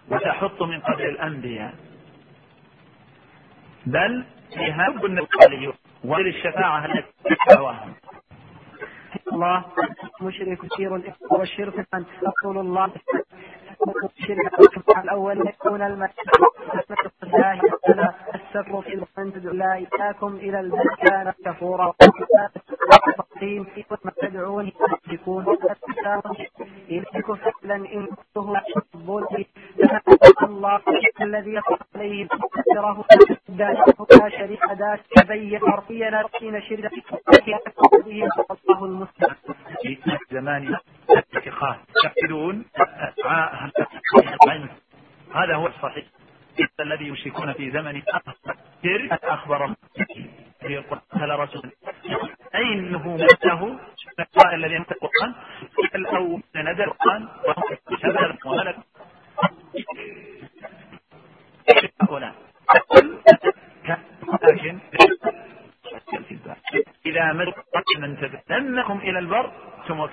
وتحط 0.08 0.62
من 0.62 0.80
قبل 0.80 1.02
الأنبياء. 1.02 1.74
بل 3.86 4.24
فيها 4.54 4.88
النبي 4.88 5.72
وللشفاعة 6.04 6.84
التي 6.86 7.36
دعواهم 7.48 7.94
الله. 9.32 9.64
مشرك 10.20 10.58
كثير 10.58 10.92
والشرك 11.30 11.86
أن 11.94 12.04
رسول 12.28 12.58
الله. 12.58 12.92
الشرك 13.88 14.98
الأول 15.04 15.48
يكون 15.48 15.82
المسجد 15.82 16.30
الله 17.22 17.60
السر 18.34 18.80
في 18.82 18.92
تدعو 18.94 19.46
الله 19.46 19.74
إياكم 19.74 20.36
إلى 20.36 20.60
المكان 20.60 21.32
كفورا 21.44 21.94
الرحيم 23.18 23.64
ما 24.04 24.12
تدعون 24.22 24.72
يكون 25.12 25.44
إليكم 26.90 27.34
فعلا 27.34 27.76
إن 27.76 28.06
كنته 28.34 28.56
يحبوني 28.76 29.46
الله 30.42 30.80
الذي 31.20 31.60
عليه 31.96 32.28
ذكره 32.68 33.04
لا 33.48 33.84
شريك 34.28 34.64
ذات 34.72 35.00
تبين 35.16 35.60
حرفيا 35.60 36.10
لكن 36.10 36.60
شرك 36.60 36.92
به 38.06 38.28
الله 38.50 38.84
المسلم 38.84 39.34
في 39.82 39.98
زمان 40.30 40.76
الاتخاذ 41.60 41.76
يعتقدون 42.04 42.64
هذا 45.34 45.54
هو 45.54 45.66
الصحيح. 45.66 46.04
الذي 46.80 47.08
يشركون 47.08 47.52
في 47.52 47.70
زمن 47.70 48.02
شرك 48.84 49.24
أخبر 49.24 49.74
قال 51.10 51.38
رسول 51.40 51.70
أينه 52.54 53.16
مته 53.16 53.78
الذي 54.54 54.74
ينطق 54.74 54.96
القرآن. 55.04 55.34
الأول 55.94 56.42
نزل 56.56 56.82
القرآن. 56.82 57.28
وهم 57.46 57.62
شبه 58.02 58.46
وملك 58.46 58.76
هؤلاء 62.02 62.34
إذا 67.06 67.32
مد 67.32 67.54
من 67.98 68.16
تبنكم 68.48 68.98
إلى 68.98 69.18
البر 69.18 69.52
أي 69.88 70.10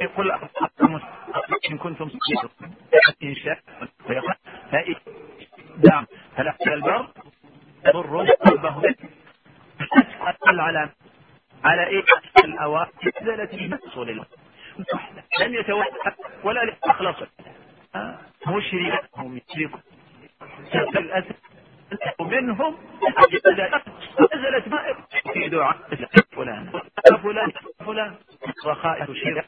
يقول 0.00 0.32
إن 1.70 1.78
كنتم 1.78 2.10
إن 3.22 3.34
شاء 3.34 3.58
نعم 5.90 6.06
فلا 6.36 6.56
البر؟ 6.66 7.08
يضر 7.86 8.24
قلبه. 8.32 8.94
أسأل 10.22 10.60
على 10.60 10.90
على 11.64 11.86
إيه؟ 11.86 12.02
الأوامر 12.44 12.88
التي 13.22 13.70
رسول 13.86 14.10
الله. 14.10 14.26
لم 15.40 15.54
يتوحد 15.54 16.12
ولا 16.44 16.76
أخلص 16.84 17.16
مشركهم 18.46 19.36
يشركون 19.36 19.80
الأسف 20.96 21.36
منهم 22.20 22.76
نزلت 24.34 24.68
مائر 24.68 24.96
في 25.32 25.48
دعاء 25.48 25.76
فلان 26.32 26.72
فلان 27.22 27.52
فلان 27.86 28.14
رخاء 28.66 29.14
شرك 29.14 29.46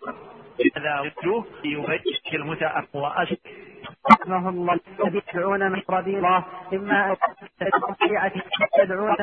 هذا 0.76 1.00
وجوه 1.00 1.46
يبين 1.64 2.00
المتأخر 2.34 2.98
وأشد 2.98 3.38
رحمه 4.12 4.48
الله 4.48 4.80
يدعون 5.04 5.72
من 5.72 5.82
رضي 5.90 6.16
الله 6.16 6.44
إما 6.72 7.16
الشيعة 7.90 8.32
يدعون 8.78 9.16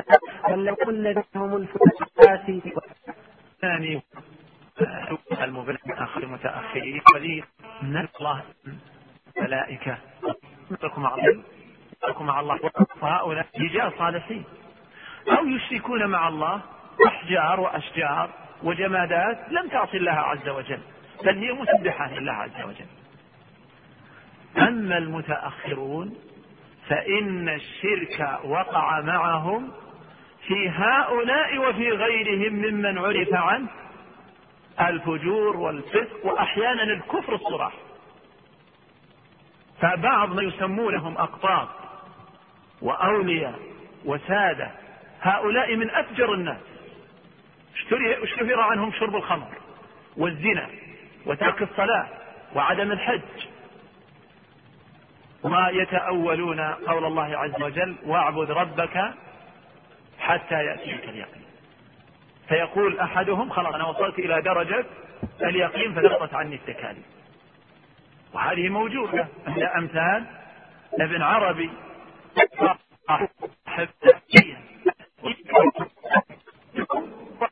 بل 0.47 0.75
كل 0.75 1.23
منهم 1.35 1.55
الفاسي 1.55 2.73
ثاني 3.61 4.01
المبلغ 5.41 5.77
المتأخرين 6.17 7.01
ولي 7.15 7.43
من 7.81 8.07
الله 8.19 8.43
ملائكة 9.37 9.97
نترك 10.71 10.97
مع 10.97 11.15
الله 11.15 11.43
نترك 11.97 12.21
مع 12.21 12.39
الله. 12.39 12.59
وهؤلاء 13.01 13.47
رجال 13.61 13.93
صالحين. 13.97 14.43
أو 15.37 15.45
يشركون 15.47 16.05
مع 16.05 16.27
الله 16.27 16.61
أحجار 17.07 17.59
وأشجار. 17.59 18.29
وجمادات 18.65 19.37
لم 19.51 19.69
تعصي 19.69 19.97
الله 19.97 20.11
عز 20.11 20.49
وجل 20.49 20.79
بل 21.23 21.37
هي 21.37 21.53
مسبحة 21.53 22.11
لله 22.13 22.33
عز 22.33 22.61
وجل. 22.61 22.85
أما 24.57 24.97
المتأخرون 24.97 26.15
فإن 26.87 27.49
الشرك 27.49 28.39
وقع 28.43 29.01
معهم 29.01 29.71
في 30.47 30.69
هؤلاء 30.69 31.57
وفي 31.57 31.89
غيرهم 31.89 32.53
ممن 32.53 32.97
عرف 32.97 33.33
عنه 33.33 33.67
الفجور 34.81 35.57
والفسق 35.57 36.25
وأحيانا 36.25 36.83
الكفر 36.83 37.35
الصراح. 37.35 37.73
فبعض 39.81 40.35
ما 40.35 40.41
يسمونهم 40.43 41.17
أقطاب 41.17 41.67
وأولياء 42.81 43.59
وسادة 44.05 44.71
هؤلاء 45.21 45.75
من 45.75 45.89
أفجر 45.89 46.33
الناس. 46.33 46.74
اشتهر 48.23 48.59
عنهم 48.59 48.91
شرب 48.91 49.15
الخمر 49.15 49.47
والزنا 50.17 50.69
وترك 51.25 51.61
الصلاة 51.61 52.07
وعدم 52.55 52.91
الحج. 52.91 53.21
وما 55.43 55.69
يتأولون 55.69 56.59
قول 56.59 57.05
الله 57.05 57.37
عز 57.37 57.61
وجل 57.61 57.95
واعبد 58.05 58.51
ربك 58.51 59.13
حتى 60.19 60.55
يأتيك 60.55 61.03
اليقين. 61.03 61.45
فيقول 62.47 62.99
أحدهم 62.99 63.49
خلاص 63.49 63.73
أنا 63.73 63.85
وصلت 63.87 64.19
إلى 64.19 64.41
درجة 64.41 64.85
اليقين 65.41 65.95
فسقطت 65.95 66.33
عني 66.33 66.55
التكاليف. 66.55 67.05
وهذه 68.33 68.69
موجودة 68.69 69.27
عند 69.47 69.63
أمثال 69.63 70.25
ابن 70.99 71.21
عربي. 71.21 71.69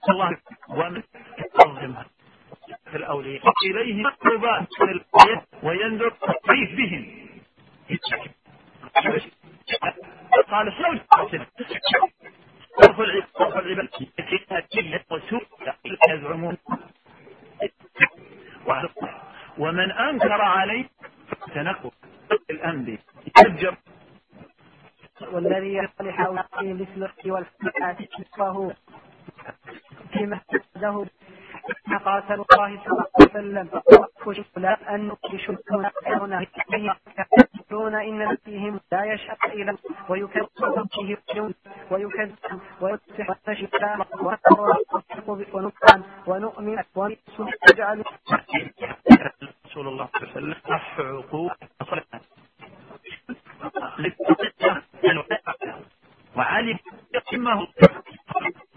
الله 0.10 0.38
ومن 0.70 1.04
يعظمها 1.60 2.06
في 2.92 2.98
الأولياء 2.98 3.44
إليه 3.66 4.04
قربان 4.10 4.66
وينذر 5.64 6.10
كيف 6.10 6.78
بهم. 6.78 7.30
قال 10.52 10.74
شلون 10.74 11.00
صرف 11.12 13.00
العباد 13.00 13.90
وسوء 15.12 15.42
يزعمون. 16.10 16.58
ومن 19.58 19.92
أنكر 19.92 20.42
عليه 20.42 20.90
تنقل 21.56 21.92
الانبياء 22.50 23.00
يتجر. 23.28 23.78
والذي 25.32 25.74
يصلح 25.74 26.20
مثل 26.74 27.04
والفتاة 27.26 27.98
فهو 28.38 28.72
فيما 30.14 30.40
له 30.76 31.06
قاتل 32.06 32.34
الله 32.34 32.80
صلى 32.84 32.92
الله 32.92 33.06
عليه 33.16 33.30
وسلم. 33.30 33.68
لا 34.58 34.96
أن 34.96 35.12
يشركون 35.34 35.86
يقولون 37.72 37.96
إن 37.96 38.36
فيهم 38.36 38.80
لا 38.92 39.04
يشاء 39.14 39.38
إلى 39.48 39.78
ويكذب 40.10 40.48
فيه 40.92 41.18
ويكذب 41.92 42.36
ويفتح 42.82 43.50
الشتاء 43.50 44.08
ونكرا 45.54 46.04
ونؤمن 46.28 46.84
ونجعل 46.96 48.04
رسول 49.66 49.88
الله 49.88 49.88
صلى 49.88 49.90
الله 49.90 50.10
عليه 50.16 50.32
وسلم 50.32 50.56
حقوق 50.78 51.52
وعلم 56.38 56.80
قمه 57.32 57.68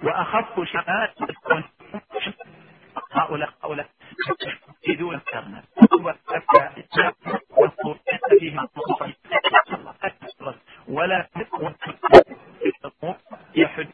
وأخف 0.06 0.60
شهاده 0.64 1.14
هؤلاء 3.12 3.50
هؤلاء 3.64 3.86
يفيدون 4.84 5.14
الكرنة. 5.14 5.62
ولا 10.88 11.26
يحج 13.54 13.88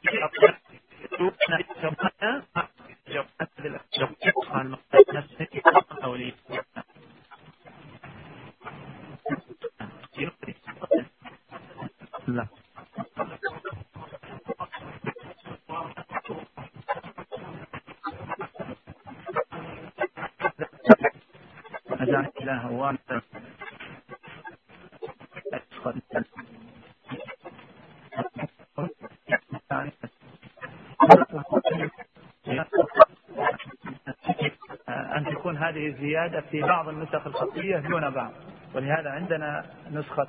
أن 34.88 35.24
تكون 35.24 35.56
هذه 35.56 35.86
الزيادة 35.86 36.40
في 36.40 36.60
بعض 36.62 36.88
النسخ 36.88 37.26
الخطية 37.26 37.76
دون 37.78 38.10
بعض. 38.10 38.32
ولهذا 38.74 39.10
عندنا 39.10 39.66
نسخة 39.90 40.28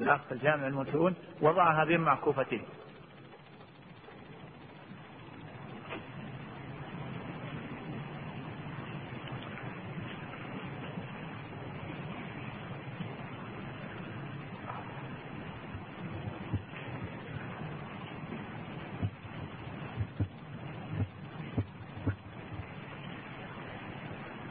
الأخ 0.00 0.20
الجامع 0.32 0.66
المنتهون 0.66 1.14
وضعها 1.40 1.84
بين 1.84 2.00
معكوفتين 2.00 2.62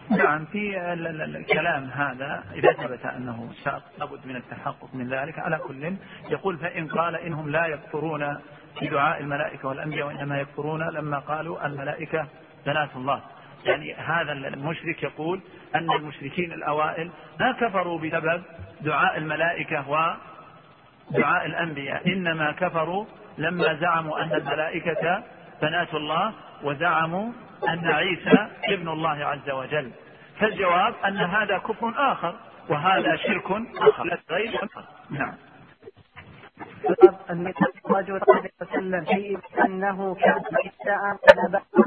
نعم 0.09 0.45
في 0.45 0.74
الكلام 0.93 1.89
هذا 1.89 2.43
إذا 2.53 2.73
ثبت 2.73 3.05
أنه 3.05 3.49
شرط 3.63 3.81
لابد 3.99 4.19
من 4.25 4.35
التحقق 4.35 4.89
من 4.93 5.07
ذلك. 5.07 5.39
على 5.39 5.57
كل 5.57 5.95
يقول 6.29 6.57
فإن 6.57 6.87
قال 6.87 7.15
إنهم 7.15 7.49
لا 7.49 7.65
يكفرون 7.65 8.37
بدعاء 8.81 9.21
الملائكة 9.21 9.67
والأنبياء 9.67 10.07
وإنما 10.07 10.39
يكفرون 10.39 10.83
لما 10.89 11.19
قالوا 11.19 11.65
الملائكة 11.65 12.27
بنات 12.65 12.89
الله. 12.95 13.21
يعني 13.65 13.93
هذا 13.93 14.31
المشرك 14.31 15.03
يقول 15.03 15.41
أن 15.75 15.91
المشركين 15.91 16.51
الأوائل 16.51 17.11
ما 17.39 17.51
كفروا 17.51 17.99
بسبب 17.99 18.43
دعاء 18.81 19.17
الملائكة 19.17 19.89
ودعاء 19.89 21.45
الأنبياء. 21.45 22.07
إنما 22.07 22.51
كفروا 22.51 23.05
لما 23.37 23.73
زعموا 23.73 24.23
أن 24.23 24.33
الملائكة 24.33 25.23
بنات 25.61 25.93
الله 25.93 26.33
وزعموا 26.63 27.31
أن 27.69 27.87
عيسى 27.87 28.47
ابن 28.63 28.89
الله 28.89 29.25
عز 29.25 29.49
وجل. 29.49 29.91
فالجواب 30.39 30.95
أن 31.05 31.17
هذا 31.17 31.57
كفر 31.57 31.93
آخر 32.11 32.35
وهذا 32.69 33.15
شرك 33.15 33.51
آخر. 33.81 34.19
غير 34.31 34.59
نعم. 35.09 35.33
أن 37.29 37.53
الرجل 37.85 38.19
عليه 38.27 38.49
وسلم 38.61 39.05
شيء 39.05 39.39
أنه 39.65 40.15
كان 40.15 40.41
ادعى 40.85 41.17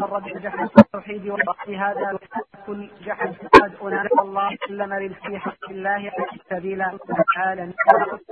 مر 0.01 0.19
بجحد 0.19 0.69
التوحيد 0.79 1.27
والبحث 1.27 1.69
هذا 1.69 2.19
كل 2.67 2.91
جحد 3.05 3.35
قد 3.63 3.73
أنال 3.83 4.21
الله 4.21 4.57
سلم 4.69 4.95
للفي 4.95 5.39
حق 5.39 5.71
الله 5.71 6.13
سبيلا 6.51 6.99
تعالى 7.35 7.73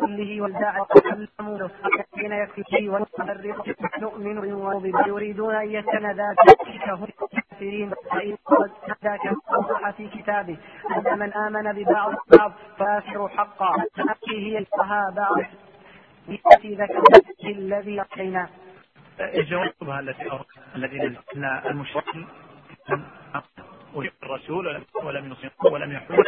كله 0.00 0.40
والداعي 0.40 0.80
وتكلموا 0.80 1.68
الذين 2.16 2.32
يكفيه 2.32 2.88
والمفرق 2.90 3.98
نؤمن 4.00 4.40
بما 4.78 5.06
يريدون 5.06 5.54
أن 5.54 5.70
يتنادى 5.70 6.34
هم 6.88 7.04
الكافرين. 7.04 7.92
فإن 8.10 8.36
ذاك 9.04 9.20
أوضح 9.54 9.90
في 9.90 10.08
كتابه. 10.08 10.56
أن 10.96 11.18
من 11.18 11.32
آمن 11.32 11.72
ببعض 11.72 12.14
بعض 12.38 12.52
فآخر 12.78 13.28
حقا. 13.28 13.76
هي 14.30 14.58
الفها 14.58 15.14
بعض 16.28 16.60
في 16.62 16.74
ذكر 16.74 17.02
الذي 17.44 18.00
أعطينا 18.00 18.48
الجواب 19.20 19.72
التي 19.98 20.40
الذين 20.76 21.16
المشركين 21.70 22.26
الرسول 24.22 24.84
ولم 25.02 25.32
يصير 25.32 25.50
ولم 25.64 25.92
يحول 25.92 26.24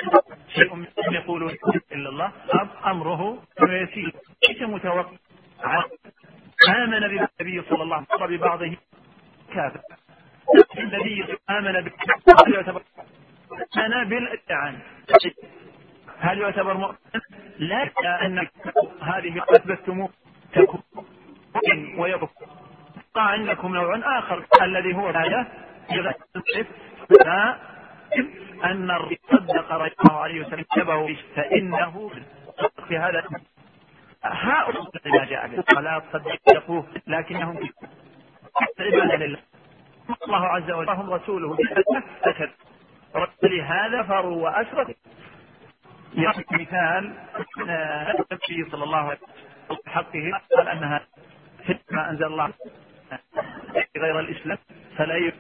شيء 0.49 0.75
من 0.75 0.87
يقولون 1.13 1.51
الا 1.93 2.09
الله 2.09 2.33
امره 2.85 3.43
يسير 3.63 4.13
ليس 4.49 4.63
متوقع 4.63 5.17
امن 6.69 7.01
بالنبي 7.01 7.63
صلى 7.71 7.83
الله 7.83 7.97
عليه 7.97 8.07
وسلم 8.15 8.37
ببعضه 8.37 8.77
كافر 9.55 9.81
النبي 10.79 11.39
امن 11.51 11.73
بالنبي 11.73 12.55
يعتبر 12.55 12.83
أنا 13.77 14.05
بالادعان 14.05 14.79
هل 16.19 16.39
يعتبر 16.41 16.75
مؤمن؟ 16.77 16.97
لا 17.59 17.91
أن 18.27 18.49
هذه 19.03 19.43
اثبتموه 19.51 20.09
تكون 20.53 20.83
ويكون 21.99 22.29
عندكم 23.17 23.75
نوع 23.75 24.19
آخر 24.19 24.45
الذي 24.63 24.95
هو 24.95 25.09
هذا. 25.09 25.47
أن 28.65 28.91
الرسول 28.91 29.19
صدق 29.31 29.73
رضي 29.73 29.93
الله 30.01 30.21
عليه 30.21 30.47
وسلم 30.47 30.63
كتبه 30.63 31.17
فإنه 31.37 32.11
في 32.89 32.99
هذا. 32.99 33.25
هؤلاء 34.25 34.85
ما 35.07 35.25
جاء 35.25 35.47
به 35.49 35.63
فلا 35.75 36.03
تصدقوه 36.13 36.87
لكنهم 37.07 37.59
عبادة 38.81 39.17
لله. 39.17 39.39
الله 40.25 40.47
عز 40.47 40.71
وجل 40.71 40.91
هم 40.91 41.11
رسوله 41.11 41.57
أكد 42.25 42.51
لهذا 43.43 44.03
فروا 44.03 44.43
وأشركوا. 44.45 44.95
يعني 46.15 46.45
مثال 46.53 47.15
النبي 47.61 48.71
صلى 48.71 48.85
الله 48.85 48.99
عليه 48.99 49.19
وسلم 49.71 49.79
حقه 49.87 50.41
قال 50.57 50.69
أنها 50.69 51.07
ما 51.91 52.11
أنزل 52.11 52.25
الله 52.25 52.53
غير 53.97 54.21
الإسلام 54.21 54.59
فلا 54.97 55.33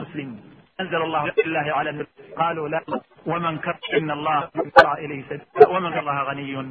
مسلم 0.00 0.40
أنزل 0.80 1.02
الله 1.02 1.32
بالله 1.36 1.72
على 1.72 1.90
النبي. 1.90 2.08
قالوا 2.36 2.68
لا. 2.68 2.80
ومن 3.26 3.58
كفر 3.58 3.98
إن 3.98 4.10
الله 4.10 4.50
يدفع 4.54 4.92
إليه 4.92 5.24
سبيلا. 5.24 5.68
ومن 5.68 5.98
الله 5.98 6.22
غني. 6.22 6.70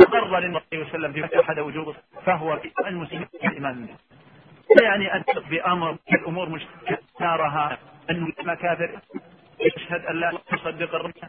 أقر 0.00 0.38
للنبي 0.38 0.60
صلى 0.70 0.94
الله 0.94 1.08
عليه 1.08 1.10
وسلم 1.10 1.12
في 1.12 1.40
أحد 1.40 1.58
وجوب 1.58 1.94
فهو 2.24 2.56
في 2.56 2.70
المسلم 2.86 3.26
الإيمان 3.44 3.88
يعني 4.82 5.14
أن 5.14 5.24
بأمر 5.50 5.96
الأمور 6.12 6.48
مش 6.48 6.62
نارها. 7.20 7.78
أن 8.10 8.32
كافر 8.54 8.98
يشهد 9.60 10.04
أن 10.04 10.16
لا 10.16 10.32
تصدق 10.48 10.94
الرسول. 10.94 11.28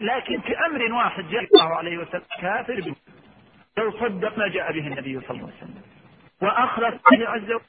لكن 0.00 0.40
في 0.40 0.58
أمر 0.66 0.92
واحد 0.92 1.24
جاء 1.24 1.44
الله 1.54 1.76
عليه 1.76 1.98
وسلم 1.98 2.22
كافر 2.40 2.94
لو 3.78 3.90
صدق 3.90 4.38
ما 4.38 4.48
جاء 4.48 4.72
به 4.72 4.86
النبي 4.86 5.20
صلى 5.20 5.30
الله 5.30 5.50
عليه 5.50 5.56
وسلم. 5.56 5.82
وأخلص 6.42 6.94
الله 7.12 7.28
عز 7.28 7.42
وجل. 7.42 7.60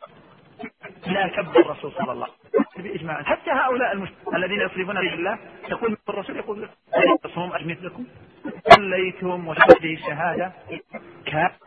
لا 1.07 1.27
كبر 1.27 1.59
الرسول 1.59 1.91
صلى 1.91 2.11
الله 2.11 2.25
عليه 2.25 2.35
وسلم. 2.69 2.83
بإجماع. 2.83 3.23
حتى 3.23 3.51
هؤلاء 3.51 3.91
المسلمين 3.93 4.35
الذين 4.35 4.61
يصرفون 4.61 4.95
بالله 4.95 5.39
يقول 5.69 5.97
الرسول 6.09 6.37
يقول 6.37 6.69
تصوم 7.23 7.49
مثلكم؟ 7.49 8.05
صليتم 8.69 9.47
وهذه 9.47 9.93
الشهادة. 9.93 10.51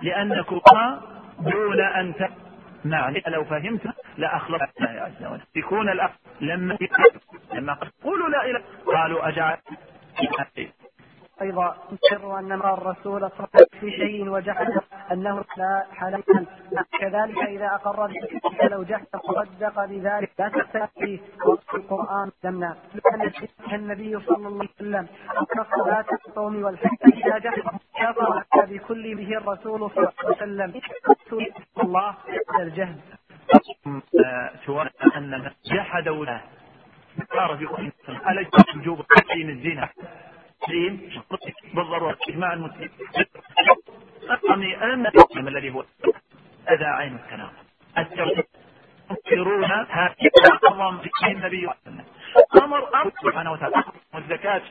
لأنكم 0.03 0.61
دون 1.41 1.81
أن 1.81 2.14
ت... 2.14 2.31
نعم 2.85 3.14
لو 3.26 3.45
فهمت 3.45 3.83
لأخلص 4.18 4.62
الله 4.81 5.01
عز 5.01 5.24
وجل. 5.24 5.43
يكون 5.57 5.89
الأخ 5.89 6.11
لما 6.41 6.79
لما 7.55 7.79
قولوا 8.05 8.29
لا 8.29 8.45
إله 8.51 8.62
قالوا 8.87 9.29
أجعل 9.29 9.57
أيضا 11.43 11.77
يقر 11.93 12.39
أن 12.39 12.55
ما 12.55 12.75
الرسول 12.75 13.31
صلى 13.39 13.66
في 13.81 13.91
شيء 13.91 14.29
وجحد 14.29 14.66
أنه 15.12 15.45
لا 15.57 15.87
حلال. 15.93 16.23
كذلك 17.01 17.39
إذا 17.39 17.66
أقر 17.66 18.07
بذلك 18.07 18.73
لو 18.73 18.83
جحد 18.83 19.07
صدق 19.27 19.85
بذلك 19.85 20.31
لا 20.39 20.49
تستأتي 20.49 21.21
وقت 21.47 21.75
القرآن 21.75 22.31
لمنا 22.45 22.77
لأن 22.95 23.33
النبي 23.73 24.21
صلى 24.21 24.47
الله 24.49 24.59
عليه 24.61 24.71
وسلم 24.75 25.07
كالصلاة 25.55 26.05
الصوم 26.27 26.64
والحج 26.64 26.97
إذا 27.27 27.39
جحد 27.39 27.62
كفر 28.01 28.45
بكل 28.66 29.14
به 29.14 29.37
الرسول 29.37 29.91
صلى 29.91 29.99
الله 29.99 30.12
عليه 30.25 30.37
وسلم. 30.37 30.81
الله 31.83 32.14
الجهل. 32.61 32.97
سواء 34.66 34.93
أن 35.16 35.51
جحد 35.64 36.09
ولا 36.09 36.41
صار 37.35 37.57
في 37.57 37.64
ألا 38.31 38.49
وجوب 38.77 39.05
الزنا؟ 39.49 39.89
تحريم 40.69 41.11
بالضرورة 41.75 42.19
إجماع 42.29 42.53
المسلمين. 42.53 42.91
أن 45.37 45.49
الذي 45.49 45.71
هو 45.71 45.85
أذى 46.71 46.85
عين 46.85 47.14
التناقض 47.14 48.45
ينكرون 49.11 49.64
هذه 49.64 50.14
أعظم 50.64 50.99
في 50.99 51.27
النبي 51.27 51.66
وسلم. 51.66 52.05
أمر 52.62 53.03
أمر 53.03 53.12
سبحانه 53.23 53.53
وتعالى. 53.53 53.85
والزكاة. 54.14 54.62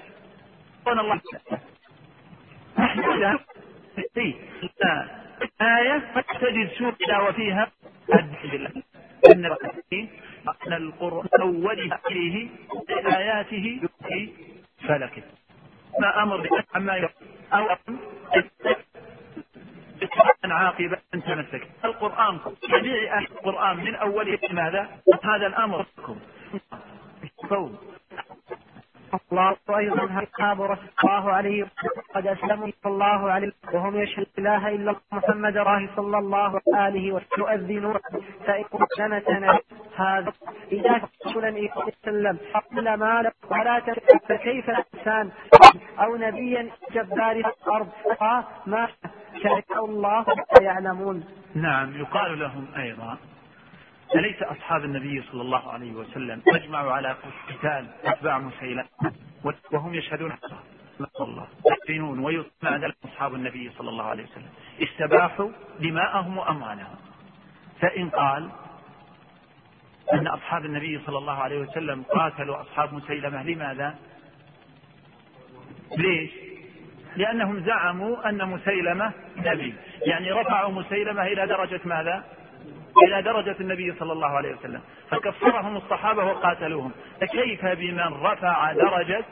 سبحان 0.80 1.00
الله. 1.00 1.22
نحن 2.80 3.00
آية 5.62 6.22
تجد 6.42 6.70
سورة 6.78 7.30
وفيها 7.30 7.72
الدليل 8.14 8.84
أن 9.32 9.46
أن 10.68 10.74
القرآن 10.74 11.28
أول 11.42 11.92
فيه 12.08 12.50
آياته 13.18 13.82
في 14.08 14.30
فلكه. 14.88 15.24
ما 16.00 16.24
أمر 16.24 16.50
عما 16.76 17.10
أو 17.54 17.68
عاقبة 20.52 20.98
تمسك 21.12 21.68
القرآن 21.86 22.40
جميع 22.70 23.20
القرآن 23.20 23.78
من 23.78 23.96
أوله 23.96 24.40
ماذا 24.52 24.90
هذا 25.24 25.48
الأمر. 25.48 25.86
الله 29.32 29.56
أيضا 29.78 30.24
أصحاب 30.24 30.62
رسول 30.62 30.90
الله 31.04 31.32
عليه 31.32 31.66
قد 32.16 32.28
أسلموا 32.28 32.68
صلى 32.84 32.94
الله 32.94 33.32
عليه 33.32 33.52
وهم 33.74 33.96
يشهد 33.96 34.28
لا 34.38 34.58
إله 34.58 34.68
إلا 34.68 34.92
الله 34.92 35.02
محمد 35.12 35.58
راه 35.58 35.90
صلى 35.96 36.18
الله 36.18 36.62
عليه 36.74 37.12
وسلم 37.12 37.28
يؤذنون 37.38 38.00
فإن 38.46 38.66
سنة 38.98 39.60
هذا. 39.96 40.34
إذا 40.72 41.02
رسولا 41.26 41.70
وسلم 41.88 42.38
قبل 42.54 42.94
ما 42.94 43.22
لم 43.22 43.32
ولا 43.52 43.80
فكيف 44.30 44.70
الإنسان؟ 44.70 45.32
أو 46.00 46.16
نبيا 46.16 46.70
جبار 46.92 47.36
الأرض. 47.36 47.90
ما 48.66 48.88
شاء 49.44 49.86
الله 49.86 50.26
يعلمون. 50.62 51.24
نعم 51.56 51.98
يقال 52.02 52.40
لهم 52.40 52.68
أيضا 52.78 53.18
أليس 54.16 54.44
أصحاب 54.44 54.84
النبي 54.84 55.24
صلى 55.32 55.42
الله 55.42 55.72
عليه 55.72 55.92
وسلم 55.92 56.42
أجمعوا 56.48 56.92
على 56.92 57.16
قتال 57.50 57.88
أتباع 58.06 58.40
مسيلة 58.40 58.86
وهم 59.74 59.94
يشهدون 59.94 60.34
الله 61.22 61.48
يؤمنون 61.90 62.20
ويطمع 62.20 62.92
أصحاب 63.06 63.34
النبي 63.36 63.72
صلى 63.78 63.90
الله 63.90 64.04
عليه 64.04 64.24
وسلم 64.24 64.50
استباحوا 64.82 65.50
دماءهم 65.80 66.38
وأموالهم 66.38 66.96
فإن 67.82 68.10
قال 68.10 68.50
أن 70.14 70.28
أصحاب 70.28 70.66
النبي 70.66 71.00
صلى 71.06 71.18
الله 71.18 71.34
عليه 71.34 71.60
وسلم 71.60 72.04
قاتلوا 72.04 72.62
أصحاب 72.62 72.94
مسيلمة 72.94 73.44
لماذا؟ 73.44 73.96
ليش؟ 75.98 76.32
لأنهم 77.16 77.66
زعموا 77.66 78.30
أن 78.30 78.50
مسيلمة 78.50 79.12
نبي 79.38 79.76
يعني 80.06 80.32
رفعوا 80.32 80.72
مسيلمة 80.72 81.24
إلى 81.24 81.48
درجة 81.48 81.82
ماذا؟ 81.86 82.24
إلى 83.04 83.22
درجة 83.22 83.56
النبي 83.60 83.94
صلى 84.00 84.14
الله 84.14 84.28
عليه 84.28 84.56
وسلم. 84.56 84.82
فكفرهم 85.10 85.78
الصحابة 85.78 86.24
وقاتلوهم. 86.24 86.92
فكيف 87.22 87.66
بمن 87.66 88.14
رفع 88.24 88.72
درجة 88.72 89.26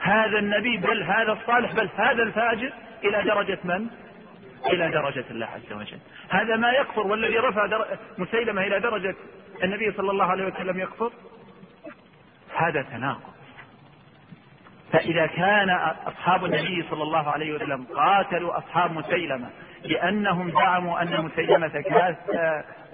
هذا 0.00 0.38
النبي؟ 0.38 0.76
بل 0.76 1.02
هذا 1.02 1.32
الصالح؟ 1.32 1.72
بل 1.72 1.88
هذا 1.96 2.22
الفاجر؟ 2.22 2.72
إلى 3.04 3.22
درجة 3.22 3.58
من؟ 3.64 3.86
إلى 4.66 4.90
درجة 4.90 5.24
الله 5.30 5.46
عز 5.46 5.72
وجل. 5.72 5.98
هذا 6.28 6.56
ما 6.56 6.72
يكفر 6.72 7.06
والذي 7.06 7.38
رفع 7.38 7.66
در... 7.66 7.98
مسيلمة 8.18 8.62
إلى 8.62 8.80
درجة 8.80 9.14
النبي 9.62 9.92
صلى 9.92 10.10
الله 10.10 10.24
عليه 10.24 10.46
وسلم 10.46 10.80
يكفر؟ 10.80 11.12
هذا 12.56 12.82
تناقض. 12.82 13.30
فإذا 14.92 15.26
كان 15.26 15.70
أصحاب 16.06 16.44
النبي 16.44 16.84
صلى 16.90 17.02
الله 17.02 17.30
عليه 17.30 17.54
وسلم 17.54 17.84
قاتلوا 17.84 18.58
أصحاب 18.58 18.92
مسيلمة 18.92 19.50
لأنهم 19.84 20.50
زعموا 20.50 21.02
أن 21.02 21.24
مسيلمة 21.24 21.68
كان 21.80 22.16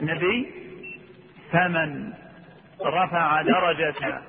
نبي 0.00 0.52
فمن 1.52 2.12
رفع 2.82 3.42
درجة 3.42 4.20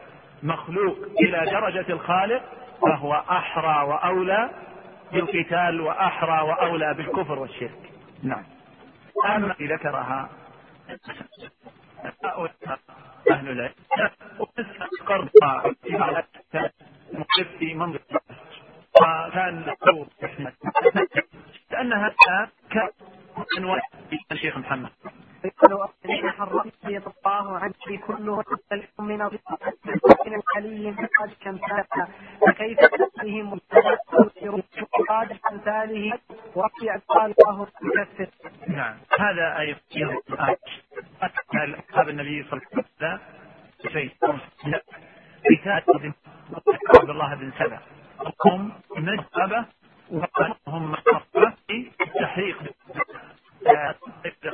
مخلوق 0.44 0.98
إلى 1.22 1.52
درجة 1.52 1.86
الخالق 1.94 2.44
فهو 2.82 3.14
أحرى 3.14 3.88
وأولى 3.88 4.50
بالقتال 5.14 5.82
وأحرى 5.82 6.42
وأولى 6.42 6.94
بالكفر 6.94 7.40
والشرك. 7.40 7.92
نعم. 8.24 8.44
أما 9.26 9.56
ذكرها 9.62 10.30
أهل 13.32 13.50
العلم 13.50 13.74
قرب 15.06 15.30
في 17.60 17.74
منظر 17.74 18.00
وكان 19.02 19.74
لأنها 21.72 22.16
كان 22.72 22.90
عنوان 23.58 23.82
الشيخ 24.32 24.58
محمد. 24.58 24.90
يقول 25.46 25.88
الذين 26.06 26.30
حرمت 26.32 26.74
الله 27.08 27.58
عنه 27.60 27.74
كله 28.08 28.44
من 29.00 29.22
من 30.26 30.34
الحلي 30.36 30.92
من 30.92 31.08
كمثالها 31.42 32.08
فكيف 32.48 32.80
تأتيهم 32.80 33.60
قاد 35.10 35.34
كمثاله 35.50 36.20
ورفع 36.56 36.98
قال 37.08 37.34
الله 37.40 37.68
يكفر 37.84 38.28
نعم. 38.68 38.98
هذا 39.20 39.60
أيضا 39.60 39.80
أصحاب 41.90 42.10
النبي 42.10 42.44
صلى 42.44 42.62
الله 42.74 42.84
عليه 43.02 43.20
وسلم 43.20 43.20
شيء 43.94 44.12
رسالة 45.52 46.14
عبد 47.00 47.10
الله 47.10 47.36
بن 47.36 47.52
سبع 47.60 47.80
هم 48.46 48.72
مذهبة 48.98 49.66
وهم 50.68 50.96
في 51.68 51.92
التحريق 52.02 52.58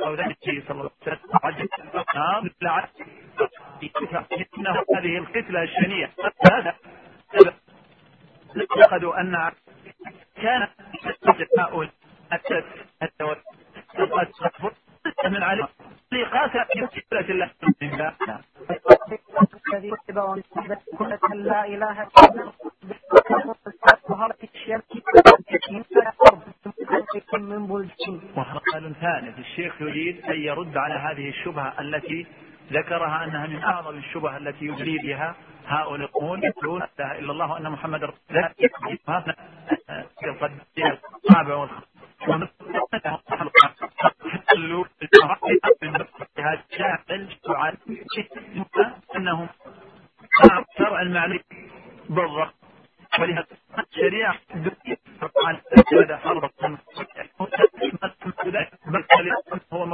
قوله 0.04 0.34
صلى 0.68 0.70
الله 0.70 0.90
عليه 1.44 1.64
وسلم 1.64 2.04
انه 4.58 4.84
هذه 4.96 5.18
القتلة 5.18 5.62
الشنيعة. 5.62 6.10
هذا 6.52 6.74
اعتقدوا 8.80 9.20
أن 9.20 9.52
كان 10.36 10.68
هؤلاء 11.58 11.92
من 15.24 15.42
عليه 15.42 15.68
قاتل 16.32 16.64
في 16.66 17.00
الله 17.12 17.20
الذي 17.20 17.50
كتب 17.60 17.80
لا 17.80 17.80
الا 17.80 17.80
من 17.82 17.90
بلدان 17.96 18.40
وسؤال 28.36 28.94
ثالث 29.00 29.38
الشيخ 29.38 29.80
يريد 29.80 30.24
أن 30.24 30.40
يرد 30.40 30.76
على 30.76 30.94
هذه 30.94 31.28
الشبهة 31.28 31.80
التي 31.80 32.26
ذكرها 32.72 33.24
أنها 33.24 33.46
من 33.46 33.62
أعظم 33.62 33.96
الشبه 33.98 34.36
التي 34.36 34.64
يجري 34.64 34.98
بها 34.98 35.34
هؤلاء 35.66 36.10
يقولون 36.44 36.80
لا 36.80 36.88
إله 36.98 37.18
إلا 37.18 37.32
الله 37.32 37.52
وأن 37.52 37.70
محمد 37.70 38.04
رسول 38.04 38.18
الله. 38.30 38.50
الرابع 42.28 43.18
والخامس 43.30 43.76
انهم 49.16 49.48
شرع 50.78 51.02
المعلوم 51.02 51.40
بالضبط 52.08 52.54
ولهذا 53.20 53.46
الشريعه 53.78 54.34
هذا 55.92 56.16
حرب 56.16 56.50
هو 59.72 59.84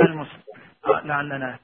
المسلم 0.00 0.42
لعلنا 1.04 1.58